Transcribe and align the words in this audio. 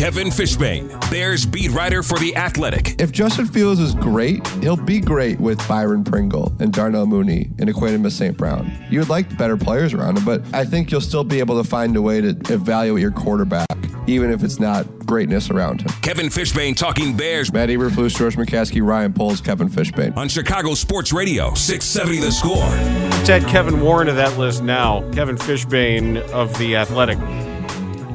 Kevin 0.00 0.28
Fishbain, 0.28 0.88
Bears 1.10 1.44
beat 1.44 1.70
writer 1.72 2.02
for 2.02 2.18
The 2.18 2.34
Athletic. 2.34 2.98
If 2.98 3.12
Justin 3.12 3.44
Fields 3.44 3.78
is 3.78 3.94
great, 3.94 4.46
he'll 4.62 4.74
be 4.74 4.98
great 4.98 5.38
with 5.38 5.58
Byron 5.68 6.04
Pringle 6.04 6.54
and 6.58 6.72
Darnell 6.72 7.04
Mooney 7.04 7.50
and 7.58 7.68
Equanimeous 7.68 8.12
St. 8.12 8.34
Brown. 8.34 8.72
You 8.88 9.00
would 9.00 9.10
like 9.10 9.36
better 9.36 9.58
players 9.58 9.92
around 9.92 10.16
him, 10.16 10.24
but 10.24 10.42
I 10.54 10.64
think 10.64 10.90
you'll 10.90 11.02
still 11.02 11.22
be 11.22 11.38
able 11.38 11.62
to 11.62 11.68
find 11.68 11.94
a 11.96 12.00
way 12.00 12.22
to 12.22 12.30
evaluate 12.50 13.02
your 13.02 13.10
quarterback, 13.10 13.66
even 14.06 14.30
if 14.30 14.42
it's 14.42 14.58
not 14.58 14.86
greatness 15.04 15.50
around 15.50 15.82
him. 15.82 15.88
Kevin 16.00 16.28
Fishbain 16.28 16.74
talking 16.74 17.14
Bears 17.14 17.52
Matt 17.52 17.68
Eberflus, 17.68 18.16
George 18.16 18.36
McCaskey, 18.36 18.82
Ryan 18.82 19.12
Poles, 19.12 19.42
Kevin 19.42 19.68
Fishbain. 19.68 20.16
on 20.16 20.30
Chicago 20.30 20.72
Sports 20.72 21.12
Radio, 21.12 21.52
670 21.52 22.20
The 22.24 22.32
Score. 22.32 22.56
Let's 22.56 23.28
add 23.28 23.46
Kevin 23.48 23.82
Warren 23.82 24.06
to 24.06 24.14
that 24.14 24.38
list 24.38 24.62
now. 24.62 25.02
Kevin 25.10 25.36
Fishbain 25.36 26.16
of 26.30 26.56
The 26.56 26.76
Athletic 26.76 27.18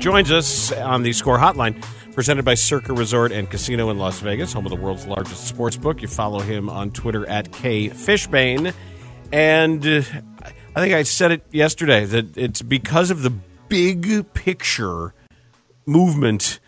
joins 0.05 0.31
us 0.31 0.71
on 0.71 1.01
the 1.01 1.11
Score 1.13 1.39
Hotline, 1.39 1.83
presented 2.13 2.45
by 2.45 2.53
Circa 2.53 2.93
Resort 2.93 3.31
and 3.31 3.49
Casino 3.49 3.89
in 3.89 3.97
Las 3.97 4.19
Vegas, 4.19 4.53
home 4.53 4.67
of 4.67 4.69
the 4.69 4.75
world's 4.75 5.07
largest 5.07 5.47
sports 5.47 5.77
book. 5.77 6.03
You 6.03 6.07
follow 6.07 6.41
him 6.41 6.69
on 6.69 6.91
Twitter 6.91 7.27
at 7.27 7.51
K 7.51 7.89
Fishbain. 7.89 8.71
And 9.31 9.83
uh, 9.83 10.03
I 10.75 10.79
think 10.79 10.93
I 10.93 11.01
said 11.01 11.31
it 11.31 11.43
yesterday 11.51 12.05
that 12.05 12.37
it's 12.37 12.61
because 12.61 13.09
of 13.09 13.23
the 13.23 13.31
big 13.31 14.31
picture 14.35 15.15
movement 15.87 16.59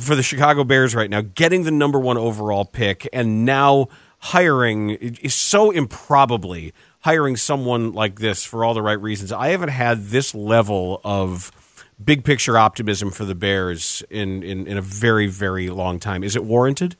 for 0.00 0.14
the 0.14 0.22
Chicago 0.22 0.64
Bears 0.64 0.94
right 0.94 1.10
now, 1.10 1.20
getting 1.20 1.64
the 1.64 1.70
number 1.70 1.98
one 1.98 2.16
overall 2.16 2.64
pick, 2.64 3.06
and 3.12 3.44
now 3.44 3.88
hiring 4.20 4.92
is 4.92 5.34
so 5.34 5.70
improbably 5.70 6.72
hiring 7.00 7.36
someone 7.36 7.92
like 7.92 8.20
this 8.20 8.42
for 8.42 8.64
all 8.64 8.72
the 8.72 8.80
right 8.80 8.98
reasons. 8.98 9.32
I 9.32 9.48
haven't 9.48 9.68
had 9.68 10.06
this 10.06 10.34
level 10.34 11.02
of 11.04 11.52
big 12.02 12.24
picture 12.24 12.58
optimism 12.58 13.10
for 13.10 13.24
the 13.24 13.34
Bears 13.34 14.02
in, 14.10 14.42
in, 14.42 14.66
in 14.66 14.76
a 14.76 14.82
very, 14.82 15.26
very 15.26 15.70
long 15.70 15.98
time. 15.98 16.22
Is 16.22 16.36
it 16.36 16.44
warranted? 16.44 16.96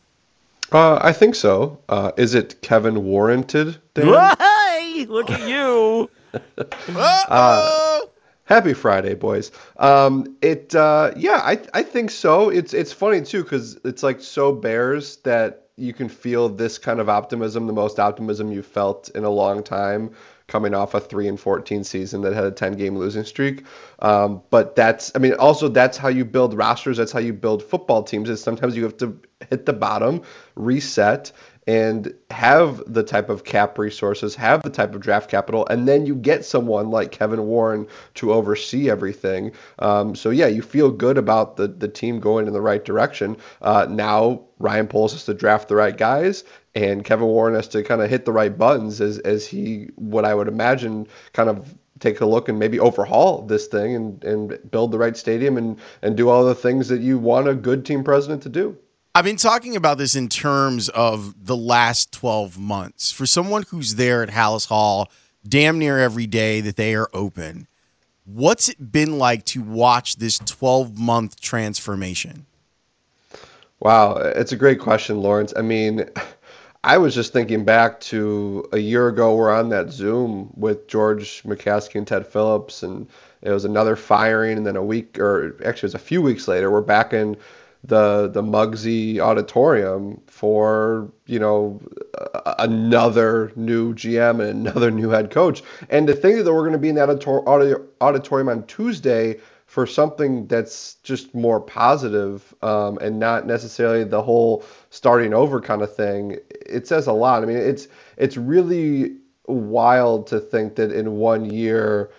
Uh, 0.73 0.99
I 1.01 1.13
think 1.13 1.35
so. 1.35 1.79
Uh, 1.89 2.13
is 2.17 2.35
it 2.35 2.61
Kevin 2.63 3.05
warranted? 3.05 3.79
Dan? 3.95 4.37
Hey, 4.87 5.05
look 5.07 5.31
at 5.31 5.47
you. 5.49 6.09
Happy 8.45 8.73
Friday, 8.73 9.15
boys. 9.15 9.51
Um, 9.79 10.37
it 10.41 10.75
uh, 10.75 11.13
yeah, 11.17 11.41
I 11.43 11.61
I 11.75 11.83
think 11.83 12.11
so. 12.11 12.51
It's 12.51 12.73
it's 12.73 12.93
funny 12.93 13.21
too 13.23 13.43
because 13.43 13.79
it's 13.85 14.03
like 14.03 14.21
so 14.21 14.53
Bears 14.53 15.17
that 15.19 15.67
you 15.77 15.93
can 15.93 16.09
feel 16.09 16.49
this 16.49 16.79
kind 16.79 17.01
of 17.01 17.09
optimism, 17.09 17.67
the 17.67 17.73
most 17.73 17.99
optimism 17.99 18.53
you've 18.53 18.67
felt 18.67 19.11
in 19.11 19.25
a 19.25 19.31
long 19.31 19.63
time, 19.63 20.13
coming 20.49 20.75
off 20.75 20.95
a 20.95 21.01
three 21.01 21.29
and 21.29 21.39
fourteen 21.39 21.85
season 21.85 22.23
that 22.23 22.33
had 22.33 22.45
a 22.45 22.51
ten 22.51 22.73
game 22.73 22.97
losing 22.97 23.25
streak. 23.25 23.65
Um, 23.99 24.43
but 24.51 24.77
that's 24.77 25.13
I 25.15 25.19
mean 25.19 25.35
also 25.35 25.69
that's 25.69 25.97
how 25.97 26.09
you 26.09 26.25
build 26.25 26.55
rosters. 26.55 26.97
That's 26.97 27.13
how 27.13 27.21
you 27.21 27.33
build 27.33 27.63
football 27.63 28.03
teams. 28.03 28.29
Is 28.29 28.43
sometimes 28.43 28.77
you 28.77 28.85
have 28.85 28.97
to 28.99 29.21
hit 29.51 29.67
the 29.67 29.73
bottom, 29.73 30.23
reset, 30.55 31.33
and 31.67 32.15
have 32.31 32.83
the 32.87 33.03
type 33.03 33.29
of 33.29 33.43
cap 33.43 33.77
resources, 33.77 34.37
have 34.37 34.63
the 34.63 34.71
type 34.71 34.95
of 34.95 35.01
draft 35.01 35.29
capital, 35.29 35.67
and 35.69 35.89
then 35.89 36.07
you 36.07 36.15
get 36.15 36.45
someone 36.45 36.91
like 36.91 37.11
Kevin 37.11 37.45
Warren 37.47 37.89
to 38.15 38.33
oversee 38.33 38.89
everything. 38.89 39.53
Um, 39.81 40.15
so 40.15 40.31
yeah, 40.31 40.47
you 40.47 40.63
feel 40.63 40.91
good 40.91 41.19
about 41.19 41.57
the 41.57 41.67
the 41.67 41.89
team 41.89 42.21
going 42.21 42.47
in 42.47 42.53
the 42.53 42.61
right 42.61 42.85
direction. 42.85 43.37
Uh, 43.61 43.87
now 43.91 44.45
Ryan 44.59 44.87
Poles 44.87 45.13
has 45.13 45.25
to 45.25 45.35
draft 45.35 45.69
the 45.69 45.75
right 45.75 45.97
guys, 45.97 46.45
and 46.77 47.03
Kevin 47.05 47.27
Warren 47.27 47.55
has 47.55 47.67
to 47.69 47.83
kind 47.83 48.03
of 48.03 48.11
hit 48.11 48.27
the 48.27 48.33
right 48.33 48.57
buttons 48.57 49.01
as 49.01 49.19
as 49.21 49.47
he 49.47 49.89
what 49.97 50.25
I 50.25 50.35
would 50.35 50.47
imagine 50.47 51.09
kind 51.33 51.49
of 51.49 51.75
take 51.99 52.21
a 52.21 52.27
look 52.27 52.51
and 52.51 52.59
maybe 52.59 52.79
overhaul 52.79 53.41
this 53.43 53.67
thing 53.67 53.95
and, 53.95 54.23
and 54.23 54.71
build 54.71 54.93
the 54.93 54.99
right 54.99 55.17
stadium 55.17 55.57
and, 55.57 55.79
and 56.03 56.15
do 56.15 56.29
all 56.29 56.45
the 56.45 56.55
things 56.55 56.89
that 56.89 57.01
you 57.01 57.19
want 57.19 57.49
a 57.49 57.55
good 57.55 57.87
team 57.87 58.05
president 58.05 58.43
to 58.43 58.51
do. 58.51 58.77
I've 59.15 59.25
been 59.25 59.39
talking 59.39 59.77
about 59.77 59.97
this 59.97 60.15
in 60.15 60.29
terms 60.29 60.91
of 60.91 61.47
the 61.47 61.57
last 61.57 62.13
12 62.13 62.59
months. 62.59 63.13
For 63.13 63.25
someone 63.25 63.63
who's 63.71 63.95
there 63.95 64.23
at 64.23 64.29
Halas 64.29 64.67
Hall 64.67 65.11
damn 65.49 65.79
near 65.79 65.99
every 65.99 66.27
day 66.27 66.61
that 66.61 66.77
they 66.77 66.95
are 66.95 67.09
open, 67.15 67.67
what's 68.27 68.69
it 68.69 68.93
been 68.93 69.19
like 69.19 69.47
to 69.47 69.63
watch 69.63 70.17
this 70.17 70.39
12 70.39 70.99
month 70.99 71.41
transformation? 71.41 72.45
Wow, 73.81 74.17
it's 74.17 74.53
a 74.53 74.57
great 74.57 74.81
question, 74.81 75.19
Lawrence. 75.21 75.53
I 75.57 75.63
mean, 75.63 76.09
I 76.87 76.99
was 76.99 77.17
just 77.17 77.33
thinking 77.33 77.65
back 77.65 77.99
to 78.13 78.65
a 78.71 78.79
year 78.79 79.09
ago, 79.09 79.35
we're 79.35 79.51
on 79.53 79.71
that 79.71 79.91
Zoom 79.91 80.53
with 80.55 80.87
George 80.87 81.43
McCaskey 81.43 81.97
and 81.97 82.07
Ted 82.07 82.25
Phillips, 82.25 82.85
and 82.85 83.09
it 83.43 83.51
was 83.51 83.65
another 83.65 83.97
firing, 83.97 84.57
and 84.57 84.65
then 84.65 84.77
a 84.77 84.85
week, 84.85 85.19
or 85.19 85.57
actually, 85.65 85.89
it 85.89 85.95
was 85.95 85.95
a 85.97 85.99
few 85.99 86.23
weeks 86.23 86.47
later, 86.47 86.71
we're 86.71 86.83
back 86.83 87.13
in 87.13 87.37
the 87.83 88.29
the 88.29 88.43
Mugsy 88.43 89.19
Auditorium 89.19 90.21
for 90.29 91.11
you 91.27 91.41
know 91.41 91.81
another 92.61 93.51
new 93.57 93.93
GM 93.93 94.41
and 94.41 94.69
another 94.69 94.93
new 94.93 95.09
head 95.09 95.33
coach, 95.33 95.65
and 95.91 96.07
to 96.07 96.15
think 96.15 96.45
that 96.45 96.55
we're 96.55 96.61
going 96.61 96.73
to 96.73 96.79
be 96.79 96.89
in 96.89 96.95
that 96.95 97.09
auditor- 97.09 97.85
auditorium 98.01 98.49
on 98.49 98.65
Tuesday 98.69 99.41
for 99.77 99.87
something 99.87 100.47
that's 100.47 100.95
just 101.03 101.35
more 101.35 101.61
positive 101.61 102.55
um, 102.63 102.97
and 103.03 103.19
not 103.19 103.47
necessarily 103.47 104.05
the 104.05 104.23
whole 104.23 104.65
starting 104.89 105.35
over 105.35 105.61
kind 105.61 105.83
of 105.83 105.95
thing. 105.95 106.39
It 106.49 106.89
says 106.89 107.07
a 107.07 107.13
lot. 107.13 107.43
I 107.43 107.45
mean, 107.45 107.59
it's 107.59 107.87
it's 108.17 108.39
really 108.39 109.19
wild 109.47 110.29
to 110.29 110.41
think 110.41 110.77
that 110.77 110.93
in 110.93 111.19
one 111.19 111.45
year. 111.45 112.11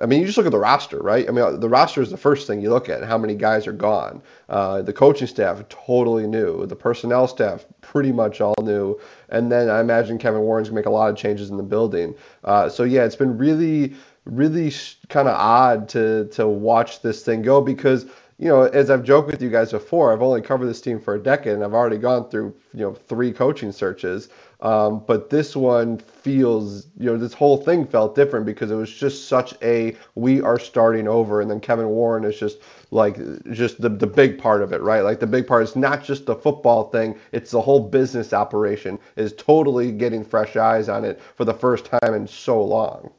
I 0.00 0.06
mean, 0.06 0.20
you 0.20 0.26
just 0.26 0.38
look 0.38 0.46
at 0.46 0.52
the 0.52 0.58
roster, 0.58 0.98
right? 0.98 1.28
I 1.28 1.32
mean, 1.32 1.58
the 1.58 1.68
roster 1.68 2.00
is 2.00 2.10
the 2.10 2.16
first 2.16 2.46
thing 2.46 2.62
you 2.62 2.70
look 2.70 2.88
at. 2.88 3.02
How 3.02 3.18
many 3.18 3.34
guys 3.34 3.66
are 3.66 3.72
gone? 3.72 4.22
Uh, 4.48 4.80
the 4.80 4.92
coaching 4.92 5.26
staff 5.26 5.62
totally 5.68 6.28
new. 6.28 6.64
The 6.64 6.76
personnel 6.76 7.26
staff 7.26 7.66
pretty 7.80 8.12
much 8.12 8.40
all 8.40 8.54
new. 8.62 8.98
And 9.30 9.50
then 9.50 9.68
I 9.68 9.80
imagine 9.80 10.16
Kevin 10.16 10.42
Warren's 10.42 10.68
gonna 10.68 10.76
make 10.76 10.86
a 10.86 10.90
lot 10.90 11.10
of 11.10 11.16
changes 11.16 11.50
in 11.50 11.56
the 11.56 11.64
building. 11.64 12.14
Uh, 12.44 12.68
so 12.68 12.84
yeah, 12.84 13.04
it's 13.04 13.16
been 13.16 13.36
really, 13.36 13.94
really 14.24 14.72
kind 15.08 15.28
of 15.28 15.34
odd 15.34 15.88
to 15.90 16.26
to 16.32 16.46
watch 16.46 17.02
this 17.02 17.24
thing 17.24 17.42
go 17.42 17.60
because 17.60 18.06
you 18.40 18.48
know, 18.48 18.62
as 18.62 18.88
I've 18.88 19.04
joked 19.04 19.30
with 19.30 19.42
you 19.42 19.50
guys 19.50 19.70
before, 19.70 20.14
I've 20.14 20.22
only 20.22 20.40
covered 20.40 20.64
this 20.64 20.80
team 20.80 20.98
for 20.98 21.14
a 21.14 21.22
decade, 21.22 21.52
and 21.52 21.62
I've 21.62 21.74
already 21.74 21.98
gone 21.98 22.30
through 22.30 22.54
you 22.72 22.80
know 22.80 22.94
three 22.94 23.32
coaching 23.32 23.70
searches. 23.70 24.30
Um, 24.62 25.04
but 25.06 25.28
this 25.28 25.54
one 25.54 25.98
feels, 25.98 26.86
you 26.98 27.06
know, 27.06 27.18
this 27.18 27.34
whole 27.34 27.58
thing 27.58 27.86
felt 27.86 28.14
different 28.14 28.46
because 28.46 28.70
it 28.70 28.76
was 28.76 28.92
just 28.92 29.28
such 29.28 29.54
a 29.62 29.94
we 30.14 30.40
are 30.40 30.58
starting 30.58 31.06
over, 31.06 31.42
and 31.42 31.50
then 31.50 31.60
Kevin 31.60 31.88
Warren 31.88 32.24
is 32.24 32.38
just 32.38 32.60
like 32.90 33.18
just 33.52 33.82
the 33.82 33.90
the 33.90 34.06
big 34.06 34.38
part 34.38 34.62
of 34.62 34.72
it, 34.72 34.80
right? 34.80 35.02
Like 35.02 35.20
the 35.20 35.26
big 35.26 35.46
part 35.46 35.62
is 35.62 35.76
not 35.76 36.02
just 36.02 36.24
the 36.24 36.34
football 36.34 36.88
thing; 36.88 37.18
it's 37.32 37.50
the 37.50 37.60
whole 37.60 37.90
business 37.90 38.32
operation 38.32 38.98
is 39.16 39.34
totally 39.34 39.92
getting 39.92 40.24
fresh 40.24 40.56
eyes 40.56 40.88
on 40.88 41.04
it 41.04 41.20
for 41.36 41.44
the 41.44 41.52
first 41.52 41.84
time 41.84 42.14
in 42.14 42.26
so 42.26 42.64
long. 42.64 43.10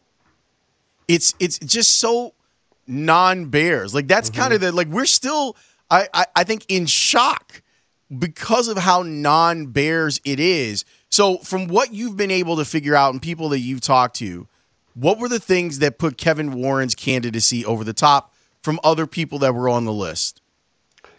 It's 1.08 1.34
it's 1.40 1.60
just 1.60 2.00
so 2.00 2.34
non 2.88 3.46
Bears. 3.46 3.94
Like 3.94 4.08
that's 4.08 4.30
kind 4.30 4.54
of 4.54 4.62
mm-hmm. 4.62 4.72
the 4.72 4.76
like 4.76 4.88
we're 4.88 5.06
still 5.06 5.56
I, 5.90 6.08
I 6.14 6.26
I 6.38 6.44
think 6.44 6.66
in 6.70 6.86
shock 6.86 7.62
because 8.18 8.68
of 8.68 8.78
how 8.78 9.04
non 9.04 9.68
Bears 9.68 10.20
it 10.24 10.40
is. 10.40 10.86
So 11.10 11.38
from 11.40 11.68
what 11.68 11.94
you've 11.94 12.16
been 12.16 12.32
able 12.32 12.56
to 12.58 12.66
figure 12.66 12.96
out 12.96 13.14
and 13.14 13.22
people 13.22 13.50
that 13.50 13.60
you've 13.60 13.82
talked 13.82 14.16
to, 14.18 14.48
what 14.94 15.20
were 15.20 15.28
the 15.28 15.40
things 15.40 15.80
that 15.80 15.98
put 15.98 16.18
Kevin 16.18 16.54
Warren's 16.54 16.96
candidacy 16.96 17.66
over 17.66 17.84
the 17.84 17.94
top 17.94 18.34
from 18.62 18.80
other 18.84 19.08
people 19.08 19.40
that 19.40 19.54
were 19.54 19.68
on 19.68 19.86
the 19.86 19.94
list? 19.94 20.42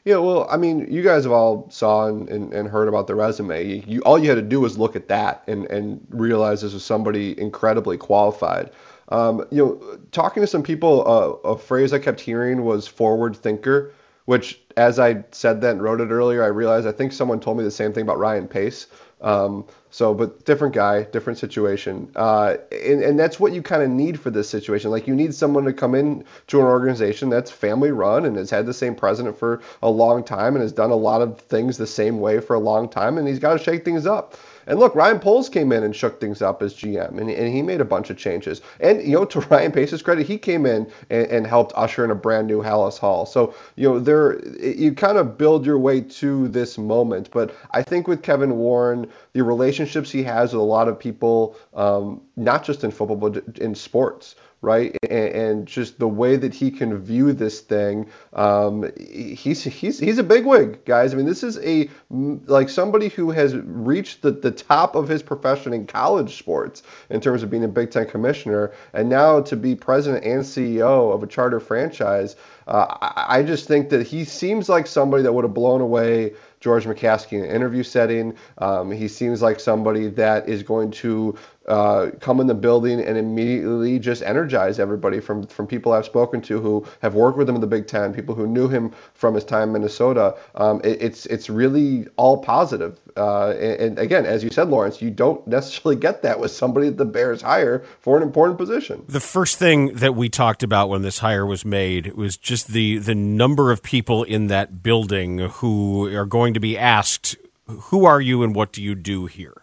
Yeah, 0.05 0.17
well, 0.17 0.49
I 0.50 0.56
mean, 0.56 0.93
you 0.93 1.02
guys 1.02 1.23
have 1.25 1.32
all 1.32 1.70
saw 1.70 2.08
and, 2.08 2.29
and, 2.29 2.52
and 2.52 2.69
heard 2.69 2.88
about 2.88 3.06
the 3.06 3.14
resume. 3.14 3.64
You, 3.64 3.82
you, 3.87 4.00
all 4.00 4.19
you 4.19 4.29
had 4.29 4.34
to 4.34 4.43
do 4.43 4.61
was 4.61 4.76
look 4.76 4.96
at 4.96 5.06
that 5.08 5.44
and, 5.46 5.64
and 5.67 6.05
realize 6.11 6.61
this 6.61 6.73
was 6.73 6.84
somebody 6.84 7.38
incredibly 7.40 7.96
qualified. 7.96 8.70
Um, 9.12 9.47
you 9.50 9.64
know, 9.64 9.99
talking 10.11 10.43
to 10.43 10.47
some 10.47 10.62
people, 10.62 11.05
uh, 11.06 11.50
a 11.50 11.59
phrase 11.59 11.93
I 11.93 11.99
kept 11.99 12.19
hearing 12.20 12.64
was 12.64 12.88
forward 12.88 13.37
thinker, 13.37 13.93
which, 14.25 14.59
as 14.76 14.99
I 14.99 15.25
said 15.32 15.61
that 15.61 15.73
and 15.73 15.82
wrote 15.82 16.00
it 16.00 16.09
earlier, 16.09 16.43
I 16.43 16.47
realized 16.47 16.87
I 16.87 16.93
think 16.93 17.12
someone 17.12 17.38
told 17.38 17.59
me 17.59 17.64
the 17.64 17.70
same 17.70 17.93
thing 17.93 18.03
about 18.03 18.19
Ryan 18.19 18.49
Pace. 18.49 18.87
Um, 19.20 19.67
so, 19.91 20.14
but 20.14 20.44
different 20.47 20.75
guy, 20.75 21.05
different 21.05 21.38
situation, 21.38 22.11
uh, 22.17 22.56
and 22.73 23.03
and 23.03 23.19
that's 23.19 23.38
what 23.38 23.53
you 23.53 23.62
kind 23.62 23.82
of 23.82 23.91
need 23.91 24.19
for 24.19 24.31
this 24.31 24.49
situation. 24.49 24.91
Like 24.91 25.06
you 25.06 25.15
need 25.15 25.32
someone 25.32 25.65
to 25.65 25.73
come 25.73 25.94
in 25.94 26.25
to 26.49 26.58
an 26.58 26.67
organization 26.67 27.29
that's 27.29 27.50
family 27.50 27.93
run 27.93 28.25
and 28.25 28.37
has 28.37 28.50
had 28.50 28.67
the 28.67 28.75
same 28.75 28.97
president 28.97 29.38
for 29.38 29.61
a 29.81 29.91
long 29.91 30.25
time 30.25 30.56
and 30.56 30.62
has 30.62 30.73
done 30.73 30.91
a 30.91 30.97
lot 30.97 31.23
of 31.23 31.38
things 31.38 31.76
the 31.76 31.87
same 31.87 32.19
way 32.19 32.41
for 32.41 32.55
a 32.55 32.58
long 32.58 32.88
time, 32.88 33.17
and 33.19 33.29
he's 33.29 33.38
got 33.38 33.53
to 33.53 33.62
shake 33.62 33.85
things 33.85 34.06
up. 34.06 34.35
And 34.67 34.79
look, 34.79 34.94
Ryan 34.94 35.19
Poles 35.19 35.49
came 35.49 35.73
in 35.73 35.82
and 35.82 35.94
shook 35.94 36.20
things 36.20 36.43
up 36.43 36.62
as 36.62 36.75
GM, 36.75 37.19
and, 37.19 37.31
and 37.31 37.55
he 37.55 37.62
made 37.62 37.81
a 37.81 37.85
bunch 37.85 38.11
of 38.11 38.17
changes. 38.17 38.61
And 38.81 39.03
you 39.03 39.12
know, 39.12 39.25
to 39.26 39.41
Ryan 39.50 39.73
Pace's 39.73 40.03
credit, 40.03 40.26
he 40.26 40.38
came 40.38 40.67
in 40.67 40.91
and, 41.11 41.26
and 41.26 41.47
helped 41.47 41.73
usher 41.76 42.05
in 42.05 42.11
a 42.11 42.14
brand 42.14 42.47
new 42.47 42.62
Halas 42.62 42.99
Hall. 42.99 43.26
So 43.26 43.55
you 43.76 43.88
know, 43.88 43.99
there 43.99 44.44
you 44.61 44.93
kind 44.94 45.19
of 45.19 45.37
build 45.38 45.67
your 45.67 45.79
way 45.79 46.00
to 46.00 46.49
this 46.49 46.79
moment. 46.79 47.31
But 47.31 47.55
I 47.73 47.82
think 47.82 48.09
with 48.09 48.23
Kevin 48.23 48.56
Warren, 48.56 49.11
the 49.32 49.43
relationships 49.43 50.11
he 50.11 50.23
has 50.25 50.53
with 50.53 50.61
a 50.61 50.65
lot 50.65 50.88
of 50.88 50.99
people, 50.99 51.56
um, 51.75 52.20
not 52.37 52.65
just 52.65 52.85
in 52.85 52.91
football 52.91 53.17
but 53.17 53.58
in 53.58 53.75
sports 53.75 54.37
right? 54.62 54.97
And, 55.11 55.67
just 55.67 55.99
the 55.99 56.09
way 56.09 56.37
that 56.37 56.55
he 56.55 56.70
can 56.70 56.99
view 56.99 57.32
this 57.32 57.61
thing, 57.61 58.09
um, 58.32 58.91
he's 58.99 59.62
he's 59.62 59.99
he's 59.99 60.19
a 60.19 60.23
bigwig, 60.23 60.85
guys. 60.85 61.12
I 61.12 61.17
mean, 61.17 61.26
this 61.26 61.43
is 61.43 61.59
a 61.59 61.88
like 62.11 62.69
somebody 62.69 63.09
who 63.09 63.31
has 63.31 63.55
reached 63.56 64.23
the, 64.23 64.31
the 64.31 64.50
top 64.50 64.94
of 64.94 65.09
his 65.09 65.23
profession 65.23 65.73
in 65.73 65.87
college 65.87 66.38
sports 66.38 66.82
in 67.11 67.20
terms 67.20 67.43
of 67.43 67.50
being 67.50 67.64
a 67.64 67.69
Big 67.69 67.91
Ten 67.91 68.06
commissioner, 68.06 68.73
and 68.93 69.09
now 69.09 69.41
to 69.43 69.56
be 69.56 69.75
president 69.75 70.25
and 70.25 70.43
CEO 70.43 71.12
of 71.12 71.23
a 71.23 71.26
charter 71.26 71.61
franchise. 71.61 72.37
Uh, 72.67 72.87
I, 73.00 73.38
I 73.38 73.43
just 73.43 73.67
think 73.67 73.91
that 73.91 74.06
he 74.06 74.25
seems 74.25 74.69
like 74.69 74.87
somebody 74.87 75.23
that 75.25 75.32
would 75.32 75.44
have 75.44 75.55
blown 75.55 75.81
away 75.81 76.35
George 76.62 76.85
McCaskey 76.85 77.32
in 77.32 77.44
an 77.44 77.50
interview 77.50 77.82
setting. 77.82 78.37
Um, 78.58 78.91
he 78.93 79.08
seems 79.08 79.43
like 79.43 79.58
somebody 79.58 80.08
that 80.08 80.49
is 80.49 80.62
going 80.62 80.93
to 80.93 81.37
uh, 81.69 82.11
come 82.20 82.41
in 82.41 82.47
the 82.47 82.55
building 82.55 83.00
and 83.00 83.17
immediately 83.17 83.99
just 83.99 84.23
energize 84.23 84.79
everybody 84.79 85.20
from 85.20 85.47
from 85.47 85.67
people 85.67 85.93
I've 85.93 86.05
spoken 86.05 86.41
to 86.43 86.61
who 86.61 86.87
have 87.00 87.14
worked 87.14 87.38
with 87.38 87.49
him 87.49 87.55
in 87.55 87.61
the 87.61 87.67
Big 87.67 87.87
Ten, 87.87 88.12
people 88.12 88.35
who 88.35 88.47
knew 88.47 88.69
him 88.69 88.93
from 89.14 89.35
his 89.35 89.44
time 89.44 89.69
in 89.69 89.73
Minnesota. 89.73 90.37
Um, 90.55 90.81
it, 90.82 91.00
it's 91.00 91.26
it's 91.26 91.49
really 91.49 92.06
all 92.17 92.38
positive. 92.38 92.99
Uh, 93.17 93.50
and, 93.50 93.81
and, 93.81 93.99
again, 93.99 94.26
as 94.26 94.43
you 94.43 94.50
said, 94.50 94.69
Lawrence, 94.69 95.03
you 95.03 95.11
don't 95.11 95.47
necessarily 95.53 96.00
get 96.00 96.23
that 96.23 96.41
with 96.41 96.50
somebody 96.50 96.88
that 96.88 96.99
the 96.99 97.05
Bears 97.05 97.43
hire 97.43 97.85
for 98.00 98.17
an 98.17 98.23
important 98.23 98.58
position. 98.58 99.05
The 99.08 99.20
first 99.20 99.58
thing 99.58 99.94
that 99.94 100.15
we 100.15 100.29
talked 100.29 100.62
about 100.62 100.88
when 100.88 101.03
this 101.03 101.19
hire 101.19 101.47
was 101.47 101.65
made 101.65 102.15
was 102.15 102.37
just 102.37 102.69
the 102.69 102.99
the 102.99 103.15
number 103.15 103.70
of 103.70 103.82
people 103.82 104.25
in 104.25 104.49
that 104.49 104.82
building 104.82 105.38
who 105.38 106.12
are 106.15 106.26
going 106.26 106.55
to 106.55 106.61
be 106.61 106.76
asked, 106.76 107.37
"Who 107.67 108.05
are 108.05 108.20
you 108.20 108.43
and 108.43 108.55
what 108.55 108.73
do 108.73 108.82
you 108.82 108.94
do 108.94 109.26
here?" 109.26 109.62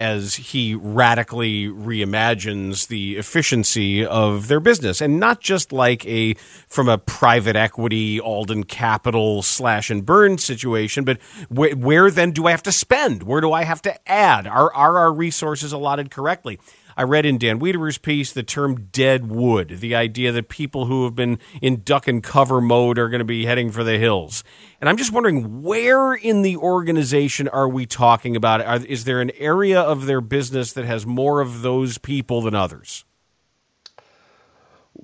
As 0.00 0.36
he 0.36 0.76
radically 0.76 1.66
reimagines 1.66 2.86
the 2.86 3.16
efficiency 3.16 4.06
of 4.06 4.46
their 4.46 4.60
business 4.60 5.00
and 5.00 5.18
not 5.18 5.40
just 5.40 5.72
like 5.72 6.06
a 6.06 6.34
from 6.68 6.88
a 6.88 6.98
private 6.98 7.56
equity 7.56 8.20
Alden 8.20 8.62
Capital 8.64 9.42
slash 9.42 9.90
and 9.90 10.06
burn 10.06 10.38
situation, 10.38 11.04
but 11.04 11.20
wh- 11.48 11.76
where 11.76 12.10
then 12.12 12.30
do 12.30 12.46
I 12.46 12.52
have 12.52 12.62
to 12.64 12.72
spend? 12.72 13.24
Where 13.24 13.40
do 13.40 13.52
I 13.52 13.64
have 13.64 13.82
to 13.82 14.08
add? 14.10 14.46
Are, 14.46 14.72
are 14.72 14.98
our 14.98 15.12
resources 15.12 15.72
allotted 15.72 16.12
correctly? 16.12 16.60
I 16.98 17.04
read 17.04 17.24
in 17.24 17.38
Dan 17.38 17.60
Wiederer's 17.60 17.96
piece 17.96 18.32
the 18.32 18.42
term 18.42 18.88
dead 18.90 19.30
wood, 19.30 19.78
the 19.78 19.94
idea 19.94 20.32
that 20.32 20.48
people 20.48 20.86
who 20.86 21.04
have 21.04 21.14
been 21.14 21.38
in 21.62 21.82
duck 21.84 22.08
and 22.08 22.20
cover 22.20 22.60
mode 22.60 22.98
are 22.98 23.08
going 23.08 23.20
to 23.20 23.24
be 23.24 23.46
heading 23.46 23.70
for 23.70 23.84
the 23.84 23.98
hills. 23.98 24.42
And 24.80 24.90
I'm 24.90 24.96
just 24.96 25.12
wondering 25.12 25.62
where 25.62 26.14
in 26.14 26.42
the 26.42 26.56
organization 26.56 27.46
are 27.46 27.68
we 27.68 27.86
talking 27.86 28.34
about? 28.34 28.62
Are, 28.62 28.84
is 28.84 29.04
there 29.04 29.20
an 29.20 29.30
area 29.38 29.80
of 29.80 30.06
their 30.06 30.20
business 30.20 30.72
that 30.72 30.86
has 30.86 31.06
more 31.06 31.40
of 31.40 31.62
those 31.62 31.98
people 31.98 32.42
than 32.42 32.56
others? 32.56 33.04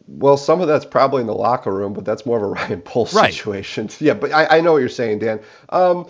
Well, 0.08 0.36
some 0.36 0.60
of 0.60 0.66
that's 0.66 0.84
probably 0.84 1.20
in 1.20 1.28
the 1.28 1.32
locker 1.32 1.72
room, 1.72 1.92
but 1.92 2.04
that's 2.04 2.26
more 2.26 2.38
of 2.38 2.42
a 2.42 2.46
Ryan 2.60 2.80
Poles 2.80 3.14
right. 3.14 3.32
situation. 3.32 3.88
Yeah, 4.00 4.14
but 4.14 4.32
I, 4.32 4.58
I, 4.58 4.60
know 4.62 4.72
what 4.72 4.78
you're 4.78 4.88
saying, 4.88 5.20
Dan. 5.20 5.38
Um, 5.68 6.08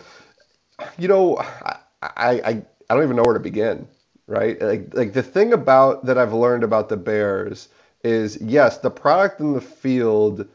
you 0.96 1.08
know, 1.08 1.36
I, 1.36 1.76
I 2.00 2.62
I 2.88 2.94
don't 2.94 3.02
even 3.02 3.16
know 3.16 3.22
where 3.22 3.34
to 3.34 3.40
begin 3.40 3.86
right? 4.26 4.60
Like 4.60 4.94
like 4.94 5.12
the 5.12 5.22
thing 5.22 5.52
about 5.52 6.06
that 6.06 6.18
I've 6.18 6.32
learned 6.32 6.64
about 6.64 6.88
the 6.88 6.96
Bears 6.96 7.68
is 8.02 8.38
yes, 8.40 8.78
the 8.78 8.90
product 8.90 9.40
in 9.40 9.52
the 9.52 9.60
field 9.60 10.46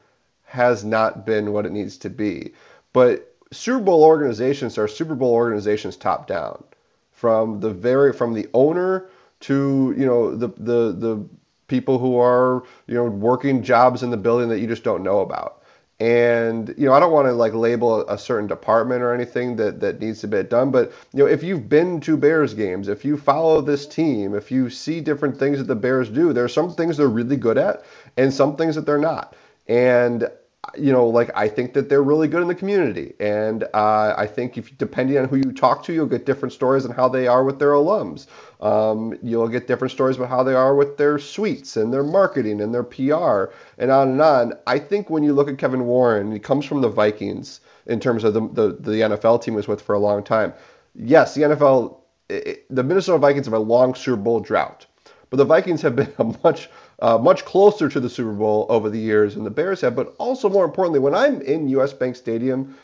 has 0.45 0.83
not 0.83 1.25
been 1.25 1.54
what 1.54 1.66
it 1.66 1.71
needs 1.71 1.98
to 1.98 2.10
be. 2.10 2.54
But 2.94 3.33
Super 3.51 3.83
Bowl 3.83 4.04
organizations 4.04 4.77
are 4.77 4.88
Super 4.88 5.16
Bowl 5.16 5.33
organizations 5.33 5.95
top 5.95 6.27
down. 6.27 6.63
From 7.12 7.60
the 7.60 7.71
very 7.71 8.13
from 8.13 8.33
the 8.33 8.48
owner 8.54 9.10
to, 9.42 9.94
you 9.98 10.06
know, 10.06 10.36
the 10.36 10.48
the 10.57 10.94
the 10.94 11.25
people 11.68 12.00
who 12.00 12.18
are, 12.18 12.63
you 12.88 12.95
know, 12.95 13.06
working 13.06 13.62
jobs 13.62 14.04
in 14.04 14.10
the 14.10 14.18
building 14.18 14.50
that 14.50 14.60
you 14.60 14.68
just 14.68 14.83
don't 14.83 15.04
know 15.04 15.19
about. 15.19 15.58
And 15.99 16.73
you 16.77 16.85
know, 16.85 16.93
I 16.93 16.99
don't 16.99 17.11
want 17.11 17.27
to 17.27 17.33
like 17.33 17.53
label 17.53 18.07
a 18.07 18.17
certain 18.17 18.47
department 18.47 19.01
or 19.01 19.13
anything 19.13 19.57
that 19.57 19.81
that 19.81 19.99
needs 19.99 20.21
to 20.21 20.27
be 20.27 20.43
done, 20.43 20.71
but 20.71 20.93
you 21.13 21.19
know, 21.19 21.25
if 21.25 21.43
you've 21.43 21.67
been 21.67 21.99
to 22.01 22.15
Bears 22.15 22.53
games, 22.53 22.87
if 22.87 23.03
you 23.03 23.17
follow 23.17 23.59
this 23.59 23.85
team, 23.85 24.33
if 24.33 24.49
you 24.49 24.69
see 24.69 25.01
different 25.01 25.37
things 25.37 25.57
that 25.57 25.67
the 25.67 25.75
Bears 25.75 26.09
do, 26.09 26.31
there 26.31 26.45
are 26.45 26.49
some 26.49 26.73
things 26.73 26.95
they're 26.95 27.07
really 27.07 27.35
good 27.35 27.57
at 27.57 27.83
and 28.15 28.33
some 28.33 28.55
things 28.55 28.75
that 28.75 28.85
they're 28.85 28.97
not. 28.97 29.35
And 29.67 30.29
you 30.77 30.92
know, 30.92 31.07
like 31.07 31.31
I 31.36 31.48
think 31.48 31.74
that 31.74 31.89
they're 31.89 32.04
really 32.04 32.27
good 32.27 32.42
in 32.42 32.48
the 32.48 32.56
community, 32.56 33.13
and 33.19 33.64
uh, 33.73 34.14
I 34.18 34.28
think 34.28 34.57
if 34.57 34.78
depending 34.78 35.18
on 35.18 35.28
who 35.28 35.38
you 35.38 35.52
talk 35.52 35.83
to, 35.83 35.94
you'll 35.94 36.06
get 36.06 36.26
different 36.26 36.54
stories 36.54 36.85
on 36.85 36.92
how 36.92 37.07
they 37.07 37.28
are 37.28 37.44
with 37.44 37.59
their 37.59 37.71
alums. 37.71 38.28
Um, 38.61 39.18
you'll 39.23 39.47
get 39.47 39.68
different 39.68 39.92
stories 39.92 40.18
about 40.18 40.30
how 40.30 40.44
they 40.44 40.54
are 40.54 40.76
with 40.76 40.97
their 40.97 41.18
suites 41.19 41.78
and 41.78 41.94
their 41.94 42.04
marketing 42.04 42.61
and 42.61 42.73
their 42.73 42.83
PR 42.83 43.54
and 43.78 43.92
on 43.92 44.09
and 44.09 44.21
on. 44.21 44.54
I 44.68 44.80
think 44.80 45.09
when 45.09 45.23
you 45.23 45.33
look 45.33 45.49
at 45.49 45.57
Kevin 45.57 45.85
Warren, 45.85 46.31
he 46.31 46.40
comes 46.40 46.66
from 46.66 46.81
the 46.81 46.90
Vikings 46.90 47.61
in 47.85 47.99
terms 47.99 48.23
of 48.23 48.33
the 48.33 48.42
the, 48.42 48.78
the 48.80 49.02
NFL 49.02 49.42
team 49.44 49.54
he 49.54 49.57
was 49.57 49.68
with 49.68 49.81
for 49.81 49.95
a 49.95 49.99
long 49.99 50.23
time. 50.23 50.54
Yes, 50.95 51.35
the 51.35 51.42
NFL, 51.44 51.97
it, 52.30 52.66
the 52.69 52.83
Minnesota 52.83 53.18
Vikings 53.18 53.45
have 53.45 53.54
a 53.54 53.59
long 53.59 53.95
Super 53.95 54.18
Bowl 54.18 54.40
drought, 54.40 54.85
but 55.30 55.38
the 55.38 55.45
Vikings 55.45 55.81
have 55.81 55.95
been 55.95 56.14
a 56.18 56.23
much 56.44 56.69
uh, 57.01 57.18
much 57.18 57.45
closer 57.45 57.89
to 57.89 57.99
the 57.99 58.09
Super 58.09 58.33
Bowl 58.33 58.65
over 58.69 58.89
the 58.89 58.99
years 58.99 59.35
than 59.35 59.44
the 59.44 59.49
Bears 59.49 59.81
have. 59.81 59.95
But 59.95 60.15
also, 60.18 60.49
more 60.49 60.65
importantly, 60.65 60.99
when 60.99 61.15
I'm 61.15 61.41
in 61.41 61.69
US 61.69 61.94
Bank 61.94 62.15
Stadium, 62.15 62.77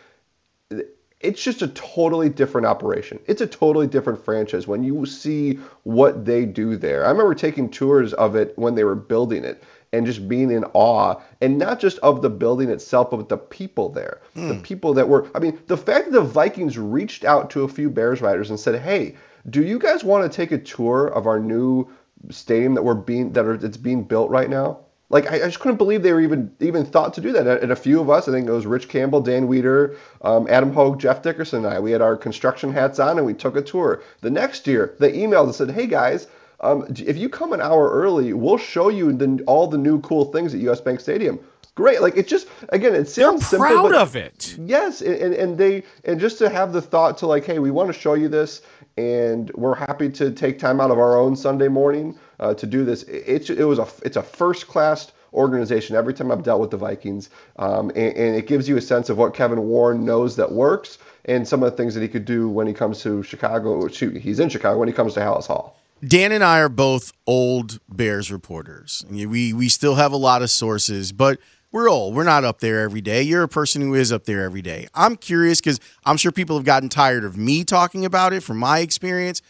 it's 1.21 1.41
just 1.41 1.61
a 1.61 1.67
totally 1.69 2.29
different 2.29 2.67
operation. 2.67 3.19
It's 3.25 3.41
a 3.41 3.47
totally 3.47 3.87
different 3.87 4.23
franchise 4.23 4.67
when 4.67 4.83
you 4.83 5.05
see 5.05 5.59
what 5.83 6.25
they 6.25 6.45
do 6.45 6.77
there. 6.77 7.05
I 7.05 7.09
remember 7.09 7.33
taking 7.33 7.69
tours 7.69 8.13
of 8.13 8.35
it 8.35 8.53
when 8.57 8.75
they 8.75 8.83
were 8.83 8.95
building 8.95 9.43
it 9.43 9.63
and 9.95 10.05
just 10.05 10.27
being 10.27 10.51
in 10.51 10.65
awe 10.73 11.15
and 11.41 11.57
not 11.57 11.79
just 11.79 11.97
of 11.99 12.21
the 12.21 12.29
building 12.29 12.69
itself 12.69 13.09
but 13.11 13.29
the 13.29 13.37
people 13.37 13.89
there 13.89 14.19
mm. 14.35 14.49
the 14.49 14.55
hmm. 14.55 14.61
people 14.61 14.93
that 14.93 15.07
were 15.07 15.29
i 15.35 15.39
mean 15.39 15.57
the 15.67 15.77
fact 15.77 16.05
that 16.05 16.11
the 16.11 16.21
vikings 16.21 16.77
reached 16.77 17.23
out 17.23 17.49
to 17.49 17.63
a 17.63 17.67
few 17.67 17.89
bears 17.89 18.21
riders 18.21 18.49
and 18.49 18.59
said 18.59 18.81
hey 18.81 19.15
do 19.49 19.63
you 19.63 19.79
guys 19.79 20.03
want 20.03 20.29
to 20.29 20.35
take 20.35 20.51
a 20.51 20.57
tour 20.57 21.07
of 21.07 21.27
our 21.27 21.39
new 21.39 21.87
stadium 22.29 22.73
that 22.75 22.83
we're 22.83 22.93
being 22.93 23.33
that 23.33 23.45
are 23.45 23.57
that's 23.57 23.77
being 23.77 24.03
built 24.03 24.29
right 24.29 24.49
now. 24.49 24.79
Like 25.09 25.31
I, 25.31 25.35
I, 25.35 25.45
just 25.45 25.59
couldn't 25.59 25.77
believe 25.77 26.01
they 26.01 26.13
were 26.13 26.21
even 26.21 26.51
even 26.59 26.85
thought 26.85 27.13
to 27.13 27.21
do 27.21 27.31
that. 27.33 27.47
And 27.61 27.71
a 27.71 27.75
few 27.75 28.01
of 28.01 28.09
us, 28.09 28.27
I 28.27 28.31
think 28.31 28.47
it 28.47 28.51
was 28.51 28.65
Rich 28.65 28.89
Campbell, 28.89 29.21
Dan 29.21 29.47
Wiederer, 29.47 29.97
um, 30.21 30.47
Adam 30.49 30.73
Hoge, 30.73 30.99
Jeff 30.99 31.21
Dickerson, 31.21 31.63
and 31.63 31.73
I. 31.73 31.79
We 31.79 31.91
had 31.91 32.01
our 32.01 32.17
construction 32.17 32.73
hats 32.73 32.99
on 32.99 33.17
and 33.17 33.25
we 33.25 33.33
took 33.33 33.55
a 33.55 33.61
tour. 33.61 34.01
The 34.21 34.31
next 34.31 34.65
year, 34.65 34.95
they 34.99 35.13
emailed 35.13 35.45
and 35.45 35.55
said, 35.55 35.71
"Hey 35.71 35.87
guys." 35.87 36.27
Um, 36.61 36.85
if 36.89 37.17
you 37.17 37.27
come 37.27 37.51
an 37.51 37.59
hour 37.59 37.91
early, 37.91 38.31
we'll 38.31 38.57
show 38.57 38.87
you 38.87 39.11
the, 39.11 39.43
all 39.45 39.67
the 39.67 39.77
new 39.77 39.99
cool 39.99 40.31
things 40.31 40.53
at 40.53 40.61
US 40.61 40.79
Bank 40.79 41.01
Stadium 41.01 41.37
great. 41.75 42.01
Like 42.01 42.17
it 42.17 42.27
just 42.27 42.47
again, 42.69 42.95
it 42.95 43.07
sounds 43.07 43.49
They're 43.49 43.59
proud 43.59 43.83
simple, 43.83 43.95
of 43.95 44.15
it. 44.15 44.57
Yes, 44.59 45.01
and, 45.01 45.33
and 45.33 45.57
they 45.57 45.83
and 46.03 46.19
just 46.19 46.37
to 46.39 46.49
have 46.49 46.73
the 46.73 46.81
thought 46.81 47.17
to 47.19 47.27
like, 47.27 47.45
hey, 47.45 47.59
we 47.59 47.71
want 47.71 47.93
to 47.93 47.93
show 47.93 48.13
you 48.15 48.27
this, 48.27 48.61
and 48.97 49.51
we're 49.51 49.75
happy 49.75 50.09
to 50.09 50.31
take 50.31 50.57
time 50.57 50.81
out 50.81 50.91
of 50.91 50.97
our 50.97 51.17
own 51.17 51.35
Sunday 51.35 51.67
morning 51.67 52.17
uh, 52.39 52.53
to 52.55 52.65
do 52.65 52.83
this. 52.83 53.03
It, 53.03 53.49
it 53.49 53.65
was 53.65 53.79
a 53.79 53.87
it's 54.03 54.17
a 54.17 54.23
first 54.23 54.67
class 54.67 55.11
organization 55.33 55.97
every 55.97 56.13
time 56.13 56.31
I've 56.31 56.43
dealt 56.43 56.61
with 56.61 56.71
the 56.71 56.77
Vikings, 56.77 57.29
um, 57.57 57.89
and, 57.89 58.15
and 58.15 58.35
it 58.35 58.47
gives 58.47 58.67
you 58.69 58.77
a 58.77 58.81
sense 58.81 59.09
of 59.09 59.17
what 59.17 59.33
Kevin 59.33 59.63
Warren 59.63 60.05
knows 60.05 60.37
that 60.37 60.51
works 60.51 60.97
and 61.25 61.47
some 61.47 61.61
of 61.61 61.71
the 61.71 61.75
things 61.75 61.93
that 61.95 62.01
he 62.01 62.07
could 62.07 62.25
do 62.25 62.47
when 62.47 62.67
he 62.67 62.73
comes 62.73 63.01
to 63.01 63.21
Chicago. 63.23 63.87
Shoot, 63.87 64.17
he's 64.17 64.39
in 64.39 64.49
Chicago 64.49 64.79
when 64.79 64.87
he 64.87 64.93
comes 64.93 65.13
to 65.15 65.19
Halas 65.19 65.47
Hall. 65.47 65.79
Dan 66.03 66.31
and 66.31 66.43
I 66.43 66.59
are 66.59 66.69
both 66.69 67.13
old 67.25 67.79
Bears 67.89 68.31
reporters. 68.31 69.05
We 69.09 69.53
we 69.53 69.69
still 69.69 69.95
have 69.95 70.11
a 70.11 70.17
lot 70.17 70.41
of 70.41 70.49
sources, 70.49 71.11
but 71.11 71.39
we're 71.75 71.89
old. 71.89 72.15
We're 72.15 72.23
not 72.23 72.45
up 72.45 72.61
there 72.61 72.79
every 72.79 73.01
day. 73.01 73.21
You're 73.21 73.43
a 73.43 73.49
person 73.49 73.81
who 73.81 73.95
is 73.95 74.09
up 74.13 74.23
there 74.23 74.43
every 74.43 74.61
day. 74.61 74.87
I'm 74.95 75.17
curious 75.17 75.59
because 75.59 75.81
I'm 76.05 76.15
sure 76.15 76.31
people 76.31 76.55
have 76.55 76.63
gotten 76.63 76.87
tired 76.87 77.25
of 77.25 77.35
me 77.35 77.65
talking 77.65 78.05
about 78.05 78.31
it 78.31 78.43
from 78.43 78.59
my 78.59 78.79
experience. 78.79 79.41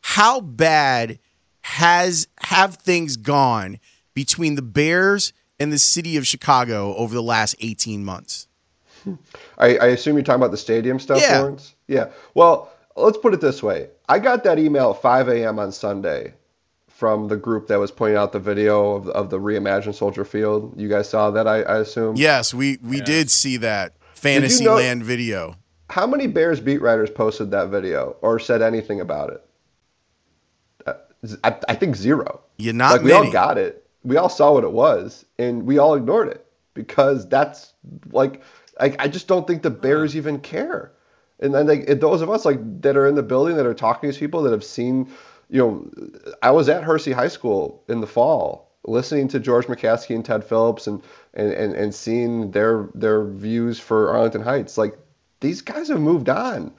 How 0.00 0.40
bad 0.40 1.18
has 1.62 2.28
have 2.42 2.76
things 2.76 3.16
gone 3.16 3.80
between 4.14 4.54
the 4.54 4.62
Bears 4.62 5.32
and 5.58 5.72
the 5.72 5.78
city 5.78 6.16
of 6.16 6.28
Chicago 6.28 6.94
over 6.94 7.12
the 7.12 7.22
last 7.24 7.56
18 7.58 8.04
months? 8.04 8.46
I, 9.58 9.76
I 9.76 9.86
assume 9.86 10.14
you're 10.14 10.22
talking 10.22 10.40
about 10.40 10.52
the 10.52 10.56
stadium 10.56 11.00
stuff, 11.00 11.20
Yeah. 11.20 11.40
Lawrence? 11.40 11.74
Yeah. 11.88 12.10
Well, 12.34 12.72
let's 12.94 13.18
put 13.18 13.34
it 13.34 13.40
this 13.40 13.64
way. 13.64 13.88
I 14.08 14.20
got 14.20 14.44
that 14.44 14.60
email 14.60 14.92
at 14.92 15.02
5 15.02 15.26
a.m. 15.28 15.58
on 15.58 15.72
Sunday 15.72 16.34
from 16.94 17.26
the 17.26 17.36
group 17.36 17.66
that 17.66 17.80
was 17.80 17.90
pointing 17.90 18.16
out 18.16 18.30
the 18.30 18.38
video 18.38 18.92
of, 18.94 19.08
of 19.08 19.28
the 19.28 19.38
reimagined 19.38 19.96
Soldier 19.96 20.24
Field. 20.24 20.80
You 20.80 20.88
guys 20.88 21.08
saw 21.08 21.32
that, 21.32 21.48
I, 21.48 21.62
I 21.62 21.78
assume? 21.80 22.14
Yes, 22.16 22.54
we 22.54 22.78
we 22.82 23.00
did 23.00 23.30
see 23.30 23.56
that 23.58 23.92
you 23.92 23.98
know- 23.98 24.14
Fantasyland 24.14 25.02
video. 25.02 25.56
How 25.90 26.06
many 26.06 26.26
Bears 26.28 26.60
beat 26.60 26.80
writers 26.80 27.10
posted 27.10 27.50
that 27.50 27.68
video 27.68 28.16
or 28.22 28.38
said 28.38 28.62
anything 28.62 29.00
about 29.00 29.30
it? 29.30 29.44
Uh, 30.86 30.94
I, 31.44 31.56
I 31.68 31.74
think 31.74 31.96
zero. 31.96 32.40
Yeah, 32.56 32.72
not 32.72 32.92
like 32.92 33.02
we 33.02 33.12
all 33.12 33.30
got 33.30 33.58
it. 33.58 33.86
We 34.02 34.16
all 34.16 34.28
saw 34.28 34.52
what 34.52 34.64
it 34.64 34.72
was, 34.72 35.24
and 35.38 35.64
we 35.64 35.78
all 35.78 35.94
ignored 35.94 36.28
it 36.28 36.46
because 36.74 37.28
that's 37.28 37.72
like 38.12 38.40
I, 38.80 38.94
I 38.98 39.08
just 39.08 39.28
don't 39.28 39.46
think 39.46 39.62
the 39.62 39.70
Bears 39.70 40.16
even 40.16 40.38
care. 40.40 40.92
And 41.40 41.54
then 41.54 41.66
like 41.66 41.86
those 42.00 42.22
of 42.22 42.30
us 42.30 42.44
like 42.44 42.60
that 42.82 42.96
are 42.96 43.06
in 43.06 43.16
the 43.16 43.22
building 43.22 43.56
that 43.56 43.66
are 43.66 43.74
talking 43.74 44.08
to 44.08 44.12
these 44.12 44.20
people 44.20 44.42
that 44.44 44.52
have 44.52 44.64
seen, 44.64 45.12
you 45.54 45.60
know, 45.60 45.88
I 46.42 46.50
was 46.50 46.68
at 46.68 46.82
Hersey 46.82 47.12
High 47.12 47.28
School 47.28 47.84
in 47.88 48.00
the 48.00 48.08
fall 48.08 48.72
listening 48.86 49.28
to 49.28 49.38
George 49.38 49.66
McCaskey 49.66 50.12
and 50.12 50.24
Ted 50.24 50.42
Phillips 50.42 50.88
and 50.88 51.00
and 51.32 51.52
and, 51.52 51.74
and 51.74 51.94
seeing 51.94 52.50
their 52.50 52.88
their 52.92 53.24
views 53.24 53.78
for 53.78 54.10
Arlington 54.10 54.42
Heights. 54.42 54.76
Like 54.76 54.98
these 55.38 55.62
guys 55.62 55.88
have 55.88 56.00
moved 56.00 56.28
on. 56.28 56.72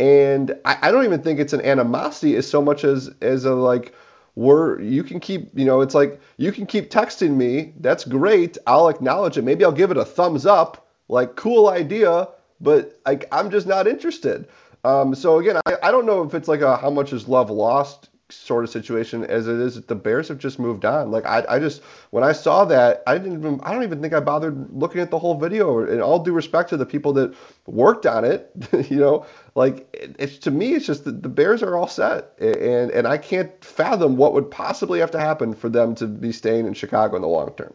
And 0.00 0.58
I, 0.64 0.78
I 0.82 0.90
don't 0.90 1.04
even 1.04 1.22
think 1.22 1.38
it's 1.38 1.52
an 1.52 1.60
animosity 1.60 2.34
as 2.36 2.48
so 2.48 2.62
much 2.62 2.82
as 2.82 3.10
as 3.20 3.44
a 3.44 3.52
like 3.52 3.94
we're 4.36 4.80
you 4.80 5.04
can 5.04 5.20
keep 5.20 5.50
you 5.54 5.66
know 5.66 5.82
it's 5.82 5.94
like 5.94 6.18
you 6.38 6.50
can 6.50 6.64
keep 6.64 6.90
texting 6.90 7.36
me. 7.36 7.74
That's 7.78 8.04
great. 8.06 8.56
I'll 8.66 8.88
acknowledge 8.88 9.36
it. 9.36 9.42
Maybe 9.42 9.66
i'll 9.66 9.72
give 9.72 9.90
it 9.90 9.98
a 9.98 10.04
thumbs 10.04 10.46
up. 10.46 10.88
Like 11.08 11.36
cool 11.36 11.68
idea 11.68 12.28
but 12.60 12.98
like 13.04 13.26
i'm 13.30 13.50
just 13.50 13.66
not 13.66 13.86
interested. 13.86 14.48
Um, 14.82 15.14
so 15.14 15.38
again 15.40 15.60
I, 15.66 15.76
I 15.82 15.90
don't 15.90 16.06
know 16.06 16.22
if 16.22 16.32
it's 16.32 16.48
like 16.48 16.62
a 16.62 16.78
how 16.78 16.88
much 16.88 17.12
is 17.12 17.28
love 17.28 17.50
lost 17.50 18.08
sort 18.30 18.64
of 18.64 18.70
situation 18.70 19.22
as 19.24 19.46
it 19.48 19.56
is 19.56 19.74
that 19.74 19.86
the 19.86 19.94
bears 19.94 20.28
have 20.28 20.38
just 20.38 20.58
moved 20.58 20.84
on. 20.84 21.10
Like 21.10 21.26
I, 21.26 21.44
I 21.48 21.58
just 21.58 21.82
when 22.10 22.24
i 22.24 22.32
saw 22.32 22.64
that 22.64 23.02
i 23.06 23.18
didn't 23.18 23.38
even 23.38 23.60
i 23.62 23.72
don't 23.72 23.82
even 23.82 24.00
think 24.00 24.14
i 24.14 24.20
bothered 24.20 24.72
looking 24.72 25.00
at 25.00 25.10
the 25.10 25.18
whole 25.18 25.38
video. 25.38 25.84
In 25.86 26.00
all 26.00 26.18
due 26.18 26.32
respect 26.32 26.70
to 26.70 26.76
the 26.76 26.86
people 26.86 27.12
that 27.14 27.34
worked 27.66 28.06
on 28.06 28.24
it 28.24 28.50
you 28.90 28.96
know 28.96 29.26
like 29.54 29.88
it- 29.92 30.16
it's 30.18 30.38
to 30.38 30.50
me 30.50 30.74
it's 30.74 30.86
just 30.86 31.04
that 31.04 31.22
the 31.22 31.28
bears 31.28 31.62
are 31.62 31.76
all 31.76 31.88
set. 31.88 32.32
And 32.40 32.90
and 32.90 33.06
i 33.06 33.18
can't 33.18 33.50
fathom 33.64 34.16
what 34.16 34.32
would 34.32 34.50
possibly 34.50 35.00
have 35.00 35.10
to 35.12 35.20
happen 35.20 35.54
for 35.54 35.68
them 35.68 35.94
to 35.96 36.06
be 36.06 36.32
staying 36.32 36.66
in 36.66 36.74
chicago 36.74 37.16
in 37.16 37.22
the 37.22 37.28
long 37.28 37.52
term 37.56 37.74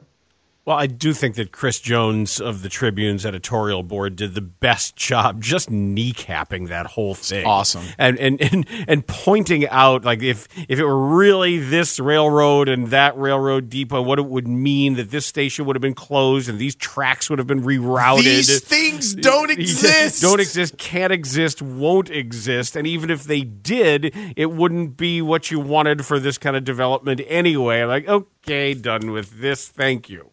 Well, 0.70 0.78
I 0.78 0.86
do 0.86 1.14
think 1.14 1.34
that 1.38 1.52
Chris 1.52 1.80
Jones 1.80 2.40
of 2.40 2.62
the 2.62 2.70
Tribune's 2.70 3.26
editorial 3.26 3.82
board 3.82 4.16
did 4.16 4.36
the 4.36 4.42
best 4.42 4.96
job 4.96 5.42
just 5.42 5.72
kneecapping 5.72 6.68
that 6.68 6.86
whole 6.86 7.16
thing. 7.16 7.44
awesome. 7.44 7.84
And 7.98 8.20
and, 8.20 8.40
and 8.40 8.68
and 8.88 9.08
pointing 9.08 9.68
out 9.70 10.06
like 10.06 10.22
if 10.22 10.48
if 10.70 10.78
it 10.78 10.86
were 10.86 11.08
really 11.18 11.58
this 11.58 12.00
railroad 12.00 12.70
and 12.70 12.90
that 12.90 13.18
railroad 13.18 13.72
depot, 13.72 14.04
what 14.04 14.20
it 14.20 14.28
would 14.28 14.48
mean 14.48 14.94
that 14.98 15.10
this 15.10 15.26
station 15.26 15.66
would 15.66 15.76
have 15.76 15.82
been 15.82 15.96
closed 15.96 16.48
and 16.48 16.60
these 16.60 16.76
tracks 16.76 17.32
would 17.32 17.40
have 17.40 17.48
been 17.48 17.64
rerouted. 17.64 18.26
These 18.26 18.60
things 18.60 19.16
don't 19.16 19.50
exist. 19.60 20.22
don't 20.22 20.40
exist, 20.40 20.78
can't 20.78 21.12
exist, 21.12 21.64
won't 21.64 22.12
exist. 22.12 22.76
And 22.76 22.86
even 22.86 23.10
if 23.10 23.24
they 23.24 23.42
did, 23.42 24.16
it 24.36 24.52
wouldn't 24.52 24.98
be 24.98 25.20
what 25.20 25.50
you 25.50 25.60
wanted 25.60 26.06
for 26.06 26.20
this 26.20 26.38
kind 26.38 26.56
of 26.56 26.64
development 26.64 27.22
anyway. 27.26 27.86
Like, 27.86 28.08
okay, 28.08 28.76
done 28.76 29.10
with 29.10 29.42
this. 29.42 29.68
Thank 29.68 30.12
you. 30.12 30.30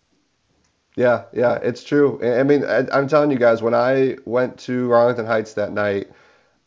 Yeah, 0.97 1.25
yeah, 1.33 1.55
it's 1.57 1.85
true. 1.85 2.19
I 2.23 2.43
mean, 2.43 2.65
I, 2.65 2.87
I'm 2.93 3.07
telling 3.09 3.31
you 3.31 3.39
guys, 3.39 3.63
when 3.63 3.75
I 3.75 4.17
went 4.25 4.59
to 4.61 4.91
Arlington 4.93 5.27
Heights 5.27 5.55
that 5.55 5.73
night, 5.73 6.11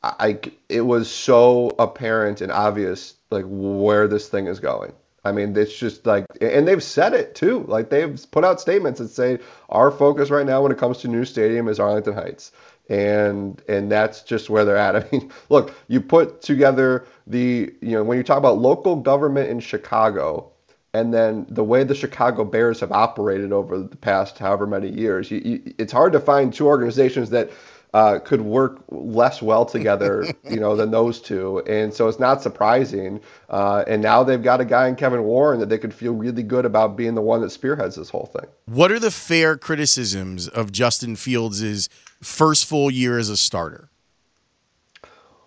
I- 0.04 0.40
it 0.70 0.82
was 0.82 1.10
so 1.12 1.72
apparent 1.80 2.42
and 2.42 2.52
obvious 2.52 3.16
like 3.32 3.46
where 3.48 4.08
this 4.08 4.30
thing 4.30 4.48
is 4.48 4.60
going. 4.60 4.94
I 5.26 5.32
mean, 5.34 5.56
it's 5.58 5.78
just 5.78 6.06
like, 6.06 6.26
and 6.42 6.68
they've 6.68 6.84
said 6.84 7.14
it 7.14 7.36
too. 7.36 7.66
Like 7.68 7.90
they've 7.90 8.20
put 8.32 8.46
out 8.46 8.62
statements 8.62 9.00
that 9.00 9.10
say 9.10 9.40
our 9.70 9.92
focus 9.92 10.30
right 10.32 10.46
now 10.46 10.64
when 10.64 10.72
it 10.72 10.78
comes 10.80 11.00
to 11.00 11.08
new 11.10 11.26
stadium 11.26 11.68
is 11.68 11.80
Arlington 11.80 12.14
Heights, 12.16 12.52
and 12.90 13.62
and 13.70 13.92
that's 13.92 14.24
just 14.24 14.50
where 14.50 14.66
they're 14.66 14.78
at. 14.78 14.96
I 14.98 15.06
mean, 15.12 15.32
look, 15.50 15.74
you 15.90 16.02
put 16.02 16.42
together 16.42 17.06
the, 17.28 17.74
you 17.82 17.92
know, 17.92 18.04
when 18.04 18.18
you 18.18 18.24
talk 18.24 18.38
about 18.40 18.60
local 18.60 18.96
government 18.98 19.50
in 19.50 19.60
Chicago 19.60 20.52
and 20.94 21.14
then 21.14 21.46
the 21.50 21.64
way 21.64 21.84
the 21.84 21.96
Chicago 21.96 22.44
Bears 22.44 22.80
have 22.80 22.92
operated 22.92 23.52
over 23.52 23.80
the 23.80 23.98
past 23.98 24.38
however 24.40 24.66
many 24.66 24.90
years, 24.90 25.30
you, 25.30 25.42
you, 25.44 25.74
it's 25.78 25.94
hard 25.94 26.14
to 26.14 26.20
find 26.20 26.54
two 26.54 26.68
organizations 26.68 27.30
that 27.30 27.52
uh, 27.94 28.20
could 28.20 28.42
work 28.42 28.84
less 28.90 29.42
well 29.42 29.66
together, 29.66 30.26
you 30.50 30.60
know, 30.60 30.76
than 30.76 30.92
those 30.92 31.20
two. 31.20 31.60
And 31.68 31.94
so 31.94 32.08
it's 32.08 32.20
not 32.20 32.42
surprising. 32.42 33.20
Uh, 33.50 33.84
and 33.88 34.02
now 34.02 34.24
they've 34.24 34.42
got 34.42 34.62
a 34.62 34.66
guy 34.66 34.88
in 34.88 34.96
Kevin 34.96 35.24
Warren 35.24 35.60
that 35.60 35.70
they 35.70 35.78
could 35.78 35.94
feel 35.94 36.14
really 36.14 36.44
good 36.44 36.66
about 36.66 36.96
being 36.96 37.16
the 37.16 37.22
one 37.22 37.42
that 37.42 37.50
spearheads 37.52 37.96
this 37.96 38.10
whole 38.10 38.28
thing. 38.28 38.50
What 38.66 38.92
are 38.92 39.00
the 39.00 39.12
fair 39.12 39.58
criticisms 39.58 40.48
of 40.48 40.72
Justin 40.72 41.16
Fields' 41.16 41.90
first 42.22 42.66
full 42.66 42.92
year 42.92 43.18
as 43.18 43.30
a 43.30 43.38
starter? 43.38 43.90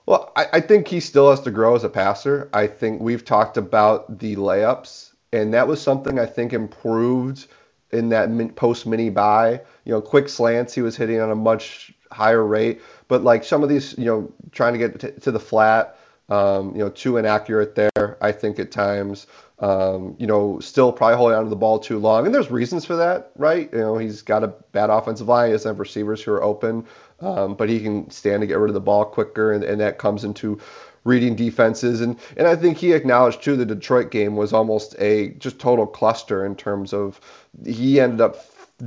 Well, 0.07 0.33
I, 0.35 0.47
I 0.55 0.61
think 0.61 0.89
he 0.89 0.99
still 0.99 1.31
has 1.31 1.41
to 1.43 1.53
grow 1.53 1.77
as 1.77 1.85
a 1.85 1.89
passer. 1.89 2.49
I 2.53 2.67
think 2.67 3.01
we've 3.01 3.25
talked 3.25 3.57
about 3.57 4.19
the 4.19 4.35
layups, 4.35 5.12
and 5.33 5.55
that 5.55 5.67
was 5.67 5.81
something 5.81 6.19
I 6.19 6.27
think 6.27 6.53
improved 6.53 7.47
in 7.91 8.09
that 8.11 8.57
post 8.57 8.87
mini 8.87 9.11
bye. 9.11 9.61
You 9.85 9.93
know, 9.93 10.01
quick 10.01 10.29
slants 10.29 10.75
he 10.75 10.83
was 10.83 10.97
hitting 10.97 11.21
on 11.21 11.31
a 11.31 11.35
much 11.35 11.93
higher 12.11 12.45
rate, 12.45 12.81
but 13.09 13.23
like 13.23 13.45
some 13.45 13.63
of 13.63 13.69
these, 13.69 13.97
you 13.99 14.05
know, 14.05 14.33
trying 14.51 14.73
to 14.73 14.79
get 14.79 15.23
to, 15.23 15.31
the 15.31 15.41
flat, 15.41 15.97
um, 16.29 16.73
you 16.75 16.79
know, 16.79 16.91
too 16.91 17.17
inaccurate 17.17 17.75
there. 17.75 18.19
I 18.21 18.33
think 18.33 18.59
at 18.59 18.71
times, 18.71 19.27
um, 19.59 20.17
you 20.19 20.27
know, 20.27 20.59
still 20.61 20.93
probably 20.93 21.17
holding 21.17 21.39
onto 21.39 21.51
the 21.51 21.57
ball 21.57 21.79
too 21.79 21.99
long, 21.99 22.27
and 22.27 22.35
there's 22.35 22.51
reasons 22.51 22.85
for 22.85 22.97
that, 22.97 23.33
right? 23.37 23.71
You 23.73 23.79
know, 23.79 23.99
he's 23.99 24.23
got 24.23 24.45
a 24.45 24.49
bad 24.49 24.91
offensive 24.91 25.29
line. 25.29 25.49
He 25.49 25.53
doesn't 25.53 25.69
have 25.69 25.81
receivers 25.81 26.23
who 26.23 26.33
are 26.33 26.43
open, 26.43 26.87
um, 27.21 27.55
but 27.55 27.69
he 27.69 27.81
can 27.81 28.11
stand 28.11 28.41
to 28.41 28.47
get 28.47 28.59
rid 28.59 28.71
of 28.71 28.75
the 28.75 28.81
ball 28.81 29.05
quicker, 29.05 29.53
and, 29.53 29.63
and 29.65 29.81
that 29.81 29.99
comes 29.99 30.25
into 30.25 30.59
reading 31.05 31.37
defenses. 31.37 32.01
And 32.01 32.19
and 32.37 32.47
I 32.47 32.57
think 32.57 32.79
he 32.79 32.93
acknowledged 32.93 33.43
too 33.43 33.57
the 33.57 33.67
Detroit 33.67 34.11
game 34.11 34.37
was 34.37 34.53
almost 34.53 34.95
a 34.99 35.31
just 35.39 35.59
total 35.59 35.87
cluster 35.87 36.45
in 36.45 36.57
terms 36.57 36.93
of 36.93 37.21
he 37.65 38.01
ended 38.01 38.21
up 38.21 38.37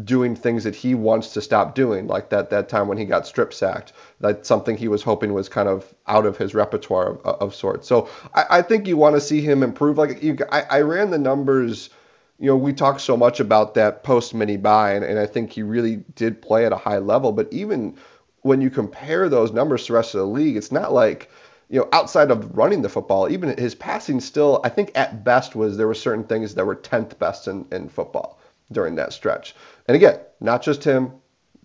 doing 0.03 0.36
things 0.36 0.65
that 0.65 0.75
he 0.75 0.93
wants 0.93 1.31
to 1.34 1.41
stop 1.41 1.74
doing, 1.74 2.07
like 2.07 2.29
that 2.29 2.50
that 2.50 2.67
time 2.67 2.88
when 2.88 2.98
he 2.98 3.05
got 3.05 3.25
strip 3.25 3.53
sacked. 3.53 3.93
That's 4.19 4.48
something 4.48 4.75
he 4.75 4.88
was 4.88 5.03
hoping 5.03 5.34
was 5.34 5.48
kind 5.48 5.69
of 5.69 5.93
out 6.07 6.25
of 6.25 6.38
his 6.38 6.53
repertoire 6.53 7.17
of, 7.19 7.25
of 7.25 7.55
sorts. 7.55 7.88
So 7.88 8.10
I, 8.34 8.45
I 8.50 8.62
think 8.62 8.88
you 8.88 8.98
want 8.98 9.15
to 9.15 9.22
see 9.22 9.41
him 9.41 9.63
improve. 9.63 9.98
Like 9.98 10.22
you, 10.22 10.38
I, 10.51 10.63
I 10.63 10.81
ran 10.81 11.12
the 11.12 11.17
numbers. 11.17 11.89
You 12.38 12.48
know, 12.48 12.57
we 12.57 12.74
talk 12.74 13.00
so 13.00 13.15
much 13.15 13.39
about 13.39 13.75
that 13.75 14.03
post 14.03 14.34
mini 14.34 14.57
bye, 14.57 14.93
and, 14.93 15.05
and 15.05 15.17
I 15.17 15.25
think 15.25 15.51
he 15.51 15.63
really 15.63 16.03
did 16.15 16.41
play 16.41 16.65
at 16.65 16.74
a 16.74 16.77
high 16.77 16.98
level. 16.98 17.31
But 17.31 17.48
even 17.53 17.95
when 18.41 18.60
you 18.60 18.69
compare 18.69 19.29
those 19.29 19.53
numbers 19.53 19.86
to 19.86 19.93
the 19.93 19.98
rest 19.98 20.15
of 20.15 20.19
the 20.19 20.27
league, 20.27 20.57
it's 20.57 20.72
not 20.72 20.91
like 20.91 21.29
you 21.69 21.79
know, 21.79 21.89
outside 21.93 22.31
of 22.31 22.55
running 22.55 22.81
the 22.81 22.89
football, 22.89 23.29
even 23.29 23.57
his 23.57 23.74
passing 23.75 24.19
still, 24.19 24.62
I 24.63 24.69
think 24.69 24.91
at 24.95 25.24
best 25.24 25.55
was 25.55 25.77
there 25.77 25.88
were 25.88 25.95
certain 25.95 26.24
things 26.24 26.53
that 26.55 26.65
were 26.65 26.75
10th 26.75 27.17
best 27.17 27.48
in, 27.48 27.65
in 27.72 27.89
football 27.89 28.39
during 28.72 28.95
that 28.95 29.13
stretch. 29.13 29.55
And 29.88 29.95
again, 29.95 30.19
not 30.39 30.62
just 30.62 30.84
him. 30.84 31.12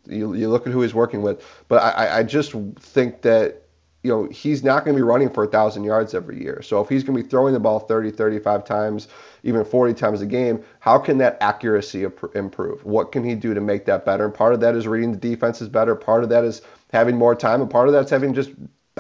You, 0.07 0.35
you 0.35 0.49
look 0.49 0.67
at 0.67 0.73
who 0.73 0.81
he's 0.81 0.95
working 0.95 1.21
with, 1.21 1.45
but 1.69 1.83
I, 1.83 2.21
I 2.21 2.23
just 2.23 2.53
think 2.79 3.21
that 3.23 3.63
you 4.03 4.11
know 4.11 4.25
he's 4.31 4.65
not 4.65 4.85
going 4.85 4.97
to 4.97 4.99
be 4.99 5.07
running 5.07 5.29
for 5.29 5.45
a 5.45 5.47
thousand 5.47 5.85
yards 5.85 6.15
every 6.15 6.43
year. 6.43 6.63
So 6.63 6.81
if 6.81 6.89
he's 6.89 7.05
going 7.05 7.19
to 7.19 7.23
be 7.23 7.29
throwing 7.29 7.53
the 7.53 7.61
ball 7.61 7.81
30, 7.81 8.11
35 8.11 8.65
times, 8.65 9.09
even 9.43 9.63
40 9.63 9.93
times 9.93 10.23
a 10.23 10.27
game, 10.27 10.65
how 10.81 10.99
can 10.99 11.19
that 11.19 11.37
accuracy 11.43 12.07
improve? 12.35 12.83
What 12.85 13.13
can 13.13 13.23
he 13.23 13.35
do 13.35 13.53
to 13.53 13.61
make 13.61 13.85
that 13.85 14.07
better? 14.07 14.25
And 14.25 14.33
part 14.33 14.55
of 14.55 14.61
that 14.61 14.75
is 14.75 14.89
reading 14.89 15.13
the 15.13 15.19
defenses 15.19 15.69
better. 15.69 15.95
Part 15.95 16.23
of 16.23 16.31
that 16.31 16.45
is 16.45 16.63
having 16.91 17.17
more 17.17 17.35
time, 17.35 17.61
and 17.61 17.71
part 17.71 17.89
of 17.89 17.93
that's 17.93 18.11
having 18.11 18.33
just 18.33 18.51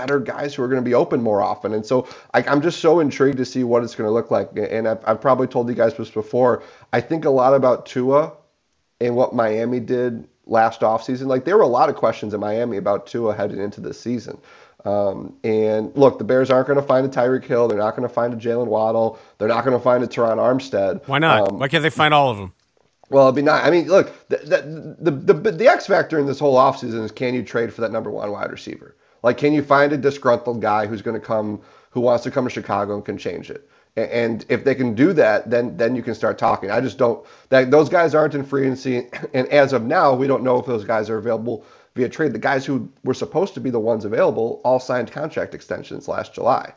better 0.00 0.18
guys 0.18 0.54
who 0.54 0.62
are 0.62 0.68
going 0.68 0.82
to 0.82 0.88
be 0.88 0.94
open 0.94 1.22
more 1.22 1.42
often. 1.42 1.74
And 1.74 1.84
so 1.84 2.08
I, 2.32 2.40
am 2.50 2.62
just 2.62 2.80
so 2.80 3.00
intrigued 3.00 3.36
to 3.36 3.44
see 3.44 3.64
what 3.64 3.84
it's 3.84 3.94
going 3.94 4.08
to 4.08 4.12
look 4.12 4.30
like. 4.30 4.48
And 4.56 4.88
I've, 4.88 4.98
I've 5.06 5.20
probably 5.20 5.46
told 5.46 5.68
you 5.68 5.74
guys 5.74 5.94
this 5.94 6.08
before. 6.08 6.62
I 6.94 7.02
think 7.02 7.26
a 7.26 7.30
lot 7.30 7.52
about 7.52 7.84
Tua 7.84 8.32
and 8.98 9.14
what 9.14 9.34
Miami 9.34 9.78
did 9.78 10.26
last 10.46 10.80
offseason. 10.80 11.26
Like 11.26 11.44
there 11.44 11.58
were 11.58 11.62
a 11.62 11.68
lot 11.68 11.90
of 11.90 11.96
questions 11.96 12.32
in 12.32 12.40
Miami 12.40 12.78
about 12.78 13.06
Tua 13.06 13.34
heading 13.34 13.60
into 13.60 13.82
this 13.82 14.00
season. 14.00 14.38
Um, 14.86 15.36
and 15.44 15.94
look, 15.94 16.16
the 16.16 16.24
Bears 16.24 16.50
aren't 16.50 16.66
going 16.66 16.80
to 16.80 16.86
find 16.86 17.04
a 17.04 17.10
Tyreek 17.10 17.44
Hill. 17.44 17.68
They're 17.68 17.76
not 17.76 17.94
going 17.94 18.08
to 18.08 18.14
find 18.14 18.32
a 18.32 18.36
Jalen 18.38 18.68
Waddle. 18.68 19.18
They're 19.36 19.48
not 19.48 19.66
going 19.66 19.76
to 19.76 19.82
find 19.82 20.02
a 20.02 20.06
Terron 20.06 20.38
Armstead. 20.38 21.06
Why 21.06 21.18
not? 21.18 21.52
Um, 21.52 21.58
Why 21.58 21.68
can't 21.68 21.82
they 21.82 21.90
find 21.90 22.14
all 22.14 22.30
of 22.30 22.38
them? 22.38 22.54
Well, 23.10 23.26
it'd 23.26 23.36
be 23.36 23.42
nice. 23.42 23.66
I 23.66 23.70
mean, 23.70 23.88
look, 23.88 24.28
the, 24.28 24.36
the, 24.38 25.10
the, 25.10 25.32
the, 25.34 25.52
the 25.52 25.68
X 25.68 25.86
factor 25.86 26.18
in 26.18 26.26
this 26.26 26.38
whole 26.38 26.56
offseason 26.56 27.04
is 27.04 27.12
can 27.12 27.34
you 27.34 27.42
trade 27.42 27.74
for 27.74 27.82
that 27.82 27.92
number 27.92 28.10
one 28.10 28.30
wide 28.30 28.50
receiver? 28.50 28.96
Like, 29.22 29.38
can 29.38 29.52
you 29.52 29.62
find 29.62 29.92
a 29.92 29.96
disgruntled 29.96 30.60
guy 30.60 30.86
who's 30.86 31.02
going 31.02 31.20
to 31.20 31.24
come, 31.26 31.60
who 31.90 32.00
wants 32.00 32.24
to 32.24 32.30
come 32.30 32.44
to 32.44 32.50
Chicago 32.50 32.94
and 32.94 33.04
can 33.04 33.18
change 33.18 33.50
it? 33.50 33.68
And 33.96 34.46
if 34.48 34.64
they 34.64 34.74
can 34.74 34.94
do 34.94 35.12
that, 35.14 35.50
then 35.50 35.76
then 35.76 35.96
you 35.96 36.02
can 36.02 36.14
start 36.14 36.38
talking. 36.38 36.70
I 36.70 36.80
just 36.80 36.96
don't 36.96 37.26
that 37.48 37.72
those 37.72 37.88
guys 37.88 38.14
aren't 38.14 38.34
in 38.34 38.44
free 38.44 38.62
agency, 38.62 39.08
and 39.34 39.48
as 39.48 39.72
of 39.72 39.82
now, 39.82 40.14
we 40.14 40.28
don't 40.28 40.44
know 40.44 40.58
if 40.58 40.66
those 40.66 40.84
guys 40.84 41.10
are 41.10 41.18
available 41.18 41.64
via 41.96 42.08
trade. 42.08 42.32
The 42.32 42.38
guys 42.38 42.64
who 42.64 42.88
were 43.02 43.14
supposed 43.14 43.54
to 43.54 43.60
be 43.60 43.68
the 43.68 43.80
ones 43.80 44.04
available 44.04 44.60
all 44.64 44.78
signed 44.78 45.10
contract 45.10 45.54
extensions 45.54 46.06
last 46.06 46.32
July. 46.32 46.72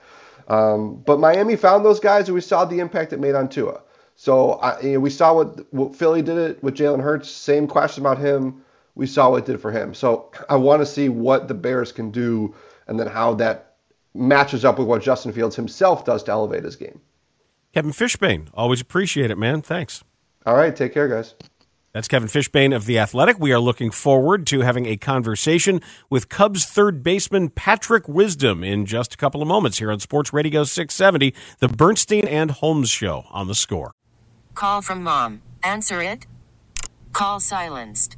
Um, 0.48 0.96
but 1.06 1.20
Miami 1.20 1.56
found 1.56 1.86
those 1.86 2.00
guys, 2.00 2.28
and 2.28 2.36
we 2.36 2.42
saw 2.42 2.66
the 2.66 2.80
impact 2.80 3.14
it 3.14 3.20
made 3.20 3.36
on 3.36 3.48
Tua. 3.48 3.82
So 4.16 4.54
I, 4.54 4.82
you 4.82 4.94
know, 4.94 5.00
we 5.00 5.10
saw 5.10 5.36
what, 5.36 5.72
what 5.72 5.96
Philly 5.96 6.24
did 6.24 6.38
it 6.38 6.64
with 6.64 6.76
Jalen 6.76 7.02
Hurts. 7.02 7.30
Same 7.30 7.68
question 7.68 8.04
about 8.04 8.18
him. 8.18 8.63
We 8.96 9.08
saw 9.08 9.32
what 9.32 9.44
it 9.44 9.46
did 9.46 9.62
for 9.62 9.72
him. 9.72 9.94
So 9.94 10.32
I 10.50 10.56
want 10.56 10.82
to 10.82 10.86
see 10.86 11.10
what 11.10 11.48
the 11.48 11.54
Bears 11.54 11.92
can 11.92 12.12
do, 12.12 12.56
and 12.88 13.00
then 13.00 13.08
how 13.08 13.34
that 13.36 13.76
matches 14.14 14.64
up 14.64 14.78
with 14.78 14.88
what 14.88 15.02
Justin 15.02 15.32
Fields 15.32 15.56
himself 15.56 16.06
does 16.06 16.24
to 16.24 16.32
elevate 16.32 16.64
his 16.64 16.76
game. 16.76 17.02
Kevin 17.74 17.92
Fishbain, 17.92 18.50
always 18.54 18.82
appreciate 18.82 19.32
it, 19.32 19.38
man. 19.38 19.62
Thanks. 19.62 20.04
All 20.46 20.56
right, 20.56 20.76
take 20.76 20.94
care, 20.94 21.08
guys. 21.08 21.34
That's 21.94 22.08
Kevin 22.08 22.28
Fishbain 22.28 22.76
of 22.76 22.86
The 22.88 22.98
Athletic. 22.98 23.40
We 23.40 23.52
are 23.52 23.60
looking 23.60 23.92
forward 23.92 24.48
to 24.48 24.62
having 24.62 24.88
a 24.88 24.98
conversation 24.98 25.80
with 26.10 26.28
Cubs 26.28 26.66
third 26.66 27.04
baseman 27.04 27.50
Patrick 27.50 28.08
Wisdom 28.08 28.64
in 28.64 28.88
just 28.88 29.14
a 29.14 29.18
couple 29.18 29.44
of 29.44 29.48
moments 29.48 29.78
here 29.78 29.92
on 29.92 30.00
Sports 30.00 30.34
Radio 30.34 30.64
670, 30.64 31.36
the 31.60 31.68
Bernstein 31.68 32.28
and 32.28 32.50
Holmes 32.50 32.90
Show 32.90 33.26
on 33.30 33.48
the 33.48 33.54
score. 33.54 33.92
Call 34.56 34.82
from 34.82 35.04
mom. 35.04 35.44
Answer 35.64 36.02
it. 36.02 36.26
Call 37.12 37.40
silenced. 37.40 38.18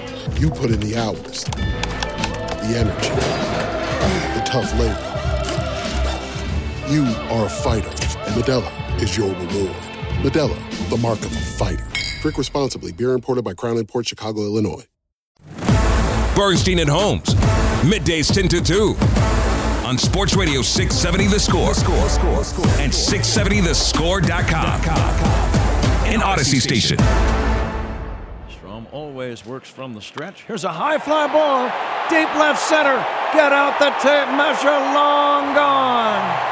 You 0.41 0.49
put 0.49 0.71
in 0.71 0.79
the 0.79 0.97
hours, 0.97 1.43
the 1.43 2.73
energy, 2.75 3.09
the 4.33 4.41
tough 4.43 4.73
labor. 4.73 4.97
You 6.91 7.03
are 7.29 7.45
a 7.45 7.49
fighter, 7.49 7.89
and 8.25 8.33
Modelo 8.33 8.99
is 8.99 9.15
your 9.15 9.27
reward. 9.27 9.75
Modelo, 10.23 10.89
the 10.89 10.97
mark 10.97 11.19
of 11.19 11.31
a 11.31 11.39
fighter. 11.39 11.85
Drink 12.23 12.39
responsibly. 12.39 12.91
Beer 12.91 13.11
imported 13.11 13.43
by 13.43 13.53
Crown 13.53 13.85
Port 13.85 14.07
Chicago, 14.07 14.41
Illinois. 14.41 14.87
Bernstein 16.35 16.79
and 16.79 16.89
Holmes, 16.89 17.35
middays 17.85 18.33
10 18.33 18.47
to 18.47 18.63
2 18.63 18.95
on 19.85 19.99
Sports 19.99 20.35
Radio 20.35 20.63
670 20.63 21.27
The 21.27 21.39
Score, 21.39 21.75
score, 21.75 22.09
score, 22.09 22.43
score 22.43 22.65
and 22.79 22.91
670thescore.com. 22.91 24.81
An 26.07 26.19
Audacy 26.21 26.59
station. 26.59 26.97
Always 28.91 29.45
works 29.45 29.69
from 29.69 29.93
the 29.93 30.01
stretch. 30.01 30.43
Here's 30.43 30.65
a 30.65 30.69
high 30.69 30.97
fly 30.97 31.27
ball, 31.27 31.67
deep 32.09 32.27
left 32.35 32.61
center. 32.61 32.97
Get 33.31 33.53
out 33.53 33.79
the 33.79 33.89
tape 34.03 34.27
measure, 34.35 34.67
long 34.67 35.55
gone. 35.55 36.51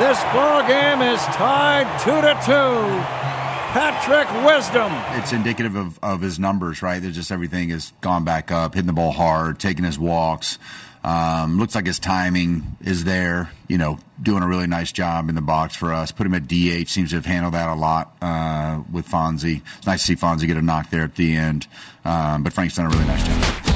This 0.00 0.20
ball 0.34 0.66
game 0.66 1.00
is 1.00 1.20
tied 1.26 1.86
two 2.00 2.20
to 2.20 2.34
two. 2.44 3.26
Patrick 3.72 4.26
Wisdom. 4.44 4.90
It's 5.20 5.32
indicative 5.32 5.76
of, 5.76 5.98
of 6.02 6.22
his 6.22 6.38
numbers, 6.38 6.82
right? 6.82 7.00
There's 7.00 7.14
just 7.14 7.30
everything 7.30 7.68
has 7.68 7.92
gone 8.00 8.24
back 8.24 8.50
up, 8.50 8.74
hitting 8.74 8.86
the 8.86 8.92
ball 8.92 9.12
hard, 9.12 9.60
taking 9.60 9.84
his 9.84 9.98
walks. 9.98 10.58
Um, 11.06 11.58
looks 11.58 11.76
like 11.76 11.86
his 11.86 12.00
timing 12.00 12.76
is 12.80 13.04
there. 13.04 13.48
You 13.68 13.78
know, 13.78 14.00
doing 14.20 14.42
a 14.42 14.48
really 14.48 14.66
nice 14.66 14.90
job 14.90 15.28
in 15.28 15.36
the 15.36 15.40
box 15.40 15.76
for 15.76 15.94
us. 15.94 16.10
Put 16.10 16.26
him 16.26 16.34
at 16.34 16.48
DH. 16.48 16.88
Seems 16.88 17.10
to 17.10 17.16
have 17.16 17.26
handled 17.26 17.54
that 17.54 17.68
a 17.68 17.74
lot 17.74 18.16
uh, 18.20 18.82
with 18.92 19.08
Fonzie. 19.08 19.62
It's 19.78 19.86
nice 19.86 20.00
to 20.00 20.06
see 20.06 20.16
Fonzie 20.16 20.48
get 20.48 20.56
a 20.56 20.62
knock 20.62 20.90
there 20.90 21.04
at 21.04 21.14
the 21.14 21.36
end. 21.36 21.68
Um, 22.04 22.42
but 22.42 22.52
Frank's 22.52 22.74
done 22.74 22.86
a 22.86 22.88
really 22.88 23.06
nice 23.06 23.24
job 23.24 23.66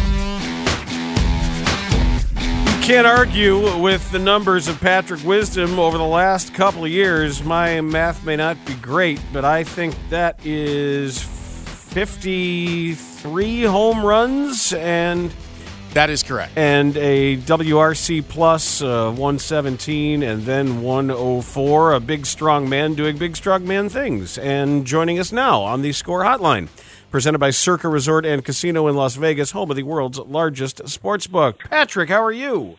can't 2.90 3.06
argue 3.06 3.78
with 3.78 4.10
the 4.10 4.18
numbers 4.18 4.66
of 4.66 4.80
Patrick 4.80 5.22
Wisdom 5.22 5.78
over 5.78 5.96
the 5.96 6.04
last 6.04 6.52
couple 6.54 6.84
of 6.84 6.90
years. 6.90 7.44
My 7.44 7.80
math 7.80 8.24
may 8.24 8.34
not 8.34 8.56
be 8.66 8.74
great, 8.74 9.20
but 9.32 9.44
I 9.44 9.62
think 9.62 9.94
that 10.08 10.44
is 10.44 11.22
53 11.22 13.62
home 13.62 14.04
runs 14.04 14.72
and 14.72 15.32
that 15.94 16.10
is 16.10 16.22
correct. 16.22 16.52
And 16.56 16.96
a 16.96 17.36
WRC 17.38 18.26
plus 18.28 18.82
uh, 18.82 19.10
117 19.10 20.22
and 20.22 20.42
then 20.42 20.82
104. 20.82 21.92
A 21.92 22.00
big 22.00 22.26
strong 22.26 22.68
man 22.68 22.94
doing 22.94 23.18
big 23.18 23.36
strong 23.36 23.66
man 23.66 23.88
things. 23.88 24.38
And 24.38 24.86
joining 24.86 25.18
us 25.18 25.32
now 25.32 25.62
on 25.62 25.82
the 25.82 25.92
score 25.92 26.22
hotline 26.22 26.68
presented 27.10 27.38
by 27.38 27.50
Circa 27.50 27.88
Resort 27.88 28.24
and 28.24 28.44
Casino 28.44 28.86
in 28.86 28.94
Las 28.94 29.16
Vegas, 29.16 29.50
home 29.50 29.70
of 29.70 29.76
the 29.76 29.82
world's 29.82 30.18
largest 30.18 30.88
sports 30.88 31.26
book. 31.26 31.58
Patrick, 31.68 32.08
how 32.08 32.22
are 32.22 32.32
you? 32.32 32.78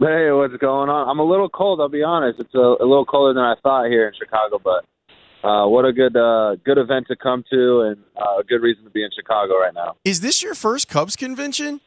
Hey, 0.00 0.30
what's 0.32 0.56
going 0.56 0.88
on? 0.88 1.08
I'm 1.08 1.18
a 1.18 1.24
little 1.24 1.48
cold. 1.48 1.80
I'll 1.80 1.88
be 1.88 2.02
honest. 2.02 2.40
It's 2.40 2.54
a, 2.54 2.58
a 2.58 2.86
little 2.86 3.04
colder 3.04 3.34
than 3.34 3.44
I 3.44 3.54
thought 3.62 3.88
here 3.88 4.08
in 4.08 4.14
Chicago, 4.18 4.58
but 4.58 4.84
uh, 5.46 5.68
what 5.68 5.84
a 5.84 5.92
good 5.92 6.16
uh, 6.16 6.56
good 6.64 6.78
event 6.78 7.06
to 7.08 7.16
come 7.16 7.44
to, 7.50 7.80
and 7.82 8.02
uh, 8.16 8.40
a 8.40 8.44
good 8.44 8.62
reason 8.62 8.84
to 8.84 8.90
be 8.90 9.04
in 9.04 9.10
Chicago 9.14 9.58
right 9.58 9.74
now. 9.74 9.96
Is 10.04 10.20
this 10.20 10.42
your 10.42 10.54
first 10.54 10.88
Cubs 10.88 11.16
convention? 11.16 11.80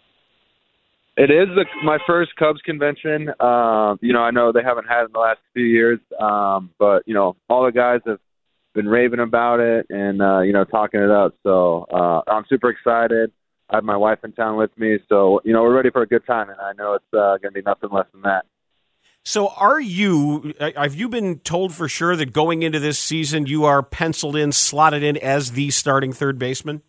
It 1.15 1.29
is 1.29 1.47
the, 1.55 1.65
my 1.83 1.99
first 2.07 2.35
Cubs 2.37 2.61
convention. 2.61 3.29
Uh, 3.39 3.95
you 4.01 4.13
know, 4.13 4.21
I 4.21 4.31
know 4.31 4.51
they 4.51 4.63
haven't 4.63 4.87
had 4.87 5.01
it 5.01 5.05
in 5.05 5.11
the 5.13 5.19
last 5.19 5.39
few 5.53 5.65
years, 5.65 5.99
um, 6.19 6.71
but 6.79 7.03
you 7.05 7.13
know, 7.13 7.35
all 7.49 7.65
the 7.65 7.71
guys 7.71 8.01
have 8.07 8.19
been 8.73 8.87
raving 8.87 9.19
about 9.19 9.59
it 9.59 9.85
and 9.89 10.21
uh, 10.21 10.39
you 10.41 10.53
know 10.53 10.63
talking 10.63 11.01
it 11.01 11.11
up. 11.11 11.35
So 11.43 11.85
uh, 11.93 12.21
I'm 12.27 12.45
super 12.49 12.69
excited. 12.69 13.31
I 13.69 13.77
have 13.77 13.83
my 13.83 13.95
wife 13.95 14.19
in 14.23 14.33
town 14.33 14.57
with 14.57 14.75
me, 14.77 14.97
so 15.07 15.39
you 15.45 15.53
know 15.53 15.61
we're 15.61 15.75
ready 15.75 15.91
for 15.91 16.01
a 16.01 16.07
good 16.07 16.25
time, 16.25 16.49
and 16.49 16.59
I 16.59 16.73
know 16.73 16.93
it's 16.95 17.05
uh, 17.13 17.37
going 17.37 17.53
to 17.53 17.61
be 17.61 17.61
nothing 17.61 17.91
less 17.91 18.07
than 18.11 18.23
that. 18.23 18.45
So, 19.25 19.49
are 19.49 19.79
you? 19.79 20.53
Have 20.59 20.95
you 20.95 21.07
been 21.07 21.39
told 21.39 21.73
for 21.73 21.87
sure 21.87 22.15
that 22.15 22.33
going 22.33 22.61
into 22.63 22.79
this 22.79 22.99
season 22.99 23.45
you 23.45 23.63
are 23.63 23.81
penciled 23.81 24.35
in, 24.35 24.51
slotted 24.51 25.01
in 25.01 25.15
as 25.17 25.53
the 25.53 25.69
starting 25.69 26.11
third 26.11 26.37
baseman? 26.37 26.81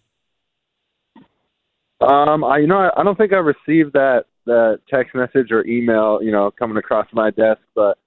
Um, 2.04 2.44
I 2.44 2.58
you 2.58 2.66
know 2.66 2.78
I, 2.78 3.00
I 3.00 3.02
don't 3.02 3.16
think 3.16 3.32
I 3.32 3.36
received 3.36 3.94
that 3.94 4.24
that 4.46 4.80
text 4.88 5.14
message 5.14 5.50
or 5.50 5.66
email 5.66 6.20
you 6.22 6.30
know 6.30 6.50
coming 6.50 6.76
across 6.76 7.06
my 7.12 7.30
desk, 7.30 7.60
but 7.74 7.98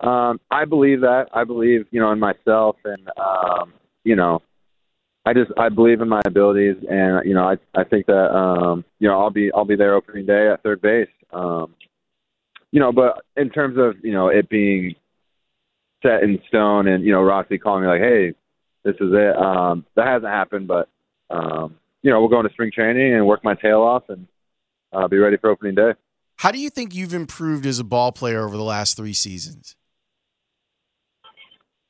Um, 0.00 0.40
I 0.50 0.64
believe 0.64 1.02
that. 1.02 1.26
I 1.32 1.44
believe, 1.44 1.86
you 1.92 2.00
know, 2.00 2.10
in 2.10 2.18
myself, 2.18 2.74
and 2.84 3.08
um, 3.16 3.72
you 4.02 4.16
know, 4.16 4.42
I 5.24 5.32
just 5.32 5.52
I 5.56 5.68
believe 5.68 6.00
in 6.00 6.08
my 6.08 6.20
abilities, 6.26 6.74
and 6.90 7.24
you 7.24 7.34
know, 7.34 7.44
I 7.44 7.56
I 7.80 7.84
think 7.84 8.06
that 8.06 8.34
um, 8.34 8.84
you 8.98 9.06
know 9.08 9.20
I'll 9.20 9.30
be 9.30 9.52
I'll 9.52 9.64
be 9.64 9.76
there 9.76 9.94
opening 9.94 10.26
day 10.26 10.50
at 10.50 10.62
third 10.64 10.80
base. 10.82 11.14
Um, 11.32 11.76
you 12.72 12.80
know, 12.80 12.90
but 12.90 13.22
in 13.36 13.48
terms 13.50 13.76
of 13.78 14.04
you 14.04 14.12
know 14.12 14.26
it 14.26 14.48
being 14.48 14.96
set 16.02 16.24
in 16.24 16.40
stone, 16.48 16.88
and 16.88 17.04
you 17.04 17.12
know 17.12 17.22
Rossy 17.22 17.58
calling 17.58 17.82
me 17.84 17.88
like, 17.88 18.00
hey, 18.00 18.34
this 18.82 18.96
is 18.96 19.12
it. 19.12 19.36
Um, 19.36 19.86
that 19.94 20.08
hasn't 20.08 20.32
happened, 20.32 20.66
but 20.66 20.88
um, 21.30 21.76
you 22.02 22.10
know 22.10 22.20
we'll 22.20 22.28
go 22.28 22.40
into 22.40 22.52
spring 22.52 22.70
training 22.72 23.14
and 23.14 23.26
work 23.26 23.44
my 23.44 23.54
tail 23.54 23.80
off 23.80 24.04
and 24.08 24.26
uh, 24.92 25.08
be 25.08 25.18
ready 25.18 25.36
for 25.36 25.50
opening 25.50 25.74
day. 25.74 25.92
How 26.36 26.50
do 26.50 26.58
you 26.58 26.70
think 26.70 26.94
you've 26.94 27.14
improved 27.14 27.66
as 27.66 27.78
a 27.78 27.84
ball 27.84 28.12
player 28.12 28.44
over 28.44 28.56
the 28.56 28.64
last 28.64 28.96
three 28.96 29.12
seasons? 29.12 29.76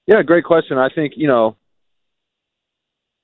Yeah, 0.07 0.23
great 0.23 0.45
question. 0.45 0.79
I 0.79 0.89
think 0.95 1.15
you 1.17 1.29
know 1.29 1.57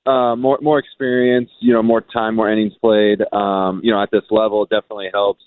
uh, 0.05 0.35
more 0.35 0.57
more 0.61 0.79
experience, 0.79 1.49
you 1.59 1.73
know, 1.73 1.83
more 1.83 2.01
time, 2.01 2.35
more 2.35 2.51
innings 2.51 2.73
played. 2.81 3.21
Um, 3.31 3.81
you 3.83 3.91
know, 3.91 4.01
at 4.01 4.09
this 4.11 4.23
level, 4.31 4.65
definitely 4.65 5.09
helps. 5.13 5.43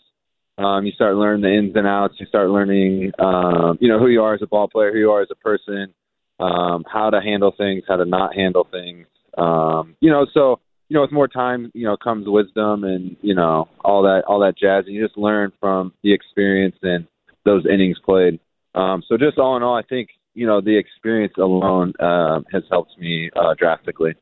Um, 0.59 0.85
you 0.85 0.93
start 0.93 1.17
learning 1.17 1.43
the 1.43 1.53
ins 1.53 1.77
and 1.77 1.87
outs. 1.87 2.15
You 2.19 2.27
start 2.27 2.51
learning, 2.51 3.13
um, 3.19 3.79
you 3.81 3.89
know, 3.89 3.99
who 3.99 4.09
you 4.09 4.23
are 4.23 4.35
as 4.35 4.43
a 4.43 4.47
ball 4.47 4.69
player, 4.69 4.93
who 4.93 4.99
you 4.99 5.11
are 5.11 5.23
as 5.23 5.29
a 5.31 5.35
person, 5.35 5.95
um, 6.39 6.85
how 6.91 7.11
to 7.11 7.21
handle 7.21 7.53
things, 7.57 7.83
how 7.89 7.97
to 7.97 8.05
not 8.05 8.35
handle 8.37 8.67
things. 8.71 9.07
Um, 9.37 9.97
you 10.01 10.11
know, 10.11 10.27
so 10.33 10.61
you 10.93 10.99
know, 10.99 11.01
with 11.01 11.11
more 11.11 11.27
time, 11.27 11.71
you 11.73 11.87
know, 11.87 11.97
comes 11.97 12.27
wisdom 12.29 12.85
and 12.85 13.17
you 13.23 13.35
know 13.35 13.67
all 13.83 14.03
that 14.03 14.25
all 14.29 14.41
that 14.41 14.59
jazz, 14.59 14.85
and 14.85 14.95
you 14.95 15.03
just 15.03 15.17
learn 15.17 15.51
from 15.59 15.95
the 16.03 16.13
experience 16.13 16.77
and 16.83 17.07
those 17.47 17.65
innings 17.65 17.97
played. 18.05 18.39
Um, 18.75 19.03
so 19.09 19.17
just 19.17 19.39
all 19.39 19.57
in 19.57 19.63
all, 19.63 19.75
I 19.75 19.81
think 19.81 20.11
you 20.35 20.47
know 20.47 20.61
the 20.61 20.77
experience 20.77 21.33
alone 21.39 21.95
uh, 21.99 22.41
has 22.53 22.65
helped 22.71 22.99
me 22.99 23.31
uh, 23.35 23.55
drastically. 23.59 24.17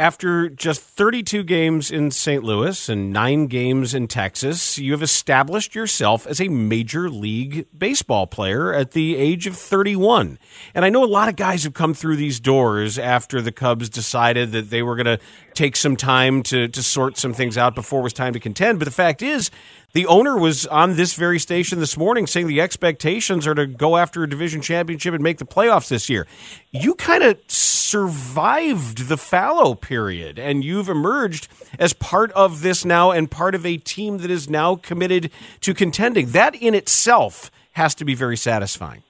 After 0.00 0.48
just 0.48 0.80
32 0.80 1.42
games 1.42 1.90
in 1.90 2.12
St. 2.12 2.44
Louis 2.44 2.88
and 2.88 3.12
nine 3.12 3.48
games 3.48 3.94
in 3.94 4.06
Texas, 4.06 4.78
you 4.78 4.92
have 4.92 5.02
established 5.02 5.74
yourself 5.74 6.24
as 6.24 6.40
a 6.40 6.46
Major 6.46 7.10
League 7.10 7.66
Baseball 7.76 8.28
player 8.28 8.72
at 8.72 8.92
the 8.92 9.16
age 9.16 9.48
of 9.48 9.56
31. 9.56 10.38
And 10.72 10.84
I 10.84 10.88
know 10.88 11.02
a 11.02 11.06
lot 11.06 11.28
of 11.28 11.34
guys 11.34 11.64
have 11.64 11.74
come 11.74 11.94
through 11.94 12.14
these 12.14 12.38
doors 12.38 12.96
after 12.96 13.42
the 13.42 13.50
Cubs 13.50 13.88
decided 13.88 14.52
that 14.52 14.70
they 14.70 14.84
were 14.84 14.94
going 14.94 15.18
to 15.18 15.18
take 15.54 15.74
some 15.74 15.96
time 15.96 16.44
to, 16.44 16.68
to 16.68 16.82
sort 16.84 17.18
some 17.18 17.32
things 17.32 17.58
out 17.58 17.74
before 17.74 17.98
it 17.98 18.04
was 18.04 18.12
time 18.12 18.34
to 18.34 18.40
contend. 18.40 18.78
But 18.78 18.84
the 18.84 18.92
fact 18.92 19.20
is, 19.20 19.50
the 19.94 20.06
owner 20.06 20.38
was 20.38 20.64
on 20.66 20.94
this 20.94 21.14
very 21.14 21.40
station 21.40 21.80
this 21.80 21.96
morning 21.96 22.28
saying 22.28 22.46
the 22.46 22.60
expectations 22.60 23.48
are 23.48 23.54
to 23.54 23.66
go 23.66 23.96
after 23.96 24.22
a 24.22 24.28
division 24.28 24.60
championship 24.60 25.14
and 25.14 25.22
make 25.24 25.38
the 25.38 25.46
playoffs 25.46 25.88
this 25.88 26.08
year. 26.08 26.26
You 26.70 26.94
kind 26.94 27.22
of 27.22 27.38
survived 27.48 29.08
the 29.08 29.16
fallow 29.16 29.74
period 29.74 30.38
and 30.38 30.62
you've 30.62 30.88
emerged 30.88 31.48
as 31.78 31.92
part 31.94 32.30
of 32.32 32.60
this 32.60 32.84
now 32.84 33.10
and 33.10 33.30
part 33.30 33.54
of 33.54 33.64
a 33.64 33.78
team 33.78 34.18
that 34.18 34.30
is 34.30 34.50
now 34.50 34.76
committed 34.76 35.30
to 35.62 35.72
contending. 35.72 36.32
That 36.32 36.54
in 36.54 36.74
itself 36.74 37.50
has 37.72 37.94
to 37.96 38.04
be 38.04 38.14
very 38.14 38.36
satisfying. 38.36 39.02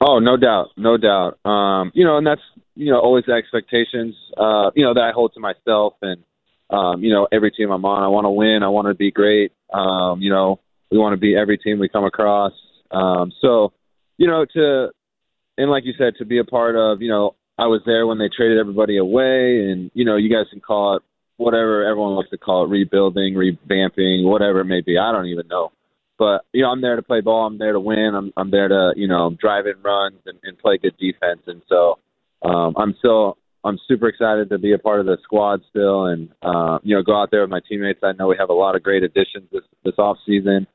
Oh, 0.00 0.18
no 0.18 0.36
doubt, 0.36 0.70
no 0.76 0.96
doubt. 0.96 1.38
Um, 1.46 1.92
you 1.94 2.04
know, 2.04 2.18
and 2.18 2.26
that's 2.26 2.40
you 2.74 2.90
know 2.90 2.98
always 2.98 3.24
the 3.26 3.32
expectations. 3.32 4.14
Uh, 4.36 4.70
you 4.74 4.84
know 4.84 4.94
that 4.94 5.02
I 5.02 5.12
hold 5.12 5.32
to 5.34 5.40
myself 5.40 5.94
and 6.02 6.22
um, 6.72 7.04
you 7.04 7.12
know, 7.12 7.28
every 7.30 7.50
team 7.50 7.70
I'm 7.70 7.84
on, 7.84 8.02
I 8.02 8.08
want 8.08 8.24
to 8.24 8.30
win. 8.30 8.62
I 8.62 8.68
want 8.68 8.88
to 8.88 8.94
be 8.94 9.10
great. 9.10 9.52
Um, 9.72 10.22
you 10.22 10.30
know, 10.30 10.58
we 10.90 10.98
want 10.98 11.12
to 11.12 11.18
be 11.18 11.36
every 11.36 11.58
team 11.58 11.78
we 11.78 11.88
come 11.88 12.04
across. 12.04 12.52
Um, 12.90 13.30
so, 13.42 13.72
you 14.16 14.26
know, 14.26 14.46
to 14.54 14.90
and 15.62 15.70
like 15.70 15.84
you 15.84 15.92
said, 15.96 16.14
to 16.18 16.24
be 16.24 16.38
a 16.38 16.44
part 16.44 16.74
of, 16.74 17.00
you 17.00 17.08
know, 17.08 17.36
I 17.56 17.66
was 17.66 17.82
there 17.86 18.06
when 18.06 18.18
they 18.18 18.28
traded 18.34 18.58
everybody 18.58 18.96
away, 18.96 19.70
and 19.70 19.90
you 19.94 20.04
know, 20.04 20.16
you 20.16 20.28
guys 20.28 20.50
can 20.50 20.60
call 20.60 20.96
it 20.96 21.02
whatever 21.36 21.84
everyone 21.84 22.14
likes 22.14 22.30
to 22.30 22.38
call 22.38 22.64
it, 22.64 22.70
rebuilding, 22.70 23.34
revamping, 23.34 24.24
whatever 24.24 24.60
it 24.60 24.64
may 24.64 24.80
be. 24.80 24.98
I 24.98 25.12
don't 25.12 25.26
even 25.26 25.46
know. 25.48 25.70
But 26.18 26.44
you 26.52 26.62
know, 26.62 26.70
I'm 26.70 26.80
there 26.80 26.96
to 26.96 27.02
play 27.02 27.20
ball. 27.20 27.46
I'm 27.46 27.58
there 27.58 27.72
to 27.72 27.80
win. 27.80 28.12
I'm 28.16 28.32
I'm 28.36 28.50
there 28.50 28.68
to 28.68 28.92
you 28.96 29.06
know 29.06 29.36
drive 29.40 29.66
in 29.66 29.80
runs 29.82 30.20
and, 30.26 30.38
and 30.42 30.58
play 30.58 30.78
good 30.78 30.96
defense. 30.98 31.42
And 31.46 31.62
so 31.68 31.98
um, 32.42 32.74
I'm 32.76 32.94
still 32.98 33.38
I'm 33.64 33.78
super 33.86 34.08
excited 34.08 34.48
to 34.50 34.58
be 34.58 34.72
a 34.72 34.78
part 34.78 35.00
of 35.00 35.06
the 35.06 35.18
squad 35.22 35.60
still, 35.70 36.06
and 36.06 36.30
uh, 36.42 36.78
you 36.82 36.96
know, 36.96 37.02
go 37.02 37.20
out 37.20 37.30
there 37.30 37.42
with 37.42 37.50
my 37.50 37.60
teammates. 37.68 38.00
I 38.02 38.12
know 38.12 38.28
we 38.28 38.36
have 38.38 38.50
a 38.50 38.54
lot 38.54 38.74
of 38.74 38.82
great 38.82 39.02
additions 39.02 39.48
this 39.52 39.62
this 39.84 39.94
off 39.98 40.16
season. 40.26 40.66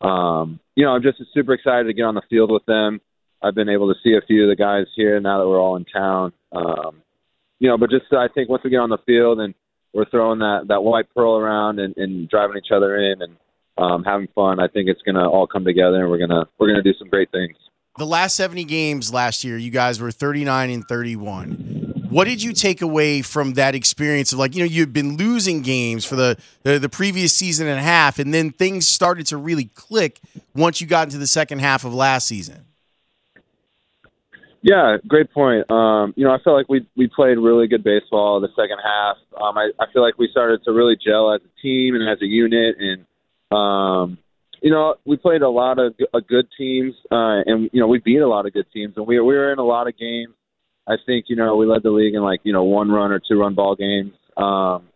Um, 0.00 0.58
you 0.74 0.84
know, 0.84 0.92
I'm 0.92 1.02
just 1.02 1.18
super 1.32 1.52
excited 1.52 1.84
to 1.84 1.92
get 1.92 2.02
on 2.02 2.16
the 2.16 2.22
field 2.28 2.50
with 2.50 2.64
them. 2.66 3.00
I've 3.42 3.54
been 3.54 3.68
able 3.68 3.92
to 3.92 3.98
see 4.02 4.14
a 4.14 4.26
few 4.26 4.44
of 4.44 4.48
the 4.48 4.56
guys 4.56 4.86
here 4.96 5.18
now 5.20 5.38
that 5.38 5.48
we're 5.48 5.60
all 5.60 5.76
in 5.76 5.84
town. 5.84 6.32
Um, 6.52 7.02
you 7.58 7.68
know, 7.68 7.78
but 7.78 7.90
just 7.90 8.12
I 8.12 8.28
think 8.28 8.48
once 8.48 8.62
we 8.64 8.70
get 8.70 8.78
on 8.78 8.90
the 8.90 8.98
field 9.06 9.40
and 9.40 9.54
we're 9.92 10.08
throwing 10.08 10.38
that 10.40 10.66
that 10.68 10.82
white 10.82 11.06
pearl 11.14 11.36
around 11.36 11.78
and, 11.78 11.96
and 11.96 12.28
driving 12.28 12.56
each 12.56 12.72
other 12.72 12.96
in 12.96 13.22
and 13.22 13.36
um, 13.78 14.04
having 14.04 14.28
fun, 14.34 14.60
I 14.60 14.68
think 14.68 14.88
it's 14.88 15.02
gonna 15.02 15.28
all 15.28 15.46
come 15.46 15.64
together 15.64 16.02
and 16.02 16.10
we're 16.10 16.18
gonna 16.18 16.46
we're 16.58 16.68
gonna 16.68 16.82
do 16.82 16.94
some 16.98 17.08
great 17.08 17.30
things. 17.30 17.56
The 17.98 18.06
last 18.06 18.36
70 18.36 18.64
games 18.64 19.12
last 19.12 19.44
year, 19.44 19.58
you 19.58 19.70
guys 19.70 20.00
were 20.00 20.10
39 20.10 20.70
and 20.70 20.84
31 20.88 21.82
what 22.12 22.24
did 22.26 22.42
you 22.42 22.52
take 22.52 22.82
away 22.82 23.22
from 23.22 23.54
that 23.54 23.74
experience 23.74 24.34
of 24.34 24.38
like, 24.38 24.54
you 24.54 24.60
know, 24.60 24.66
you'd 24.66 24.92
been 24.92 25.16
losing 25.16 25.62
games 25.62 26.04
for 26.04 26.14
the, 26.14 26.36
the, 26.62 26.78
the 26.78 26.88
previous 26.88 27.34
season 27.34 27.66
and 27.66 27.78
a 27.78 27.82
half, 27.82 28.18
and 28.18 28.34
then 28.34 28.50
things 28.50 28.86
started 28.86 29.26
to 29.28 29.38
really 29.38 29.64
click 29.64 30.20
once 30.54 30.78
you 30.78 30.86
got 30.86 31.08
into 31.08 31.16
the 31.16 31.26
second 31.26 31.60
half 31.60 31.86
of 31.86 31.94
last 31.94 32.26
season? 32.26 32.66
Yeah, 34.62 34.96
great 35.06 35.32
point. 35.32 35.68
Um, 35.70 36.14
you 36.16 36.24
know, 36.24 36.32
I 36.32 36.38
felt 36.38 36.56
like 36.56 36.68
we 36.68 36.86
we 36.96 37.08
played 37.08 37.36
really 37.36 37.66
good 37.66 37.82
baseball 37.82 38.40
the 38.40 38.48
second 38.54 38.78
half. 38.82 39.16
Um, 39.40 39.58
I, 39.58 39.70
I 39.80 39.86
feel 39.92 40.02
like 40.02 40.18
we 40.18 40.28
started 40.30 40.62
to 40.64 40.72
really 40.72 40.96
gel 40.96 41.32
as 41.34 41.40
a 41.40 41.60
team 41.60 41.96
and 41.96 42.08
as 42.08 42.22
a 42.22 42.26
unit, 42.26 42.76
and 42.78 43.04
um, 43.56 44.18
you 44.62 44.70
know, 44.70 44.94
we 45.04 45.16
played 45.16 45.42
a 45.42 45.48
lot 45.48 45.80
of 45.80 45.94
uh, 46.14 46.20
good 46.20 46.46
teams, 46.56 46.94
uh, 47.10 47.42
and 47.44 47.70
you 47.72 47.80
know, 47.80 47.88
we 47.88 47.98
beat 47.98 48.18
a 48.18 48.28
lot 48.28 48.46
of 48.46 48.52
good 48.52 48.66
teams, 48.72 48.94
and 48.96 49.06
we 49.06 49.18
we 49.18 49.34
were 49.34 49.52
in 49.52 49.58
a 49.58 49.64
lot 49.64 49.88
of 49.88 49.98
games 49.98 50.34
I 50.86 50.96
think 51.04 51.26
you 51.28 51.36
know 51.36 51.56
we 51.56 51.66
led 51.66 51.82
the 51.82 51.90
league 51.90 52.14
in 52.14 52.22
like 52.22 52.40
you 52.44 52.52
know 52.52 52.64
one 52.64 52.90
run 52.90 53.12
or 53.12 53.20
two 53.20 53.38
run 53.38 53.54
ball 53.54 53.76
games. 53.76 54.12
Um, 54.36 54.88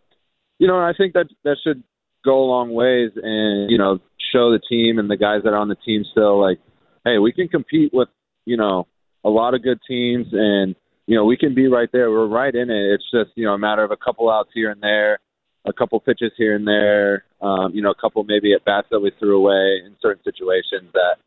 you 0.59 0.67
know, 0.67 0.77
I 0.77 0.93
think 0.97 1.13
that 1.13 1.27
that 1.43 1.57
should 1.63 1.83
go 2.25 2.39
a 2.39 2.45
long 2.45 2.73
ways 2.73 3.11
and 3.15 3.71
you 3.71 3.77
know 3.77 3.99
show 4.33 4.51
the 4.51 4.59
team 4.59 4.99
and 4.99 5.09
the 5.09 5.17
guys 5.17 5.41
that 5.43 5.53
are 5.53 5.57
on 5.57 5.69
the 5.69 5.75
team 5.75 6.03
still 6.11 6.41
like, 6.41 6.59
hey, 7.05 7.17
we 7.19 7.31
can 7.31 7.47
compete 7.47 7.91
with 7.93 8.09
you 8.45 8.57
know 8.57 8.87
a 9.23 9.29
lot 9.29 9.53
of 9.53 9.63
good 9.63 9.79
teams 9.87 10.27
and 10.31 10.75
you 11.05 11.15
know 11.15 11.25
we 11.25 11.37
can 11.37 11.55
be 11.55 11.67
right 11.67 11.89
there. 11.91 12.11
We're 12.11 12.27
right 12.27 12.53
in 12.53 12.69
it. 12.69 12.93
It's 12.93 13.09
just 13.11 13.31
you 13.35 13.45
know 13.45 13.53
a 13.53 13.59
matter 13.59 13.83
of 13.83 13.91
a 13.91 13.97
couple 13.97 14.29
outs 14.29 14.49
here 14.53 14.71
and 14.71 14.81
there, 14.81 15.19
a 15.65 15.73
couple 15.73 15.99
pitches 15.99 16.31
here 16.37 16.55
and 16.55 16.67
there. 16.67 17.23
Um, 17.41 17.73
you 17.73 17.81
know, 17.81 17.91
a 17.91 17.95
couple 17.95 18.23
maybe 18.23 18.53
at 18.53 18.65
bats 18.65 18.87
that 18.91 18.99
we 18.99 19.11
threw 19.19 19.37
away 19.37 19.85
in 19.85 19.95
certain 20.01 20.23
situations 20.23 20.91
that 20.93 21.17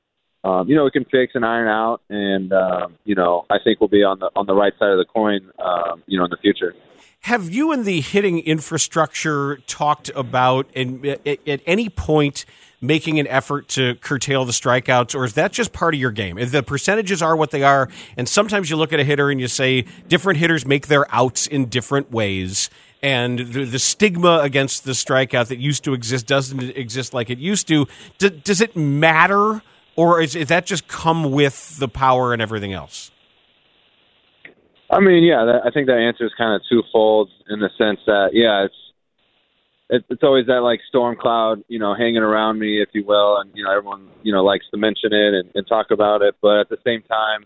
um, 0.43 0.69
you 0.69 0.75
know, 0.75 0.85
we 0.85 0.91
can 0.91 1.05
fix 1.05 1.35
and 1.35 1.45
iron 1.45 1.69
out, 1.69 2.01
and 2.09 2.53
um, 2.53 2.97
you 3.05 3.15
know, 3.15 3.45
I 3.51 3.57
think 3.63 3.81
we'll 3.81 3.89
be 3.89 4.03
on 4.03 4.21
the 4.21 4.31
on 4.35 4.47
the 4.47 4.55
right 4.55 4.73
side 4.79 4.91
of 4.91 4.97
the 4.97 5.05
coin, 5.05 5.51
um, 5.63 6.03
you 6.07 6.19
know, 6.19 6.25
in 6.25 6.31
the 6.31 6.39
future. 6.39 6.75
Have 7.25 7.51
you 7.51 7.71
and 7.71 7.85
the 7.85 8.01
hitting 8.01 8.39
infrastructure 8.39 9.59
talked 9.67 10.11
about, 10.15 10.67
and 10.75 11.05
at, 11.05 11.61
any 11.67 11.89
point, 11.91 12.47
making 12.81 13.21
an 13.21 13.27
effort 13.27 13.69
to 13.69 13.95
curtail 13.97 14.47
the 14.47 14.53
strikeouts, 14.53 15.15
or 15.15 15.25
is 15.25 15.35
that 15.35 15.53
just 15.53 15.73
part 15.73 15.95
of 15.95 16.01
your 16.01 16.11
game? 16.11 16.39
If 16.39 16.51
the 16.51 16.63
percentages 16.63 17.21
are 17.21 17.37
what 17.37 17.51
they 17.51 17.63
are, 17.63 17.89
and 18.17 18.27
sometimes 18.27 18.71
you 18.71 18.77
look 18.77 18.93
at 18.95 19.01
a 19.01 19.05
hitter 19.05 19.31
and 19.31 19.39
you 19.39 19.49
say 19.49 19.85
different 20.09 20.39
hitters 20.39 20.65
make 20.65 20.87
their 20.87 21.07
outs 21.15 21.47
in 21.47 21.67
different 21.67 22.11
ways 22.11 22.71
and 23.03 23.39
the, 23.39 23.65
the, 23.65 23.79
stigma 23.79 24.41
against 24.43 24.85
the 24.85 24.93
strikeout 24.93 25.49
that 25.49 25.59
used 25.59 25.85
to 25.85 25.95
exist 25.95 26.27
doesn't 26.27 26.61
exist 26.77 27.15
like 27.15 27.31
it 27.31 27.39
used 27.39 27.67
to. 27.69 27.87
D- 28.19 28.29
does 28.29 28.61
it 28.61 28.77
matter 28.77 29.63
or 29.97 30.21
is, 30.21 30.37
is 30.37 30.49
that 30.49 30.67
just 30.67 30.89
come 30.89 31.31
with 31.31 31.79
the 31.79 31.89
power 31.89 32.33
and 32.33 32.43
everything 32.43 32.73
else? 32.73 33.11
I 34.91 35.01
mean, 35.01 35.23
yeah, 35.23 35.45
that, 35.45 35.61
I 35.65 35.71
think 35.71 35.87
that 35.87 35.99
answer 35.99 36.27
is 36.27 36.33
kind 36.37 36.55
of 36.55 36.63
twofold 36.69 37.31
in 37.49 37.61
the 37.61 37.71
sense 37.79 38.01
that, 38.07 38.31
yeah, 38.33 38.65
it's 38.65 38.75
it, 39.89 40.05
it's 40.09 40.23
always 40.23 40.47
that 40.47 40.61
like 40.61 40.81
storm 40.89 41.17
cloud, 41.21 41.65
you 41.69 41.79
know, 41.79 41.95
hanging 41.95 42.23
around 42.23 42.59
me, 42.59 42.81
if 42.81 42.91
you 42.93 43.05
will, 43.05 43.39
and 43.39 43.51
you 43.55 43.65
know, 43.65 43.71
everyone 43.71 44.09
you 44.23 44.33
know 44.33 44.45
likes 44.45 44.65
to 44.71 44.77
mention 44.77 45.13
it 45.13 45.35
and, 45.35 45.51
and 45.55 45.67
talk 45.67 45.87
about 45.91 46.23
it, 46.23 46.37
but 46.41 46.61
at 46.61 46.69
the 46.69 46.79
same 46.85 47.03
time, 47.03 47.45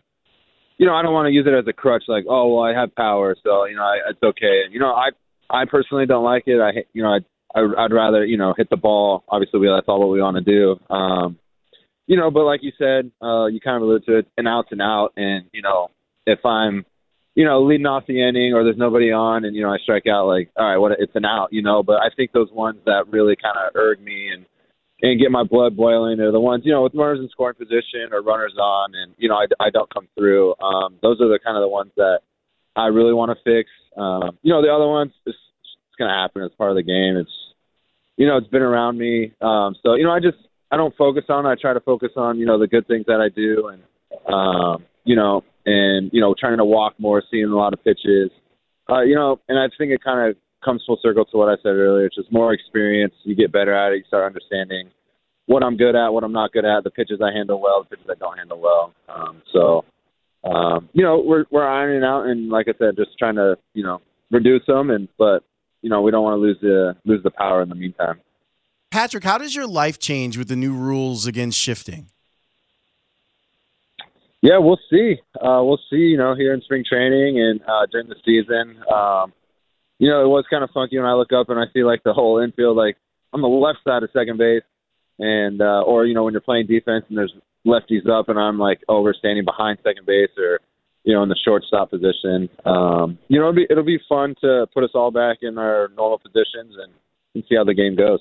you 0.77 0.87
know, 0.87 0.95
I 0.95 1.03
don't 1.03 1.15
want 1.15 1.27
to 1.27 1.33
use 1.33 1.47
it 1.47 1.55
as 1.55 1.67
a 1.67 1.73
crutch, 1.73 2.05
like, 2.07 2.25
oh, 2.29 2.55
well, 2.55 2.65
I 2.65 2.79
have 2.79 2.95
power, 2.95 3.35
so 3.43 3.65
you 3.65 3.77
know, 3.77 3.83
I, 3.83 4.11
it's 4.11 4.23
okay. 4.23 4.63
And, 4.65 4.75
you 4.75 4.81
know, 4.81 4.93
I 4.93 5.09
I 5.49 5.65
personally 5.65 6.07
don't 6.07 6.25
like 6.25 6.45
it. 6.47 6.61
I 6.61 6.85
you 6.93 7.03
know, 7.03 7.17
I, 7.17 7.59
I 7.59 7.85
I'd 7.85 7.93
rather 7.93 8.25
you 8.25 8.37
know 8.37 8.53
hit 8.57 8.69
the 8.69 8.77
ball. 8.77 9.25
Obviously, 9.29 9.61
we 9.61 9.69
that's 9.69 9.89
all 9.89 10.01
what 10.01 10.11
we 10.11 10.21
want 10.21 10.37
to 10.37 10.43
do. 10.43 10.79
Um, 10.95 11.39
you 12.07 12.17
know, 12.17 12.31
but 12.31 12.45
like 12.45 12.63
you 12.63 12.73
said, 12.79 13.11
uh, 13.23 13.47
you 13.47 13.61
kind 13.61 13.77
of 13.77 13.83
alluded 13.83 14.07
to 14.07 14.19
it, 14.19 14.27
an 14.37 14.47
out 14.47 14.67
and 14.71 14.83
out. 14.83 15.13
And, 15.17 15.47
you 15.53 15.63
know, 15.63 15.89
if 16.27 16.45
I'm, 16.45 16.85
you 17.35 17.45
know, 17.45 17.63
leading 17.63 17.87
off 17.87 18.07
the 18.07 18.23
inning 18.23 18.55
or 18.55 18.63
there's 18.63 18.77
nobody 18.77 19.11
on 19.11 19.45
and, 19.45 19.57
you 19.57 19.63
know, 19.63 19.73
I 19.73 19.79
strike 19.79 20.07
out 20.07 20.27
like, 20.27 20.51
all 20.57 20.67
right, 20.67 20.79
what, 20.79 20.93
it's 20.99 21.15
an 21.15 21.25
out, 21.25 21.53
you 21.53 21.63
know, 21.63 21.83
but 21.83 21.97
I 21.97 22.09
think 22.15 22.33
those 22.33 22.51
ones 22.53 22.79
that 22.87 23.09
really 23.11 23.37
kind 23.37 23.57
of 23.57 23.75
irk 23.75 24.01
me 24.01 24.31
and, 24.33 24.47
and 25.03 25.21
get 25.21 25.31
my 25.31 25.45
blood 25.45 25.77
boiling 25.77 26.21
are 26.21 26.33
the 26.33 26.41
ones 26.41 26.63
you 26.65 26.73
know 26.73 26.83
with 26.83 26.95
runners 26.95 27.21
in 27.21 27.29
scoring 27.29 27.57
position 27.57 28.13
or 28.13 28.23
runners 28.23 28.55
on, 28.59 28.95
and 28.95 29.15
you 29.19 29.29
know 29.29 29.35
I, 29.35 29.47
I 29.61 29.71
don't 29.71 29.93
come 29.93 30.09
through. 30.17 30.55
Um, 30.61 30.99
those 31.03 31.21
are 31.21 31.29
the 31.29 31.39
kind 31.45 31.57
of 31.57 31.63
the 31.63 31.69
ones 31.69 31.91
that 31.97 32.21
I 32.77 32.87
really 32.87 33.13
want 33.13 33.37
to 33.37 33.43
fix. 33.45 33.69
Um, 33.97 34.39
you 34.43 34.53
know 34.53 34.63
the 34.63 34.73
other 34.73 34.87
ones 34.87 35.13
it's, 35.27 35.37
it's 35.37 35.97
going 35.99 36.09
to 36.09 36.15
happen. 36.15 36.43
It's 36.43 36.55
part 36.55 36.71
of 36.71 36.77
the 36.77 36.83
game. 36.83 37.17
It's 37.17 37.31
you 38.17 38.27
know 38.27 38.39
it's 38.39 38.49
been 38.49 38.63
around 38.63 38.97
me. 38.97 39.33
Um, 39.41 39.77
so 39.83 39.95
you 39.95 40.05
know 40.05 40.13
I 40.13 40.21
just 40.21 40.39
I 40.71 40.77
don't 40.77 40.97
focus 40.97 41.25
on. 41.29 41.45
I 41.45 41.55
try 41.61 41.75
to 41.75 41.81
focus 41.81 42.13
on 42.17 42.39
you 42.39 42.47
know 42.47 42.59
the 42.59 42.69
good 42.69 42.87
things 42.87 43.05
that 43.07 43.21
I 43.21 43.29
do 43.29 43.69
and 43.69 43.83
um, 44.33 44.85
you 45.05 45.17
know 45.17 45.45
and 45.67 46.11
you 46.13 46.21
know 46.21 46.35
trying 46.39 46.59
to 46.59 46.65
walk 46.65 46.95
more, 46.99 47.23
seeing 47.31 47.45
a 47.45 47.57
lot 47.57 47.73
of 47.73 47.83
pitches. 47.85 48.31
Uh, 48.89 49.01
you 49.01 49.15
know, 49.15 49.41
and 49.49 49.59
I 49.59 49.67
think 49.79 49.93
it 49.93 50.05
kind 50.05 50.31
of 50.31 50.37
comes 50.65 50.83
full 50.87 50.99
circle 51.03 51.25
to 51.25 51.37
what 51.37 51.49
I 51.49 51.57
said 51.63 51.71
earlier. 51.71 52.07
It's 52.07 52.17
just 52.17 52.33
more 52.33 52.53
experience. 52.53 53.15
You 53.25 53.35
get 53.35 53.53
better 53.53 53.75
at 53.75 53.93
it. 53.93 53.99
You 53.99 54.05
start 54.07 54.27
understanding 54.27 54.91
what 55.47 55.63
I'm 55.63 55.77
good 55.77 55.95
at, 55.95 56.09
what 56.09 56.25
I'm 56.25 56.33
not 56.33 56.53
good 56.53 56.65
at, 56.65 56.85
the 56.85 56.91
pitches 56.91 57.21
I 57.23 57.33
handle 57.37 57.61
well, 57.61 57.83
the 57.83 57.97
pitches 57.97 58.11
I 58.11 58.19
don't 58.19 58.37
handle 58.37 58.61
well. 58.61 58.93
Um, 59.09 59.43
so, 59.53 59.85
um, 60.49 60.89
you 60.93 61.03
know, 61.03 61.23
we're 61.25 61.45
we're 61.51 61.67
ironing 61.67 62.05
out, 62.05 62.27
and 62.27 62.49
like 62.49 62.67
I 62.69 62.73
said, 62.79 62.97
just 62.97 63.19
trying 63.19 63.37
to 63.37 63.57
you 63.75 63.83
know 63.83 64.01
reduce 64.31 64.65
them, 64.67 64.91
and 64.91 65.09
but 65.19 65.45
you 65.83 65.91
know 65.91 66.03
we 66.03 66.11
don't 66.11 66.25
want 66.25 66.37
to 66.37 66.41
lose 66.41 66.59
the 66.61 66.97
lose 67.05 67.23
the 67.23 67.31
power 67.31 67.63
in 67.63 67.69
the 67.69 67.75
meantime. 67.75 68.21
Patrick, 68.91 69.25
how 69.25 69.39
does 69.39 69.57
your 69.57 69.67
life 69.67 69.99
change 69.99 70.39
with 70.39 70.49
the 70.49 70.57
new 70.57 70.73
rules 70.73 71.27
against 71.27 71.59
shifting? 71.59 72.11
Yeah, 74.45 74.59
we'll 74.59 74.81
see. 74.91 75.15
Uh, 75.41 75.65
we'll 75.65 75.81
see. 75.89 76.13
You 76.13 76.19
know, 76.19 76.35
here 76.37 76.53
in 76.53 76.61
spring 76.61 76.85
training 76.87 77.41
and 77.41 77.63
uh, 77.63 77.87
during 77.91 78.11
the 78.11 78.21
season, 78.27 78.77
um, 78.93 79.33
you 79.99 80.11
know, 80.11 80.23
it 80.23 80.29
was 80.29 80.45
kind 80.51 80.63
of 80.63 80.69
funky 80.69 80.99
when 80.99 81.07
I 81.07 81.15
look 81.15 81.33
up 81.33 81.49
and 81.49 81.59
I 81.59 81.65
see 81.73 81.83
like 81.83 82.03
the 82.05 82.13
whole 82.13 82.39
infield, 82.39 82.77
like 82.77 82.99
on 83.33 83.41
the 83.41 83.49
left 83.49 83.79
side 83.85 84.03
of 84.03 84.11
second 84.13 84.37
base, 84.37 84.63
and 85.19 85.63
uh, 85.63 85.81
or 85.87 86.05
you 86.05 86.13
know 86.13 86.25
when 86.25 86.35
you're 86.35 86.43
playing 86.43 86.67
defense 86.67 87.07
and 87.09 87.17
there's 87.17 87.33
lefties 87.67 88.07
up 88.07 88.29
and 88.29 88.39
I'm 88.39 88.59
like 88.59 88.83
oh 88.87 89.11
standing 89.19 89.47
behind 89.47 89.79
second 89.83 90.05
base 90.05 90.37
or 90.37 90.61
you 91.05 91.15
know 91.15 91.23
in 91.23 91.31
the 91.31 91.41
shortstop 91.43 91.89
position. 91.89 92.51
Um, 92.67 93.19
you 93.29 93.41
know, 93.41 93.49
it'll 93.49 93.55
be 93.55 93.67
it'll 93.71 93.83
be 93.83 94.01
fun 94.07 94.35
to 94.43 94.67
put 94.75 94.85
us 94.85 94.91
all 94.95 95.11
back 95.11 95.39
in 95.41 95.57
our 95.57 95.89
normal 95.97 96.19
positions 96.19 96.77
and, 96.77 96.93
and 97.35 97.45
see 97.49 97.57
how 97.57 97.65
the 97.65 97.73
game 97.73 97.97
goes. 97.97 98.21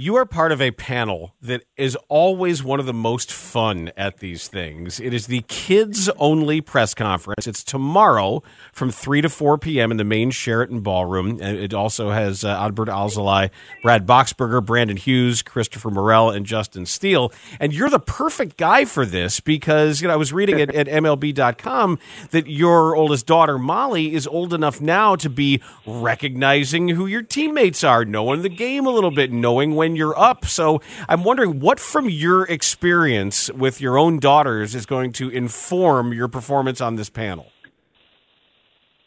You 0.00 0.14
are 0.14 0.24
part 0.24 0.52
of 0.52 0.62
a 0.62 0.70
panel 0.70 1.34
that 1.42 1.64
is 1.76 1.96
always 2.08 2.62
one 2.62 2.78
of 2.78 2.86
the 2.86 2.94
most 2.94 3.32
fun 3.32 3.90
at 3.96 4.18
these 4.18 4.46
things. 4.46 5.00
It 5.00 5.12
is 5.12 5.26
the 5.26 5.40
kids 5.48 6.08
only 6.18 6.60
press 6.60 6.94
conference. 6.94 7.48
It's 7.48 7.64
tomorrow 7.64 8.44
from 8.72 8.92
3 8.92 9.22
to 9.22 9.28
4 9.28 9.58
p.m. 9.58 9.90
in 9.90 9.96
the 9.96 10.04
main 10.04 10.30
Sheraton 10.30 10.82
Ballroom. 10.82 11.40
And 11.42 11.58
it 11.58 11.74
also 11.74 12.12
has 12.12 12.44
uh, 12.44 12.56
Adbert 12.56 12.86
Alzolay, 12.86 13.50
Brad 13.82 14.06
Boxberger, 14.06 14.64
Brandon 14.64 14.96
Hughes, 14.96 15.42
Christopher 15.42 15.90
Morel, 15.90 16.30
and 16.30 16.46
Justin 16.46 16.86
Steele. 16.86 17.32
And 17.58 17.72
you're 17.72 17.90
the 17.90 17.98
perfect 17.98 18.56
guy 18.56 18.84
for 18.84 19.04
this 19.04 19.40
because 19.40 20.00
you 20.00 20.06
know 20.06 20.14
I 20.14 20.16
was 20.16 20.32
reading 20.32 20.60
at, 20.60 20.72
at 20.76 20.86
MLB.com 20.86 21.98
that 22.30 22.46
your 22.46 22.94
oldest 22.94 23.26
daughter, 23.26 23.58
Molly, 23.58 24.14
is 24.14 24.28
old 24.28 24.54
enough 24.54 24.80
now 24.80 25.16
to 25.16 25.28
be 25.28 25.60
recognizing 25.84 26.90
who 26.90 27.06
your 27.06 27.22
teammates 27.22 27.82
are, 27.82 28.04
knowing 28.04 28.42
the 28.42 28.48
game 28.48 28.86
a 28.86 28.90
little 28.90 29.10
bit, 29.10 29.32
knowing 29.32 29.74
when 29.74 29.87
when 29.88 29.96
you're 29.96 30.18
up. 30.18 30.44
So 30.44 30.80
I'm 31.08 31.24
wondering 31.24 31.60
what 31.60 31.80
from 31.80 32.10
your 32.10 32.44
experience 32.44 33.50
with 33.52 33.80
your 33.80 33.96
own 33.96 34.18
daughters 34.18 34.74
is 34.74 34.84
going 34.84 35.12
to 35.14 35.30
inform 35.30 36.12
your 36.12 36.28
performance 36.28 36.80
on 36.82 36.96
this 36.96 37.08
panel. 37.08 37.46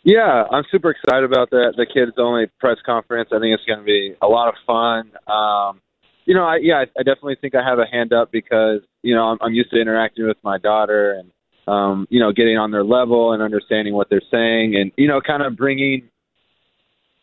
Yeah, 0.03 0.45
I'm 0.51 0.63
super 0.71 0.89
excited 0.89 1.25
about 1.25 1.51
the 1.51 1.73
the 1.77 1.85
kids 1.85 2.13
only 2.17 2.47
press 2.59 2.77
conference. 2.83 3.29
I 3.31 3.37
think 3.37 3.53
it's 3.53 3.65
going 3.65 3.77
to 3.77 3.85
be 3.85 4.15
a 4.19 4.27
lot 4.27 4.47
of 4.47 4.55
fun. 4.65 5.11
Um, 5.31 5.79
you 6.25 6.33
know, 6.33 6.43
I, 6.43 6.57
yeah, 6.59 6.85
I, 6.97 7.03
definitely 7.03 7.35
think 7.39 7.53
I 7.53 7.63
have 7.63 7.77
a 7.77 7.85
hand 7.85 8.11
up 8.11 8.31
because 8.31 8.79
you 9.03 9.13
know 9.13 9.25
I'm, 9.25 9.37
I'm 9.41 9.53
used 9.53 9.69
to 9.69 9.79
interacting 9.79 10.25
with 10.25 10.37
my 10.43 10.57
daughter 10.57 11.13
and 11.13 11.31
um, 11.67 12.07
you 12.09 12.19
know 12.19 12.31
getting 12.31 12.57
on 12.57 12.71
their 12.71 12.83
level 12.83 13.33
and 13.33 13.43
understanding 13.43 13.93
what 13.93 14.09
they're 14.09 14.23
saying 14.31 14.75
and 14.75 14.91
you 14.97 15.07
know 15.07 15.21
kind 15.21 15.43
of 15.43 15.55
bringing 15.55 16.09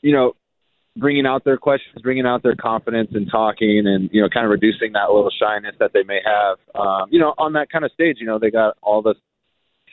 you 0.01 0.12
know 0.12 0.37
bringing 0.99 1.27
out 1.27 1.45
their 1.45 1.57
questions, 1.57 2.03
bringing 2.03 2.27
out 2.27 2.43
their 2.43 2.57
confidence 2.57 3.11
and 3.15 3.29
talking, 3.31 3.85
and 3.87 4.11
you 4.13 4.21
know, 4.21 4.29
kind 4.29 4.45
of 4.45 4.51
reducing 4.51 4.93
that 4.93 5.11
little 5.11 5.31
shyness 5.31 5.75
that 5.79 5.93
they 5.93 6.03
may 6.03 6.21
have. 6.25 6.59
Um, 6.75 7.09
you 7.11 7.21
know, 7.21 7.35
on 7.39 7.55
that 7.55 7.71
kind 7.71 7.85
of 7.85 7.93
stage, 7.93 8.17
you 8.21 8.27
know, 8.27 8.39
they 8.39 8.51
got 8.51 8.77
all 8.83 9.03
this 9.03 9.17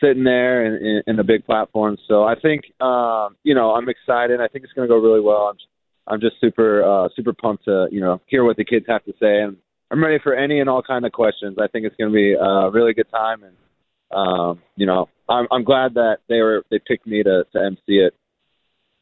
sitting 0.02 0.24
there 0.24 0.66
in, 0.66 0.86
in, 0.86 1.04
in 1.08 1.16
the 1.16 1.24
big 1.24 1.46
platform. 1.46 1.98
So 2.08 2.24
I 2.24 2.36
think, 2.40 2.66
um, 2.82 3.38
you 3.44 3.56
know, 3.56 3.72
I'm 3.72 3.88
excited. 3.88 4.42
I 4.42 4.48
think 4.48 4.66
it's 4.66 4.74
going 4.74 4.88
to 4.88 4.94
go 4.94 5.00
really 5.00 5.22
well. 5.22 5.54
I'm, 5.54 5.58
I'm 6.08 6.22
just 6.22 6.36
super, 6.42 6.84
uh, 6.84 7.10
super 7.16 7.34
pumped 7.34 7.66
to 7.66 7.88
you 7.92 8.02
know 8.02 8.22
hear 8.28 8.44
what 8.44 8.58
the 8.58 8.66
kids 8.66 8.86
have 8.88 9.04
to 9.06 9.14
say, 9.20 9.42
and 9.42 9.58
I'm 9.92 10.04
ready 10.04 10.20
for 10.22 10.36
any 10.36 10.60
and 10.60 10.70
all 10.70 10.82
kind 10.82 11.06
of 11.06 11.12
questions. 11.12 11.58
I 11.62 11.68
think 11.68 11.86
it's 11.86 11.96
going 11.96 12.12
to 12.12 12.16
be 12.16 12.34
a 12.34 12.70
really 12.70 12.94
good 12.94 13.10
time, 13.10 13.44
and 13.44 13.56
um, 14.12 14.62
you 14.76 14.86
know, 14.86 15.10
I'm, 15.28 15.48
I'm 15.52 15.64
glad 15.64 15.96
that 15.96 16.18
they 16.30 16.42
were 16.42 16.64
they 16.70 16.80
picked 16.80 17.08
me 17.08 17.24
to 17.24 17.46
to 17.54 17.66
MC 17.66 17.98
it. 17.98 18.14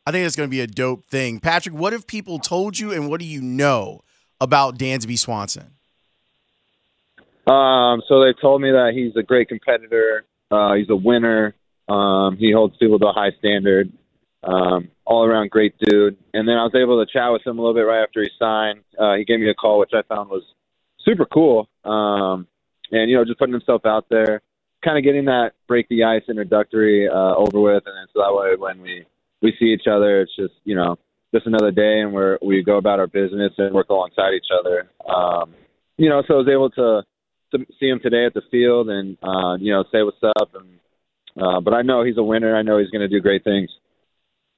I 0.06 0.12
think 0.12 0.26
it's 0.26 0.36
going 0.36 0.50
to 0.50 0.52
be 0.52 0.62
a 0.62 0.68
dope 0.68 1.08
thing. 1.08 1.40
Patrick, 1.40 1.76
what 1.76 1.94
have 1.94 2.08
people 2.08 2.40
told 2.40 2.78
you 2.78 2.92
and 2.92 3.10
what 3.10 3.20
do 3.20 3.26
you 3.26 3.42
know 3.42 4.02
about 4.42 4.78
Dansby 4.78 5.18
Swanson? 5.18 5.72
Um, 7.48 8.02
so 8.08 8.24
they 8.24 8.34
told 8.34 8.62
me 8.62 8.72
that 8.72 8.92
he's 8.94 9.16
a 9.16 9.24
great 9.24 9.50
competitor. 9.50 10.26
Uh, 10.52 10.74
he's 10.74 10.90
a 10.90 10.96
winner. 10.96 11.56
Um, 11.88 12.38
he 12.38 12.52
holds 12.52 12.76
people 12.78 13.00
to 13.00 13.08
a 13.08 13.14
high 13.14 13.32
standard. 13.40 13.92
Um, 14.44 14.90
all 15.06 15.24
around 15.24 15.52
great 15.52 15.74
dude. 15.80 16.18
And 16.34 16.48
then 16.48 16.58
I 16.58 16.64
was 16.64 16.76
able 16.76 17.04
to 17.04 17.12
chat 17.12 17.32
with 17.32 17.46
him 17.46 17.58
a 17.58 17.62
little 17.62 17.74
bit 17.74 17.82
right 17.82 18.04
after 18.04 18.22
he 18.22 18.30
signed. 18.38 18.84
Uh, 19.00 19.16
he 19.16 19.24
gave 19.24 19.40
me 19.40 19.50
a 19.50 19.54
call, 19.54 19.80
which 19.80 19.92
I 19.94 20.02
found 20.04 20.30
was 20.30 20.44
super 21.06 21.26
cool. 21.26 21.70
Um, 21.86 22.48
and 22.92 23.10
you 23.10 23.18
know, 23.18 23.26
just 23.26 23.40
putting 23.40 23.54
himself 23.54 23.86
out 23.86 24.06
there, 24.10 24.42
kind 24.84 24.98
of 24.98 25.04
getting 25.04 25.26
that 25.26 25.54
break 25.68 25.88
the 25.90 26.04
ice 26.04 26.24
introductory 26.30 27.08
uh, 27.08 27.36
over 27.36 27.60
with, 27.60 27.84
and 27.86 27.96
then 27.96 28.08
so 28.14 28.20
that 28.20 28.34
way 28.34 28.56
when 28.58 28.82
we 28.82 29.06
we 29.44 29.54
see 29.60 29.66
each 29.66 29.86
other. 29.88 30.22
It's 30.22 30.36
just 30.36 30.54
you 30.64 30.76
know 30.76 30.98
just 31.34 31.46
another 31.46 31.72
day, 31.72 32.00
and 32.00 32.14
we're 32.14 32.40
we 32.42 32.64
go 32.64 32.78
about 32.78 33.00
our 33.00 33.08
business 33.08 33.52
and 33.60 33.76
work 33.76 33.90
alongside 33.90 34.34
each 34.34 34.48
other. 34.58 34.90
Um, 35.08 35.54
you 35.98 36.10
know, 36.10 36.24
so 36.28 36.36
I 36.36 36.38
was 36.38 36.48
able 36.48 36.70
to 36.72 37.04
to 37.52 37.66
see 37.80 37.88
him 37.88 38.00
today 38.02 38.26
at 38.26 38.34
the 38.34 38.42
field 38.50 38.90
and 38.90 39.18
uh, 39.22 39.56
you 39.60 39.72
know 39.72 39.84
say 39.92 40.02
what's 40.02 40.24
up. 40.24 40.56
And 40.56 40.80
uh, 41.40 41.60
but 41.60 41.74
I 41.74 41.82
know 41.84 42.04
he's 42.04 42.18
a 42.18 42.24
winner. 42.24 42.56
I 42.56 42.64
know 42.64 42.80
he's 42.80 42.90
going 42.90 43.02
to 43.02 43.08
do 43.08 43.20
great 43.20 43.44
things. 43.44 43.70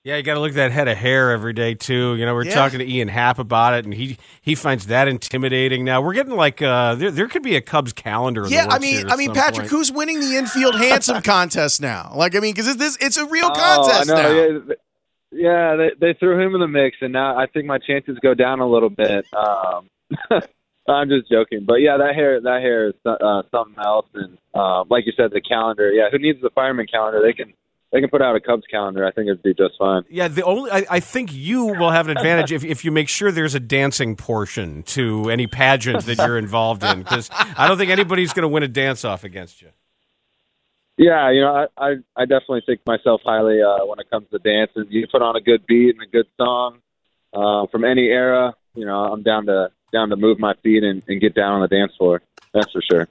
Yeah, 0.05 0.17
you 0.17 0.21
got 0.21 0.35
to 0.35 0.39
look 0.39 0.51
at 0.51 0.55
that 0.57 0.71
head 0.71 0.87
of 0.87 0.97
hair 0.97 1.31
every 1.31 1.53
day 1.53 1.73
too. 1.73 2.13
You 2.15 2.27
know, 2.27 2.35
we're 2.35 2.43
Yeah. 2.45 2.53
talking 2.53 2.77
to 2.77 2.87
Ian 2.87 3.07
Happ 3.07 3.39
about 3.39 3.73
it, 3.73 3.85
and 3.85 3.93
he 3.93 4.19
he 4.39 4.53
finds 4.53 4.85
that 4.85 5.07
intimidating. 5.07 5.83
Now 5.83 5.99
we're 5.99 6.13
getting 6.13 6.35
like 6.35 6.61
uh, 6.61 6.93
there 6.93 7.09
there 7.09 7.27
could 7.27 7.41
be 7.41 7.55
a 7.55 7.61
Cubs 7.61 7.91
calendar. 7.91 8.41
In 8.43 8.49
the 8.49 8.55
Yeah, 8.55 8.67
I 8.69 8.77
mean, 8.77 8.97
here 8.97 9.07
I 9.09 9.15
mean, 9.15 9.33
Patrick, 9.33 9.61
point. 9.61 9.71
who's 9.71 9.91
winning 9.91 10.19
the 10.19 10.35
infield 10.35 10.75
handsome 10.75 11.21
contest 11.23 11.81
now? 11.81 12.11
Like, 12.15 12.35
I 12.35 12.39
mean, 12.39 12.53
because 12.53 12.77
this 12.77 12.99
it's 13.01 13.17
a 13.17 13.25
real 13.25 13.47
Oh, 13.47 13.49
contest 13.49 14.11
I 14.11 14.13
know, 14.13 14.21
now. 14.21 14.69
Yeah, 14.69 14.75
yeah 15.31 15.75
they, 15.75 16.13
they 16.13 16.19
threw 16.19 16.39
him 16.39 16.53
in 16.53 16.61
the 16.61 16.67
mix, 16.67 16.97
and 17.01 17.11
now 17.11 17.35
I 17.35 17.47
think 17.47 17.65
my 17.65 17.79
chances 17.79 18.19
go 18.21 18.35
down 18.35 18.59
a 18.59 18.69
little 18.69 18.91
bit. 18.91 19.25
Um, 19.33 19.89
I'm 20.87 21.09
just 21.09 21.31
joking, 21.31 21.65
but 21.65 21.77
yeah, 21.81 21.97
that 21.97 22.13
hair 22.13 22.39
that 22.39 22.61
hair 22.61 22.89
is 22.89 22.93
uh, 23.07 23.41
something 23.49 23.83
else. 23.83 24.05
And 24.13 24.37
uh, 24.53 24.83
like 24.87 25.07
you 25.07 25.13
said, 25.17 25.31
the 25.31 25.41
calendar. 25.41 25.89
Yeah, 25.91 26.09
who 26.11 26.19
needs 26.19 26.39
the 26.43 26.51
fireman 26.53 26.85
calendar? 26.85 27.23
They 27.23 27.33
can 27.33 27.53
they 27.95 28.01
can 28.01 28.09
put 28.09 28.21
out 28.21 28.35
a 28.35 28.41
Cubs 28.41 28.65
calendar. 28.69 29.05
I 29.05 29.11
think 29.11 29.27
it'd 29.27 29.41
be 29.41 29.53
just 29.53 29.75
fine. 29.79 30.03
Yeah, 30.09 30.27
the 30.27 30.43
only 30.43 30.69
I, 30.69 30.85
I 30.89 30.99
think 30.99 31.31
you 31.31 31.67
will 31.67 31.91
have 31.91 32.09
an 32.09 32.17
advantage 32.17 32.51
if, 32.51 32.65
if 32.65 32.83
you 32.83 32.91
make 32.91 33.07
sure 33.07 33.31
there's 33.31 33.55
a 33.55 33.59
dancing 33.61 34.17
portion 34.17 34.83
to 34.83 35.29
any 35.29 35.47
pageant 35.47 36.03
that 36.03 36.17
you're 36.17 36.37
involved 36.37 36.83
in, 36.83 37.03
because 37.03 37.29
I 37.31 37.69
don't 37.69 37.77
think 37.77 37.91
anybody's 37.91 38.33
going 38.33 38.41
to 38.41 38.49
win 38.49 38.63
a 38.63 38.67
dance 38.67 39.05
off 39.05 39.23
against 39.23 39.61
you. 39.61 39.69
Yeah, 40.97 41.31
you 41.31 41.39
know, 41.39 41.53
I 41.53 41.67
I, 41.77 41.95
I 42.17 42.25
definitely 42.25 42.63
think 42.65 42.81
myself 42.85 43.21
highly 43.23 43.61
uh, 43.61 43.85
when 43.85 43.99
it 43.99 44.09
comes 44.09 44.27
to 44.31 44.39
dances. 44.39 44.87
You 44.89 45.07
put 45.09 45.21
on 45.21 45.37
a 45.37 45.41
good 45.41 45.65
beat 45.65 45.95
and 45.95 46.01
a 46.01 46.11
good 46.11 46.27
song 46.35 46.79
uh, 47.33 47.67
from 47.67 47.85
any 47.85 48.07
era. 48.07 48.55
You 48.73 48.85
know, 48.85 49.05
I'm 49.05 49.23
down 49.23 49.45
to 49.45 49.71
down 49.93 50.09
to 50.09 50.17
move 50.17 50.37
my 50.37 50.53
feet 50.63 50.83
and, 50.83 51.01
and 51.07 51.21
get 51.21 51.33
down 51.33 51.53
on 51.53 51.61
the 51.61 51.69
dance 51.69 51.93
floor. 51.97 52.21
That's 52.53 52.69
for 52.73 52.81
sure. 52.91 53.07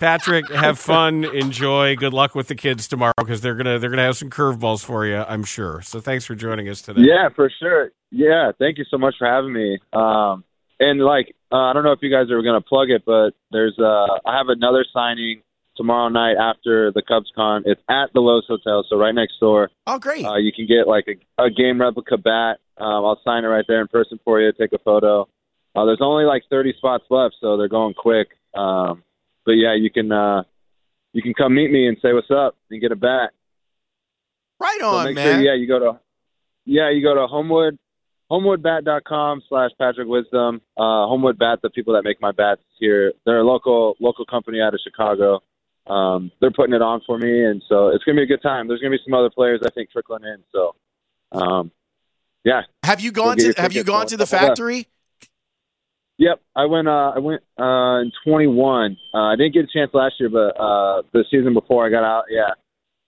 Patrick, 0.00 0.50
have 0.50 0.78
fun, 0.78 1.24
enjoy. 1.24 1.96
Good 1.96 2.12
luck 2.12 2.34
with 2.34 2.48
the 2.48 2.54
kids 2.54 2.88
tomorrow 2.88 3.12
because 3.18 3.40
they're 3.40 3.54
gonna 3.54 3.78
they're 3.78 3.90
gonna 3.90 4.02
have 4.02 4.16
some 4.16 4.30
curveballs 4.30 4.84
for 4.84 5.06
you, 5.06 5.16
I'm 5.16 5.44
sure. 5.44 5.80
So 5.82 6.00
thanks 6.00 6.24
for 6.24 6.34
joining 6.34 6.68
us 6.68 6.82
today. 6.82 7.02
Yeah, 7.02 7.28
for 7.34 7.50
sure. 7.58 7.92
Yeah, 8.10 8.52
thank 8.58 8.78
you 8.78 8.84
so 8.90 8.98
much 8.98 9.14
for 9.18 9.26
having 9.26 9.52
me. 9.52 9.78
Um, 9.92 10.44
and 10.78 11.00
like, 11.00 11.34
uh, 11.50 11.56
I 11.56 11.72
don't 11.72 11.84
know 11.84 11.92
if 11.92 12.00
you 12.02 12.10
guys 12.10 12.30
are 12.30 12.42
going 12.42 12.60
to 12.60 12.66
plug 12.66 12.90
it, 12.90 13.04
but 13.06 13.30
there's 13.50 13.78
uh, 13.78 14.18
I 14.26 14.36
have 14.36 14.48
another 14.48 14.84
signing 14.92 15.42
tomorrow 15.76 16.08
night 16.08 16.36
after 16.36 16.92
the 16.92 17.02
Cubs 17.02 17.30
con. 17.34 17.62
It's 17.64 17.80
at 17.88 18.12
the 18.12 18.20
Loews 18.20 18.46
Hotel, 18.48 18.84
so 18.88 18.96
right 18.96 19.14
next 19.14 19.38
door. 19.40 19.70
Oh, 19.86 19.98
great. 19.98 20.24
Uh, 20.24 20.36
you 20.36 20.52
can 20.52 20.66
get 20.66 20.86
like 20.86 21.06
a, 21.08 21.44
a 21.44 21.50
game 21.50 21.80
replica 21.80 22.18
bat. 22.18 22.58
Um, 22.76 23.04
I'll 23.04 23.20
sign 23.24 23.44
it 23.44 23.48
right 23.48 23.64
there 23.68 23.80
in 23.80 23.88
person 23.88 24.18
for 24.24 24.40
you. 24.40 24.52
Take 24.52 24.72
a 24.72 24.78
photo. 24.78 25.28
Uh, 25.74 25.84
there's 25.86 26.00
only 26.02 26.24
like 26.24 26.42
30 26.50 26.74
spots 26.76 27.04
left, 27.10 27.36
so 27.40 27.56
they're 27.56 27.68
going 27.68 27.94
quick. 27.94 28.28
Um, 28.54 29.02
but 29.44 29.52
yeah, 29.52 29.74
you 29.74 29.90
can 29.90 30.10
uh, 30.12 30.42
you 31.12 31.22
can 31.22 31.34
come 31.34 31.54
meet 31.54 31.70
me 31.70 31.88
and 31.88 31.96
say 32.02 32.12
what's 32.12 32.30
up 32.30 32.56
and 32.70 32.80
get 32.80 32.92
a 32.92 32.96
bat. 32.96 33.30
Right 34.60 34.82
on, 34.82 35.06
make 35.06 35.16
man. 35.16 35.34
Sure, 35.34 35.42
yeah, 35.42 35.54
you 35.54 35.66
go 35.66 35.78
to 35.78 36.00
yeah, 36.64 36.90
you 36.90 37.02
go 37.02 37.14
to 37.14 37.26
Homewood 37.26 37.78
homewoodbat.com 38.32 39.42
slash 39.48 39.70
Patrick 39.78 40.08
Wisdom. 40.08 40.62
Uh, 40.76 41.06
Homewood 41.06 41.38
Bat, 41.38 41.58
the 41.62 41.68
people 41.68 41.92
that 41.92 42.02
make 42.02 42.20
my 42.20 42.32
bats 42.32 42.62
here, 42.78 43.12
they're 43.26 43.40
a 43.40 43.44
local 43.44 43.94
local 44.00 44.24
company 44.24 44.60
out 44.60 44.72
of 44.72 44.80
Chicago. 44.82 45.40
Um, 45.86 46.30
they're 46.40 46.50
putting 46.50 46.74
it 46.74 46.80
on 46.80 47.02
for 47.06 47.18
me, 47.18 47.44
and 47.44 47.62
so 47.68 47.88
it's 47.88 48.04
gonna 48.04 48.16
be 48.16 48.22
a 48.22 48.26
good 48.26 48.42
time. 48.42 48.68
There's 48.68 48.80
gonna 48.80 48.92
be 48.92 49.00
some 49.04 49.14
other 49.14 49.30
players 49.30 49.60
I 49.64 49.70
think 49.70 49.90
trickling 49.90 50.24
in. 50.24 50.38
So, 50.52 50.74
um, 51.32 51.72
yeah. 52.44 52.62
Have 52.84 53.00
you 53.00 53.12
gone 53.12 53.36
to 53.38 53.52
Have 53.58 53.72
you 53.72 53.84
gone 53.84 54.06
to 54.06 54.16
the 54.16 54.26
factory? 54.26 54.88
Yep, 56.22 56.40
I 56.54 56.66
went. 56.66 56.86
Uh, 56.86 57.12
I 57.16 57.18
went 57.18 57.42
uh, 57.58 57.98
in 58.00 58.12
21. 58.24 58.96
Uh, 59.12 59.18
I 59.18 59.34
didn't 59.34 59.54
get 59.54 59.64
a 59.64 59.66
chance 59.66 59.90
last 59.92 60.14
year, 60.20 60.28
but 60.30 60.54
uh, 60.56 61.02
the 61.12 61.24
season 61.28 61.52
before 61.52 61.84
I 61.84 61.90
got 61.90 62.04
out, 62.04 62.26
yeah, 62.30 62.50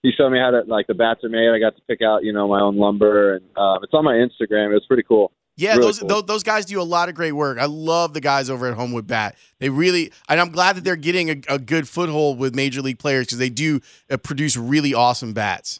he 0.03 0.11
showed 0.11 0.31
me 0.31 0.37
how 0.37 0.51
to 0.51 0.63
like 0.67 0.87
the 0.87 0.95
bats 0.95 1.23
are 1.23 1.29
made. 1.29 1.47
I 1.47 1.57
got 1.57 1.77
to 1.77 1.81
pick 1.87 2.01
out, 2.01 2.25
you 2.25 2.33
know, 2.33 2.45
my 2.49 2.59
own 2.59 2.75
lumber, 2.75 3.35
and 3.35 3.45
uh, 3.55 3.79
it's 3.81 3.93
on 3.93 4.03
my 4.03 4.15
Instagram. 4.15 4.71
It 4.71 4.73
was 4.73 4.85
pretty 4.85 5.03
cool. 5.03 5.31
Yeah, 5.55 5.75
Really 5.75 5.83
those, 5.83 5.99
cool. 5.99 6.21
those 6.23 6.43
guys 6.43 6.65
do 6.65 6.81
a 6.81 6.83
lot 6.83 7.07
of 7.07 7.15
great 7.15 7.31
work. 7.31 7.57
I 7.57 7.67
love 7.67 8.13
the 8.13 8.19
guys 8.19 8.49
over 8.49 8.67
at 8.67 8.73
Homewood 8.73 9.07
Bat. 9.07 9.37
They 9.59 9.69
really, 9.69 10.11
and 10.27 10.41
I'm 10.41 10.49
glad 10.49 10.75
that 10.75 10.83
they're 10.83 10.97
getting 10.97 11.29
a, 11.29 11.35
a 11.47 11.57
good 11.57 11.87
foothold 11.87 12.37
with 12.37 12.53
major 12.53 12.81
league 12.81 12.99
players 12.99 13.27
because 13.27 13.37
they 13.37 13.49
do 13.49 13.79
uh, 14.11 14.17
produce 14.17 14.57
really 14.57 14.93
awesome 14.93 15.31
bats. 15.31 15.79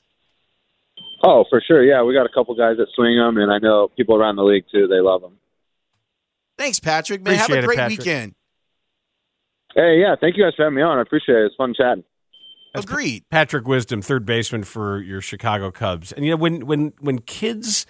Oh, 1.22 1.44
for 1.50 1.62
sure. 1.68 1.84
Yeah, 1.84 2.02
we 2.04 2.14
got 2.14 2.26
a 2.26 2.34
couple 2.34 2.56
guys 2.56 2.78
that 2.78 2.88
swing 2.96 3.18
them, 3.18 3.36
and 3.36 3.52
I 3.52 3.58
know 3.58 3.90
people 3.98 4.16
around 4.16 4.38
the 4.38 4.44
league 4.44 4.64
too. 4.72 4.88
They 4.88 5.02
love 5.02 5.20
them. 5.20 5.38
Thanks, 6.58 6.80
Patrick. 6.80 7.22
Man, 7.22 7.36
Appreciate 7.36 7.56
have 7.56 7.64
a 7.64 7.68
great 7.68 7.78
Patrick. 7.78 8.00
weekend. 8.00 8.36
Hey, 9.76 10.00
yeah, 10.00 10.16
thank 10.20 10.38
you 10.38 10.44
guys 10.44 10.54
for 10.56 10.64
having 10.64 10.78
me 10.78 10.82
on. 10.82 10.98
I 10.98 11.02
appreciate 11.02 11.38
it. 11.38 11.46
It's 11.48 11.56
fun 11.56 11.74
chatting. 11.74 12.04
Agreed. 12.74 13.24
Patrick 13.30 13.68
Wisdom, 13.68 14.02
third 14.02 14.26
baseman 14.26 14.64
for 14.64 15.02
your 15.02 15.22
Chicago 15.22 15.72
Cubs. 15.72 16.12
And 16.12 16.26
you 16.26 16.32
know 16.32 16.38
when 16.38 16.66
when 16.66 16.94
when 17.00 17.20
kids 17.20 17.86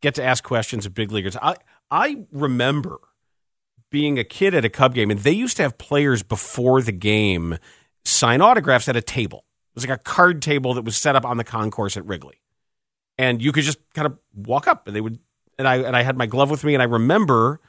get 0.00 0.14
to 0.14 0.22
ask 0.22 0.42
questions 0.42 0.86
of 0.86 0.94
big 0.94 1.12
leaguers, 1.12 1.36
I 1.36 1.56
I 1.90 2.24
remember 2.32 2.98
being 3.90 4.18
a 4.18 4.24
kid 4.24 4.54
at 4.54 4.64
a 4.64 4.70
Cub 4.70 4.94
game, 4.94 5.10
and 5.10 5.20
they 5.20 5.32
used 5.32 5.56
to 5.58 5.62
have 5.62 5.76
players 5.76 6.22
before 6.22 6.80
the 6.80 6.92
game 6.92 7.58
sign 8.04 8.40
autographs 8.40 8.88
at 8.88 8.96
a 8.96 9.02
table. 9.02 9.44
It 9.72 9.76
was 9.76 9.86
like 9.86 10.00
a 10.00 10.02
card 10.02 10.42
table 10.42 10.74
that 10.74 10.84
was 10.84 10.96
set 10.96 11.16
up 11.16 11.24
on 11.24 11.36
the 11.36 11.44
concourse 11.44 11.96
at 11.96 12.06
Wrigley, 12.06 12.40
and 13.18 13.42
you 13.42 13.52
could 13.52 13.64
just 13.64 13.78
kind 13.94 14.06
of 14.06 14.18
walk 14.34 14.66
up, 14.66 14.86
and 14.86 14.96
they 14.96 15.00
would. 15.00 15.18
And 15.58 15.68
I 15.68 15.76
and 15.76 15.94
I 15.94 16.02
had 16.02 16.16
my 16.16 16.26
glove 16.26 16.50
with 16.50 16.64
me, 16.64 16.74
and 16.74 16.82
I 16.82 16.86
remember 16.86 17.60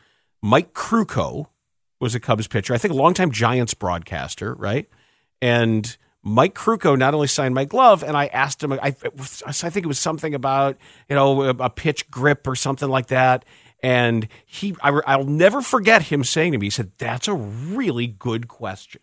Mike 0.42 0.74
Krukow 0.74 1.48
was 2.00 2.16
a 2.16 2.20
Cubs 2.20 2.48
pitcher. 2.48 2.74
I 2.74 2.78
think 2.78 2.94
a 2.94 2.98
longtime 2.98 3.32
Giants 3.32 3.74
broadcaster, 3.74 4.56
right? 4.56 4.90
And 5.42 5.96
Mike 6.24 6.56
Krukow 6.56 6.98
not 6.98 7.14
only 7.14 7.28
signed 7.28 7.56
my 7.56 7.66
glove, 7.66 8.04
and 8.04 8.16
I 8.18 8.28
asked 8.28 8.64
him, 8.64 8.74
I, 8.74 8.96
was- 9.16 9.44
I 9.46 9.70
think 9.70 9.86
it 9.86 9.88
was 9.88 10.00
something 10.00 10.34
about, 10.34 10.78
you 11.10 11.16
know, 11.16 11.44
a, 11.50 11.70
pitch 11.70 12.10
grip 12.12 12.48
or 12.48 12.56
something 12.56 12.90
like 12.90 13.08
that. 13.08 13.46
And 13.84 14.28
he, 14.46 14.76
I, 14.82 14.90
I'll 15.08 15.24
never 15.24 15.62
forget 15.62 16.04
him 16.04 16.24
saying 16.24 16.52
to 16.52 16.60
me, 16.60 16.68
he 16.68 16.70
said, 16.70 16.92
That's 17.00 17.28
a 17.28 17.34
really 17.34 18.06
good 18.06 18.48
question. 18.48 19.02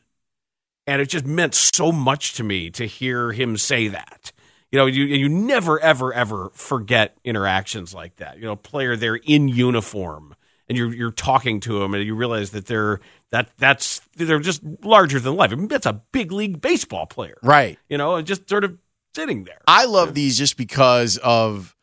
And 0.87 1.03
it 1.03 1.07
just 1.09 1.27
meant 1.27 1.55
so 1.55 1.91
much 1.91 2.35
to 2.35 2.45
me 2.45 2.71
to 2.71 2.87
hear 2.87 3.33
him 3.33 3.57
say 3.57 3.89
that. 3.89 4.33
You 4.71 4.79
know, 4.79 4.87
you, 4.87 5.05
you 5.05 5.29
never, 5.29 5.81
ever, 5.81 6.13
ever 6.13 6.51
forget 6.55 7.17
interactions 7.25 7.93
like 7.93 8.17
that. 8.17 8.39
You 8.39 8.45
know, 8.45 8.57
player 8.57 8.97
there 8.97 9.17
in 9.17 9.49
uniform 9.49 10.35
and 10.69 10.77
you're 10.79 10.93
you're 10.95 11.11
talking 11.13 11.61
to 11.61 11.79
them 11.79 11.95
and 11.95 12.05
you 12.05 12.15
realize 12.15 12.51
that 12.51 12.67
they're 12.67 13.01
that 13.31 13.51
that's 13.59 14.01
they're 14.17 14.39
just 14.41 14.63
larger 14.85 15.19
than 15.21 15.35
life. 15.37 15.53
I 15.53 15.55
mean, 15.57 15.69
that's 15.69 15.87
a 15.87 16.03
big 16.13 16.33
league 16.33 16.61
baseball 16.61 17.07
player, 17.07 17.37
Right. 17.43 17.79
You 17.89 17.99
know, 17.99 18.17
and 18.17 18.27
just 18.27 18.49
sort 18.49 18.65
of 18.65 18.79
sitting 19.15 19.45
there. 19.45 19.61
I 19.67 19.85
love 19.87 20.15
these 20.15 20.37
just 20.39 20.57
because 20.57 21.17
of 21.19 21.75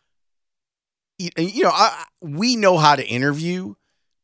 you 1.18 1.64
know 1.64 1.72
I, 1.74 2.04
we 2.22 2.56
know 2.56 2.78
how 2.78 2.96
to 2.96 3.06
interview, 3.06 3.76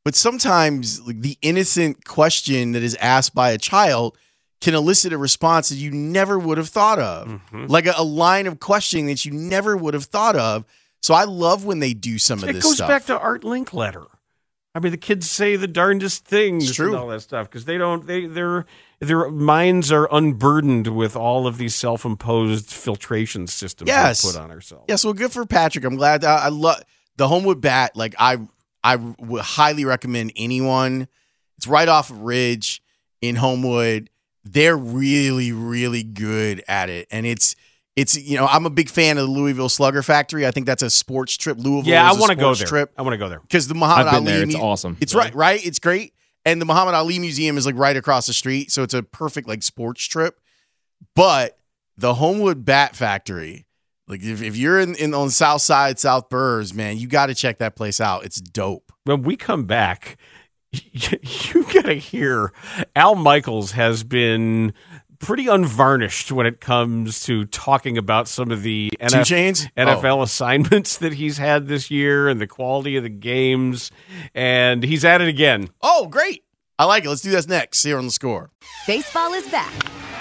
but 0.04 0.16
sometimes 0.16 1.02
like, 1.02 1.22
the 1.22 1.38
innocent 1.42 2.06
question 2.06 2.74
that 2.74 2.84
is 2.84 2.96
asked 2.96 3.34
by 3.34 3.52
a 3.52 3.58
child 3.58 4.18
can 4.60 4.76
elicit 4.76 5.12
a 5.14 5.18
response 5.18 5.70
that 5.70 5.76
you 5.78 5.90
never 5.90 6.38
would 6.38 6.58
have 6.60 6.70
thought 6.70 7.00
of, 7.00 7.28
Mm-hmm. 7.28 7.66
like 7.68 7.88
a, 7.88 7.94
a 7.98 8.04
line 8.04 8.46
of 8.46 8.60
questioning 8.60 9.08
that 9.08 9.26
you 9.26 9.32
never 9.32 9.76
would 9.76 9.94
have 9.96 10.06
thought 10.06 10.36
of. 10.36 10.66
So 11.02 11.16
I 11.16 11.24
love 11.24 11.66
when 11.66 11.80
they 11.80 11.96
do 11.96 12.20
some 12.20 12.40
of 12.40 12.46
this. 12.46 12.58
It 12.58 12.62
goes 12.62 12.76
stuff. 12.76 12.88
back 12.88 13.06
to 13.06 13.18
Art 13.18 13.42
Linkletter. 13.42 14.06
I 14.74 14.80
mean, 14.80 14.92
the 14.92 14.98
kids 14.98 15.30
say 15.30 15.58
the 15.58 15.68
darndest 15.68 16.26
things 16.26 16.74
true. 16.74 16.88
and 16.88 16.96
all 16.96 17.08
that 17.08 17.22
stuff 17.22 17.50
because 17.50 17.66
they 17.66 17.78
don't. 17.78 18.08
They 18.08 18.26
their 18.26 18.66
their 19.00 19.30
minds 19.30 19.92
are 19.92 20.08
unburdened 20.12 20.88
with 20.88 21.16
all 21.16 21.46
of 21.46 21.58
these 21.58 21.76
self-imposed 21.76 22.72
filtration 22.72 23.48
systems 23.48 23.90
yes. 23.90 24.24
we 24.24 24.32
put 24.32 24.40
on 24.40 24.50
ourselves. 24.50 24.86
Yes, 24.88 25.04
well, 25.04 25.14
good 25.14 25.32
for 25.32 25.46
Patrick. 25.46 25.84
I'm 25.84 25.98
glad. 25.98 26.24
I, 26.24 26.46
I 26.46 26.50
love 26.50 26.82
the 27.18 27.28
Homewood 27.28 27.60
Bat. 27.60 27.98
Like 27.98 28.16
I, 28.18 28.38
I 28.82 28.96
would 28.96 29.42
highly 29.42 29.84
recommend 29.84 30.32
anyone. 30.38 31.10
It's 31.58 31.68
right 31.68 31.90
off 31.90 32.10
of 32.10 32.22
Ridge 32.22 32.82
in 33.22 33.36
Homewood. 33.36 34.10
They're 34.46 34.78
really, 34.78 35.52
really 35.52 36.04
good 36.04 36.64
at 36.68 36.90
it, 36.90 37.08
and 37.12 37.26
it's 37.26 37.58
it's 37.96 38.16
you 38.18 38.38
know 38.38 38.46
I'm 38.48 38.66
a 38.66 38.70
big 38.70 38.90
fan 38.90 39.18
of 39.18 39.26
the 39.26 39.32
Louisville 39.32 39.70
Slugger 39.70 40.02
Factory. 40.02 40.46
I 40.48 40.52
think 40.52 40.66
that's 40.66 40.84
a 40.84 40.90
sports 40.90 41.36
trip. 41.38 41.58
Louisville. 41.58 41.92
Yeah, 41.92 42.08
I 42.08 42.12
is 42.12 42.18
a 42.18 42.20
want 42.20 42.30
to 42.32 42.36
go 42.36 42.54
sports 42.54 42.60
there. 42.60 42.68
Trip 42.68 42.94
I 42.98 43.02
want 43.02 43.14
to 43.14 43.18
go 43.18 43.30
there 43.30 43.40
because 43.40 43.68
the 43.68 43.76
Muhammad 43.76 44.08
I've 44.08 44.14
been 44.14 44.28
Ali. 44.28 44.32
there. 44.34 44.44
It's 44.44 44.56
mu- 44.58 44.62
awesome. 44.64 44.98
It's 45.02 45.14
right, 45.14 45.34
right. 45.36 45.66
It's 45.66 45.80
great, 45.80 46.14
and 46.46 46.62
the 46.62 46.66
Muhammad 46.66 46.94
Ali 46.96 47.20
Museum 47.20 47.58
is 47.58 47.66
like 47.66 47.76
right 47.76 47.98
across 47.98 48.28
the 48.28 48.34
street, 48.34 48.72
so 48.72 48.84
it's 48.84 48.94
a 48.94 49.04
perfect 49.04 49.48
like 49.48 49.64
sports 49.64 50.06
trip. 50.06 50.40
But 51.16 51.58
the 51.98 52.16
Homewood 52.16 52.64
Bat 52.66 52.96
Factory, 52.96 53.66
like 54.08 54.24
if, 54.24 54.42
if 54.42 54.56
you're 54.56 54.80
in, 54.80 54.96
in 54.96 55.14
on 55.14 55.30
South 55.30 55.62
Side, 55.62 56.00
South 56.00 56.30
Burrs, 56.30 56.74
man, 56.74 56.98
you 56.98 57.08
got 57.08 57.28
to 57.28 57.36
check 57.36 57.58
that 57.60 57.76
place 57.76 58.00
out. 58.00 58.24
It's 58.24 58.40
dope. 58.40 58.92
when 59.04 59.24
we 59.24 59.36
come 59.36 59.66
back, 59.66 60.18
you 60.72 61.64
got 61.74 61.86
to 61.86 61.96
hear 61.96 62.54
Al 62.96 63.16
Michaels 63.16 63.72
has 63.72 64.04
been 64.04 64.74
pretty 65.22 65.48
unvarnished 65.48 66.32
when 66.32 66.46
it 66.46 66.60
comes 66.60 67.22
to 67.26 67.46
talking 67.46 67.98
about 67.98 68.28
some 68.28 68.52
of 68.52 68.64
the 68.64 68.92
NF 69.00 69.22
Chainz? 69.22 69.72
NFL 69.78 70.18
oh. 70.18 70.22
assignments 70.24 70.98
that 70.98 71.14
he's 71.14 71.38
had 71.38 71.68
this 71.68 71.92
year 71.92 72.28
and 72.28 72.42
the 72.42 72.48
quality 72.48 72.98
of 72.98 73.04
the 73.04 73.10
games. 73.10 73.92
And 74.34 74.84
he's 74.84 75.06
at 75.06 75.22
it 75.22 75.28
again. 75.28 75.70
Oh, 75.82 76.08
great. 76.08 76.44
I 76.78 76.86
like 76.86 77.06
it. 77.06 77.10
Let's 77.10 77.22
do 77.22 77.30
this 77.30 77.48
next 77.48 77.84
here 77.84 77.98
on 77.98 78.06
the 78.06 78.12
score. 78.12 78.50
Baseball 78.88 79.34
is 79.34 79.48
back, 79.50 79.72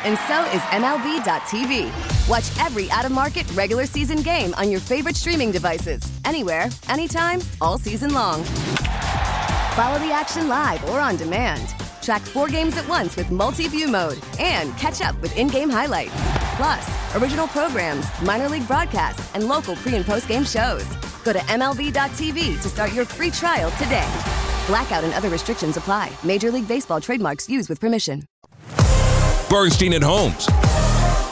and 0.05 0.19
so 0.29 0.45
is 0.55 0.61
MLB.tv. 0.69 2.29
Watch 2.29 2.65
every 2.65 2.91
out 2.91 3.07
of 3.07 3.13
market 3.13 3.51
regular 3.53 3.87
season 3.87 4.19
game 4.19 4.53
on 4.55 4.71
your 4.71 4.81
favorite 4.81 5.17
streaming 5.17 5.51
devices, 5.51 6.03
anywhere, 6.27 6.69
anytime, 6.91 7.41
all 7.63 7.79
season 7.79 8.13
long. 8.13 8.45
Follow 9.75 9.99
the 10.01 10.13
action 10.13 10.49
live 10.49 10.85
or 10.91 11.01
on 11.01 11.17
demand. 11.17 11.75
Track 12.03 12.23
four 12.23 12.49
games 12.49 12.77
at 12.77 12.89
once 12.89 13.17
with 13.17 13.31
multi 13.31 13.69
view 13.69 13.89
mode 13.89 14.19
and 14.39 14.77
catch 14.77 15.01
up 15.01 15.21
with 15.21 15.37
in 15.37 15.49
game 15.49 15.71
highlights. 15.71 16.13
Plus, 16.57 17.17
original 17.17 17.47
programs, 17.49 18.07
minor 18.23 18.49
league 18.49 18.67
broadcasts, 18.67 19.35
and 19.35 19.49
local 19.49 19.77
pre 19.77 19.95
and 19.97 20.05
post 20.05 20.29
game 20.29 20.45
shows. 20.45 20.85
Go 21.25 21.33
to 21.33 21.39
MLB.tv 21.41 22.61
to 22.61 22.69
start 22.69 22.93
your 22.93 23.05
free 23.05 23.31
trial 23.31 23.71
today. 23.73 24.09
Blackout 24.67 25.05
and 25.05 25.13
other 25.15 25.29
restrictions 25.29 25.77
apply. 25.77 26.11
Major 26.25 26.51
League 26.51 26.69
Baseball 26.69 27.01
trademarks 27.01 27.49
used 27.49 27.69
with 27.69 27.81
permission. 27.81 28.25
Bernstein 29.49 29.95
and 29.95 30.05
Holmes. 30.05 30.47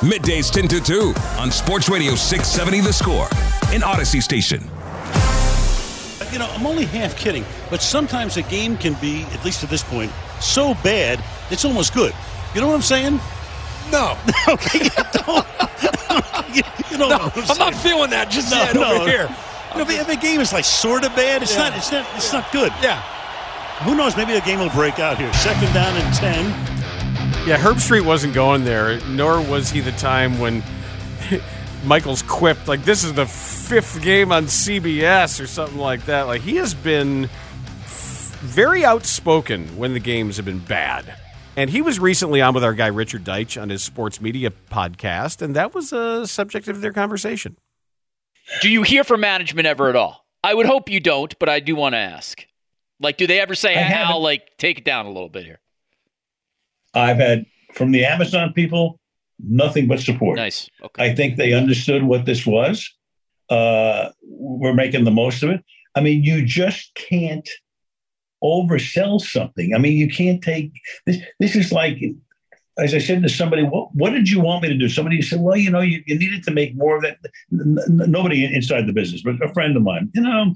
Middays 0.00 0.50
10 0.50 0.68
to 0.68 0.80
2 0.80 1.14
on 1.38 1.50
Sports 1.50 1.88
Radio 1.88 2.14
670 2.14 2.80
The 2.80 2.92
Score 2.92 3.26
in 3.74 3.82
Audacy 3.82 4.22
Station. 4.22 4.77
You 6.32 6.38
know, 6.38 6.46
I'm 6.50 6.66
only 6.66 6.84
half 6.84 7.16
kidding, 7.16 7.44
but 7.70 7.80
sometimes 7.80 8.36
a 8.36 8.42
game 8.42 8.76
can 8.76 8.94
be, 8.94 9.22
at 9.32 9.44
least 9.44 9.60
to 9.60 9.66
this 9.66 9.82
point, 9.82 10.12
so 10.40 10.74
bad 10.82 11.22
it's 11.50 11.64
almost 11.64 11.94
good. 11.94 12.12
You 12.54 12.60
know 12.60 12.66
what 12.68 12.74
I'm 12.74 12.82
saying? 12.82 13.20
No. 13.90 14.16
okay, 14.48 14.84
you 14.84 14.90
don't. 15.12 15.46
you, 16.54 16.62
you 16.90 16.98
know 16.98 17.08
No, 17.08 17.18
what 17.18 17.36
I'm, 17.38 17.50
I'm 17.52 17.58
not 17.58 17.74
feeling 17.74 18.10
that 18.10 18.30
just 18.30 18.50
no, 18.50 18.56
yet 18.58 18.74
no. 18.74 18.94
over 19.00 19.08
here. 19.08 19.28
You 19.74 19.84
know, 19.84 19.90
if 19.90 20.08
a 20.08 20.16
game 20.16 20.40
is 20.40 20.52
like 20.52 20.64
sort 20.64 21.04
of 21.04 21.14
bad, 21.14 21.42
it's 21.42 21.54
Yeah. 21.54 21.68
not. 21.68 21.76
It's 21.78 21.92
not. 21.92 22.06
It's 22.16 22.32
not 22.32 22.50
good. 22.52 22.72
Yeah. 22.82 23.00
Who 23.84 23.94
knows? 23.94 24.16
Maybe 24.16 24.32
the 24.32 24.40
game 24.40 24.58
will 24.58 24.70
break 24.70 24.98
out 24.98 25.18
here. 25.18 25.32
Second 25.34 25.72
down 25.72 25.94
and 25.96 26.14
ten. 26.14 26.44
Yeah, 27.46 27.56
Herbstreit 27.56 28.04
wasn't 28.04 28.34
going 28.34 28.64
there, 28.64 29.00
nor 29.06 29.40
was 29.40 29.70
he 29.70 29.80
the 29.80 29.92
time 29.92 30.38
when 30.38 30.62
Michaels 31.84 32.22
quipped, 32.22 32.68
like, 32.68 32.84
this 32.84 33.04
is 33.04 33.12
the 33.14 33.26
fifth 33.26 34.02
game 34.02 34.32
on 34.32 34.44
CBS 34.44 35.40
or 35.40 35.46
something 35.46 35.78
like 35.78 36.04
that. 36.06 36.22
Like, 36.22 36.42
he 36.42 36.56
has 36.56 36.74
been 36.74 37.24
f- 37.24 38.36
very 38.40 38.84
outspoken 38.84 39.76
when 39.76 39.94
the 39.94 40.00
games 40.00 40.36
have 40.36 40.46
been 40.46 40.58
bad. 40.58 41.14
And 41.56 41.70
he 41.70 41.82
was 41.82 41.98
recently 41.98 42.40
on 42.40 42.54
with 42.54 42.64
our 42.64 42.74
guy 42.74 42.86
Richard 42.86 43.24
Deitsch 43.24 43.60
on 43.60 43.68
his 43.68 43.82
sports 43.82 44.20
media 44.20 44.52
podcast, 44.70 45.42
and 45.42 45.56
that 45.56 45.74
was 45.74 45.92
a 45.92 46.26
subject 46.26 46.68
of 46.68 46.80
their 46.80 46.92
conversation. 46.92 47.56
Do 48.60 48.70
you 48.70 48.82
hear 48.82 49.04
from 49.04 49.20
management 49.20 49.66
ever 49.66 49.88
at 49.88 49.96
all? 49.96 50.24
I 50.42 50.54
would 50.54 50.66
hope 50.66 50.88
you 50.88 51.00
don't, 51.00 51.36
but 51.38 51.48
I 51.48 51.60
do 51.60 51.74
want 51.74 51.94
to 51.94 51.98
ask. 51.98 52.46
Like, 53.00 53.16
do 53.16 53.26
they 53.26 53.40
ever 53.40 53.54
say, 53.54 53.76
I 53.76 53.88
Al, 54.02 54.20
like, 54.20 54.56
take 54.56 54.78
it 54.78 54.84
down 54.84 55.06
a 55.06 55.10
little 55.10 55.28
bit 55.28 55.44
here? 55.44 55.60
I've 56.94 57.18
had 57.18 57.44
from 57.74 57.92
the 57.92 58.04
Amazon 58.04 58.52
people 58.52 58.98
nothing 59.38 59.86
but 59.86 60.00
support. 60.00 60.36
Nice. 60.36 60.68
I 60.98 61.14
think 61.14 61.36
they 61.36 61.52
understood 61.52 62.04
what 62.04 62.24
this 62.24 62.46
was. 62.46 62.88
Uh, 63.48 64.10
we're 64.22 64.74
making 64.74 65.04
the 65.04 65.10
most 65.10 65.42
of 65.42 65.50
it. 65.50 65.64
I 65.94 66.00
mean, 66.00 66.22
you 66.22 66.44
just 66.44 66.94
can't 66.94 67.48
oversell 68.42 69.20
something. 69.20 69.74
I 69.74 69.78
mean, 69.78 69.96
you 69.96 70.08
can't 70.08 70.42
take 70.42 70.72
this. 71.06 71.18
This 71.40 71.56
is 71.56 71.72
like, 71.72 71.98
as 72.78 72.94
I 72.94 72.98
said 72.98 73.22
to 73.22 73.28
somebody, 73.28 73.62
what, 73.64 73.94
what 73.94 74.10
did 74.10 74.28
you 74.28 74.40
want 74.40 74.62
me 74.62 74.68
to 74.68 74.76
do? 74.76 74.88
Somebody 74.88 75.22
said, 75.22 75.40
well, 75.40 75.56
you 75.56 75.70
know, 75.70 75.80
you, 75.80 76.02
you 76.06 76.18
needed 76.18 76.44
to 76.44 76.50
make 76.50 76.76
more 76.76 76.96
of 76.96 77.02
that. 77.02 77.18
N- 77.52 77.78
nobody 77.88 78.44
inside 78.44 78.86
the 78.86 78.92
business, 78.92 79.22
but 79.22 79.42
a 79.42 79.52
friend 79.52 79.76
of 79.76 79.82
mine, 79.82 80.10
you 80.14 80.22
know, 80.22 80.54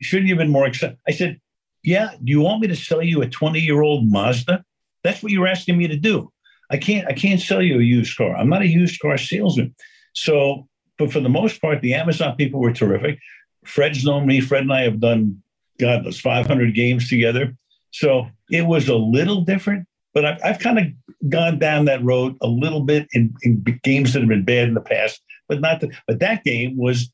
shouldn't 0.00 0.28
you 0.28 0.34
have 0.34 0.38
been 0.40 0.52
more 0.52 0.66
excited? 0.66 0.98
I 1.08 1.12
said, 1.12 1.40
yeah, 1.82 2.10
do 2.22 2.30
you 2.30 2.40
want 2.40 2.60
me 2.62 2.68
to 2.68 2.76
sell 2.76 3.02
you 3.02 3.22
a 3.22 3.28
20 3.28 3.60
year 3.60 3.82
old 3.82 4.10
Mazda? 4.10 4.64
That's 5.02 5.22
what 5.22 5.32
you're 5.32 5.46
asking 5.46 5.76
me 5.76 5.88
to 5.88 5.96
do. 5.96 6.32
I 6.70 6.76
can't, 6.76 7.06
I 7.08 7.12
can't 7.12 7.40
sell 7.40 7.62
you 7.62 7.78
a 7.78 7.82
used 7.82 8.16
car. 8.16 8.34
I'm 8.34 8.48
not 8.48 8.62
a 8.62 8.66
used 8.66 9.00
car 9.00 9.18
salesman. 9.18 9.74
So, 10.14 10.68
but 10.98 11.12
for 11.12 11.20
the 11.20 11.28
most 11.28 11.60
part, 11.60 11.80
the 11.80 11.94
Amazon 11.94 12.36
people 12.36 12.60
were 12.60 12.72
terrific. 12.72 13.18
Fred's 13.64 14.04
known 14.04 14.26
me. 14.26 14.40
Fred 14.40 14.62
and 14.62 14.72
I 14.72 14.82
have 14.82 15.00
done, 15.00 15.42
God 15.78 16.04
knows, 16.04 16.20
500 16.20 16.74
games 16.74 17.08
together. 17.08 17.56
So 17.90 18.28
it 18.50 18.62
was 18.62 18.88
a 18.88 18.96
little 18.96 19.42
different, 19.42 19.86
but 20.12 20.24
I've, 20.24 20.38
I've 20.44 20.58
kind 20.58 20.78
of 20.78 20.86
gone 21.28 21.58
down 21.58 21.84
that 21.86 22.04
road 22.04 22.36
a 22.42 22.46
little 22.46 22.80
bit 22.80 23.08
in, 23.12 23.34
in 23.42 23.62
games 23.82 24.12
that 24.12 24.20
have 24.20 24.28
been 24.28 24.44
bad 24.44 24.68
in 24.68 24.74
the 24.74 24.80
past, 24.80 25.20
but 25.48 25.60
not 25.60 25.80
the, 25.80 25.90
but 26.06 26.18
that 26.20 26.44
game 26.44 26.76
was, 26.76 27.10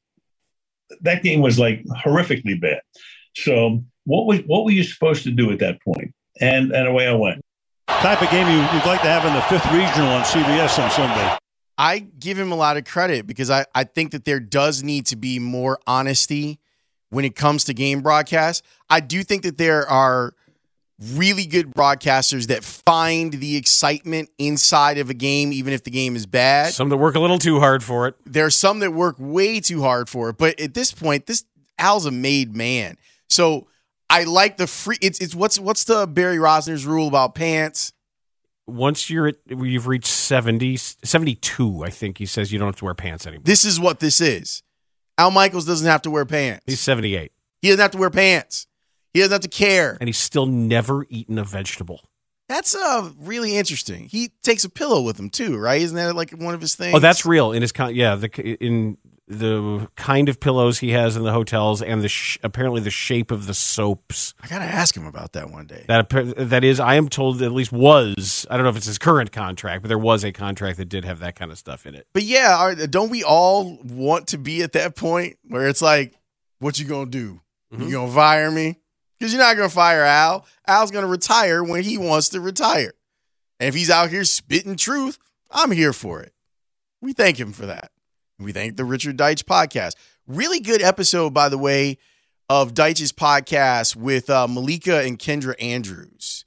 that 1.02 1.22
game 1.22 1.40
was 1.40 1.58
like 1.58 1.84
horrifically 2.04 2.60
bad. 2.60 2.80
So 3.36 3.84
what 4.04 4.26
was, 4.26 4.40
what 4.46 4.64
were 4.64 4.70
you 4.70 4.82
supposed 4.82 5.22
to 5.24 5.30
do 5.30 5.50
at 5.52 5.60
that 5.60 5.80
point? 5.82 6.14
And, 6.40 6.72
and 6.72 6.88
away 6.88 7.06
I 7.06 7.14
went. 7.14 7.44
Type 8.00 8.22
of 8.22 8.30
game 8.30 8.46
you, 8.48 8.56
you'd 8.56 8.86
like 8.86 9.02
to 9.02 9.08
have 9.08 9.24
in 9.24 9.34
the 9.34 9.42
fifth 9.42 9.66
regional 9.72 10.08
on 10.08 10.22
CBS 10.22 10.82
on 10.82 10.90
Sunday. 10.90 11.36
I 11.76 11.98
give 11.98 12.38
him 12.38 12.52
a 12.52 12.56
lot 12.56 12.76
of 12.76 12.84
credit 12.84 13.26
because 13.26 13.50
I, 13.50 13.64
I 13.74 13.84
think 13.84 14.12
that 14.12 14.24
there 14.24 14.40
does 14.40 14.82
need 14.82 15.06
to 15.06 15.16
be 15.16 15.38
more 15.38 15.78
honesty 15.86 16.58
when 17.10 17.24
it 17.24 17.34
comes 17.34 17.64
to 17.64 17.74
game 17.74 18.00
broadcasts. 18.00 18.66
I 18.88 19.00
do 19.00 19.22
think 19.22 19.42
that 19.42 19.58
there 19.58 19.88
are 19.88 20.34
really 21.14 21.46
good 21.46 21.70
broadcasters 21.74 22.48
that 22.48 22.62
find 22.62 23.32
the 23.32 23.56
excitement 23.56 24.28
inside 24.38 24.98
of 24.98 25.08
a 25.10 25.14
game, 25.14 25.52
even 25.52 25.72
if 25.72 25.82
the 25.84 25.90
game 25.90 26.16
is 26.16 26.26
bad. 26.26 26.72
Some 26.72 26.90
that 26.90 26.98
work 26.98 27.14
a 27.14 27.20
little 27.20 27.38
too 27.38 27.60
hard 27.60 27.82
for 27.82 28.06
it. 28.06 28.14
There 28.26 28.44
are 28.44 28.50
some 28.50 28.80
that 28.80 28.92
work 28.92 29.16
way 29.18 29.60
too 29.60 29.82
hard 29.82 30.08
for 30.08 30.28
it. 30.30 30.38
But 30.38 30.60
at 30.60 30.74
this 30.74 30.92
point, 30.92 31.26
this 31.26 31.44
Al's 31.78 32.04
a 32.04 32.10
made 32.10 32.54
man. 32.54 32.96
So 33.28 33.68
I 34.10 34.24
like 34.24 34.56
the 34.56 34.66
free 34.66 34.98
it's 35.00 35.20
it's 35.20 35.34
what's 35.34 35.58
what's 35.58 35.84
the 35.84 36.06
Barry 36.06 36.36
Rozner's 36.36 36.84
rule 36.84 37.06
about 37.08 37.34
pants? 37.34 37.92
Once 38.66 39.08
you're 39.08 39.28
at, 39.28 39.36
you've 39.48 39.88
reached 39.88 40.06
70, 40.06 40.76
72, 40.76 41.82
I 41.84 41.90
think 41.90 42.18
he 42.18 42.26
says 42.26 42.52
you 42.52 42.58
don't 42.58 42.68
have 42.68 42.76
to 42.76 42.84
wear 42.84 42.94
pants 42.94 43.26
anymore. 43.26 43.42
This 43.44 43.64
is 43.64 43.80
what 43.80 43.98
this 43.98 44.20
is. 44.20 44.62
Al 45.18 45.30
Michaels 45.32 45.64
doesn't 45.64 45.86
have 45.86 46.02
to 46.02 46.10
wear 46.10 46.24
pants. 46.24 46.64
He's 46.66 46.78
78. 46.78 47.32
He 47.62 47.68
doesn't 47.68 47.80
have 47.80 47.90
to 47.92 47.98
wear 47.98 48.10
pants. 48.10 48.66
He 49.12 49.20
doesn't 49.20 49.32
have 49.32 49.40
to 49.40 49.48
care. 49.48 49.96
And 50.00 50.08
he's 50.08 50.18
still 50.18 50.46
never 50.46 51.04
eaten 51.08 51.38
a 51.38 51.44
vegetable. 51.44 52.00
That's 52.48 52.74
uh 52.74 53.10
really 53.20 53.56
interesting. 53.56 54.08
He 54.08 54.32
takes 54.42 54.64
a 54.64 54.68
pillow 54.68 55.02
with 55.02 55.18
him 55.18 55.30
too, 55.30 55.56
right? 55.56 55.80
Isn't 55.80 55.96
that 55.96 56.16
like 56.16 56.32
one 56.32 56.52
of 56.52 56.60
his 56.60 56.74
things? 56.74 56.96
Oh, 56.96 56.98
that's 56.98 57.24
real 57.24 57.52
in 57.52 57.62
his 57.62 57.70
con- 57.70 57.94
yeah, 57.94 58.16
the 58.16 58.28
in 58.64 58.98
the 59.30 59.88
kind 59.94 60.28
of 60.28 60.40
pillows 60.40 60.80
he 60.80 60.90
has 60.90 61.16
in 61.16 61.22
the 61.22 61.30
hotels 61.30 61.80
and 61.80 62.02
the 62.02 62.08
sh- 62.08 62.36
apparently 62.42 62.80
the 62.80 62.90
shape 62.90 63.30
of 63.30 63.46
the 63.46 63.54
soaps. 63.54 64.34
I 64.42 64.48
got 64.48 64.58
to 64.58 64.64
ask 64.64 64.96
him 64.96 65.06
about 65.06 65.34
that 65.34 65.50
one 65.50 65.66
day. 65.66 65.84
That 65.86 66.10
that 66.36 66.64
is 66.64 66.80
I 66.80 66.96
am 66.96 67.08
told 67.08 67.40
at 67.40 67.52
least 67.52 67.70
was, 67.70 68.44
I 68.50 68.56
don't 68.56 68.64
know 68.64 68.70
if 68.70 68.76
it's 68.76 68.86
his 68.86 68.98
current 68.98 69.30
contract, 69.30 69.82
but 69.82 69.88
there 69.88 69.98
was 69.98 70.24
a 70.24 70.32
contract 70.32 70.78
that 70.78 70.86
did 70.86 71.04
have 71.04 71.20
that 71.20 71.36
kind 71.36 71.52
of 71.52 71.58
stuff 71.58 71.86
in 71.86 71.94
it. 71.94 72.08
But 72.12 72.24
yeah, 72.24 72.74
don't 72.90 73.08
we 73.08 73.22
all 73.22 73.78
want 73.84 74.26
to 74.28 74.38
be 74.38 74.62
at 74.62 74.72
that 74.72 74.96
point 74.96 75.38
where 75.46 75.68
it's 75.68 75.80
like 75.80 76.14
what 76.58 76.80
you 76.80 76.86
to 76.88 77.06
do? 77.06 77.40
Mm-hmm. 77.72 77.84
You 77.84 78.06
to 78.06 78.12
fire 78.12 78.50
me? 78.50 78.78
Cuz 79.20 79.32
you're 79.32 79.40
not 79.40 79.54
to 79.54 79.68
fire 79.68 80.02
Al. 80.02 80.44
Al's 80.66 80.90
to 80.90 81.06
retire 81.06 81.62
when 81.62 81.84
he 81.84 81.96
wants 81.96 82.30
to 82.30 82.40
retire. 82.40 82.94
And 83.60 83.68
if 83.68 83.74
he's 83.76 83.90
out 83.90 84.10
here 84.10 84.24
spitting 84.24 84.74
truth, 84.74 85.18
I'm 85.52 85.70
here 85.70 85.92
for 85.92 86.20
it. 86.20 86.32
We 87.00 87.12
thank 87.12 87.38
him 87.38 87.52
for 87.52 87.66
that. 87.66 87.92
We 88.40 88.52
thank 88.52 88.76
the 88.76 88.84
Richard 88.84 89.16
Deitsch 89.16 89.44
podcast. 89.44 89.94
Really 90.26 90.60
good 90.60 90.82
episode, 90.82 91.34
by 91.34 91.48
the 91.48 91.58
way, 91.58 91.98
of 92.48 92.74
Deitsch's 92.74 93.12
podcast 93.12 93.96
with 93.96 94.30
uh, 94.30 94.48
Malika 94.48 95.02
and 95.02 95.18
Kendra 95.18 95.54
Andrews. 95.60 96.44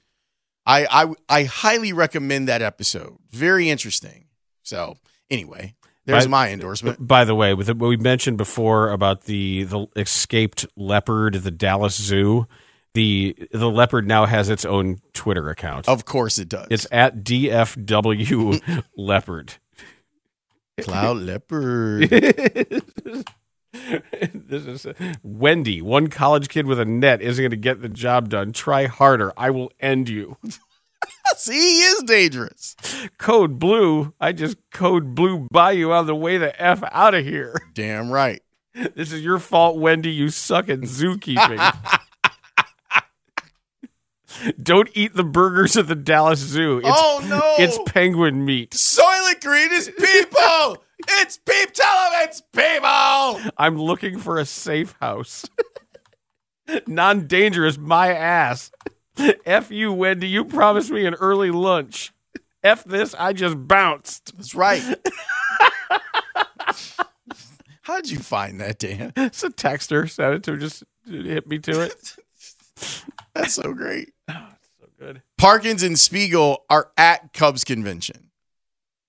I, 0.66 0.86
I 0.90 1.12
I 1.28 1.44
highly 1.44 1.92
recommend 1.92 2.48
that 2.48 2.62
episode. 2.62 3.16
Very 3.30 3.68
interesting. 3.68 4.26
So 4.62 4.96
anyway, 5.30 5.74
there's 6.06 6.24
By- 6.24 6.30
my 6.30 6.50
endorsement. 6.50 7.06
By 7.06 7.24
the 7.24 7.34
way, 7.34 7.54
with 7.54 7.68
what 7.68 7.88
we 7.88 7.96
mentioned 7.96 8.38
before 8.38 8.90
about 8.90 9.22
the 9.24 9.64
the 9.64 9.86
escaped 9.96 10.66
leopard, 10.76 11.34
the 11.34 11.50
Dallas 11.50 12.00
Zoo, 12.00 12.46
the 12.94 13.36
the 13.52 13.70
leopard 13.70 14.06
now 14.06 14.24
has 14.24 14.48
its 14.48 14.64
own 14.64 14.98
Twitter 15.12 15.50
account. 15.50 15.88
Of 15.88 16.04
course 16.06 16.38
it 16.38 16.48
does. 16.48 16.68
It's 16.70 16.86
at 16.90 17.24
DFW 17.24 18.84
leopard. 18.96 19.54
Cloud 20.80 21.18
leopard. 21.18 22.10
this 22.10 22.82
is 24.66 24.86
Wendy. 25.22 25.80
One 25.80 26.08
college 26.08 26.48
kid 26.48 26.66
with 26.66 26.80
a 26.80 26.84
net 26.84 27.22
isn't 27.22 27.42
going 27.42 27.50
to 27.50 27.56
get 27.56 27.80
the 27.80 27.88
job 27.88 28.28
done. 28.28 28.52
Try 28.52 28.86
harder. 28.86 29.32
I 29.36 29.50
will 29.50 29.72
end 29.78 30.08
you. 30.08 30.36
See, 31.36 31.52
he 31.52 31.80
is 31.80 32.02
dangerous. 32.02 32.76
Code 33.18 33.58
blue. 33.58 34.14
I 34.20 34.32
just 34.32 34.56
code 34.72 35.14
blue 35.14 35.46
by 35.50 35.72
you 35.72 35.92
on 35.92 36.06
the 36.06 36.14
way 36.14 36.38
the 36.38 36.60
f 36.60 36.82
out 36.90 37.14
of 37.14 37.24
here. 37.24 37.54
Damn 37.72 38.10
right. 38.10 38.42
This 38.94 39.12
is 39.12 39.22
your 39.22 39.38
fault, 39.38 39.78
Wendy. 39.78 40.10
You 40.10 40.30
suck 40.30 40.68
at 40.68 40.80
zookeeping. 40.80 41.58
Don't 44.62 44.88
eat 44.94 45.14
the 45.14 45.24
burgers 45.24 45.76
at 45.76 45.86
the 45.88 45.94
Dallas 45.94 46.38
Zoo. 46.40 46.78
It's, 46.78 46.88
Oh, 46.90 47.24
no. 47.28 47.54
It's 47.64 47.78
penguin 47.92 48.44
meat. 48.44 48.70
Soylent 48.72 49.42
Green 49.42 49.72
is 49.72 49.88
people. 49.88 50.78
it's 51.08 51.38
peep. 51.38 51.70
It's 51.76 52.40
people. 52.52 53.52
I'm 53.58 53.76
looking 53.76 54.18
for 54.18 54.38
a 54.38 54.44
safe 54.44 54.94
house. 55.00 55.44
Non 56.86 57.26
dangerous, 57.26 57.76
my 57.76 58.14
ass. 58.14 58.70
F 59.44 59.70
you, 59.70 59.92
Wendy. 59.92 60.26
You 60.28 60.46
promised 60.46 60.90
me 60.90 61.04
an 61.04 61.12
early 61.14 61.50
lunch. 61.50 62.12
F 62.62 62.84
this, 62.84 63.14
I 63.18 63.34
just 63.34 63.68
bounced. 63.68 64.34
That's 64.34 64.54
right. 64.54 64.82
How 67.82 67.96
did 67.96 68.10
you 68.10 68.18
find 68.18 68.58
that, 68.62 68.78
Dan? 68.78 69.12
It's 69.14 69.44
a 69.44 69.50
texter. 69.50 70.08
Sent 70.08 70.34
it 70.36 70.42
to 70.44 70.56
just 70.56 70.84
hit 71.06 71.46
me 71.46 71.58
to 71.58 71.82
it. 71.82 72.16
That's 73.34 73.52
so 73.54 73.74
great. 73.74 74.13
So 74.98 75.06
good. 75.06 75.22
Parkins 75.38 75.82
and 75.82 75.98
Spiegel 75.98 76.64
are 76.68 76.90
at 76.96 77.32
Cubs 77.32 77.64
convention. 77.64 78.30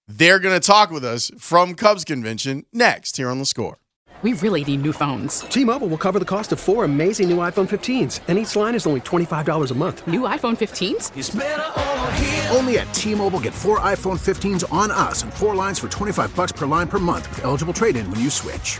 They're 0.07 0.39
going 0.39 0.59
to 0.59 0.65
talk 0.65 0.91
with 0.91 1.03
us 1.03 1.31
from 1.37 1.75
Cubs 1.75 2.03
convention 2.03 2.65
next 2.71 3.17
here 3.17 3.29
on 3.29 3.39
the 3.39 3.45
score. 3.45 3.79
We 4.21 4.33
really 4.33 4.63
need 4.63 4.81
new 4.81 4.93
phones. 4.93 5.41
T-Mobile 5.41 5.87
will 5.87 5.97
cover 5.97 6.19
the 6.19 6.25
cost 6.25 6.51
of 6.53 6.59
four 6.59 6.85
amazing 6.85 7.29
new 7.29 7.37
iPhone 7.37 7.67
15s, 7.67 8.21
and 8.27 8.37
each 8.37 8.55
line 8.55 8.73
is 8.73 8.87
only 8.87 9.01
$25 9.01 9.71
a 9.71 9.75
month. 9.75 10.07
New 10.07 10.21
iPhone 10.21 10.55
15s? 10.55 12.55
Only 12.55 12.79
at 12.79 12.91
T-Mobile 12.93 13.41
get 13.41 13.53
four 13.53 13.81
iPhone 13.81 14.17
15s 14.17 14.71
on 14.71 14.89
us 14.89 15.23
and 15.23 15.33
four 15.33 15.53
lines 15.53 15.79
for 15.79 15.89
25 15.89 16.33
bucks 16.33 16.53
per 16.53 16.65
line 16.65 16.87
per 16.87 16.97
month 16.97 17.27
with 17.29 17.43
eligible 17.43 17.73
trade-in 17.73 18.09
when 18.09 18.21
you 18.21 18.29
switch. 18.29 18.79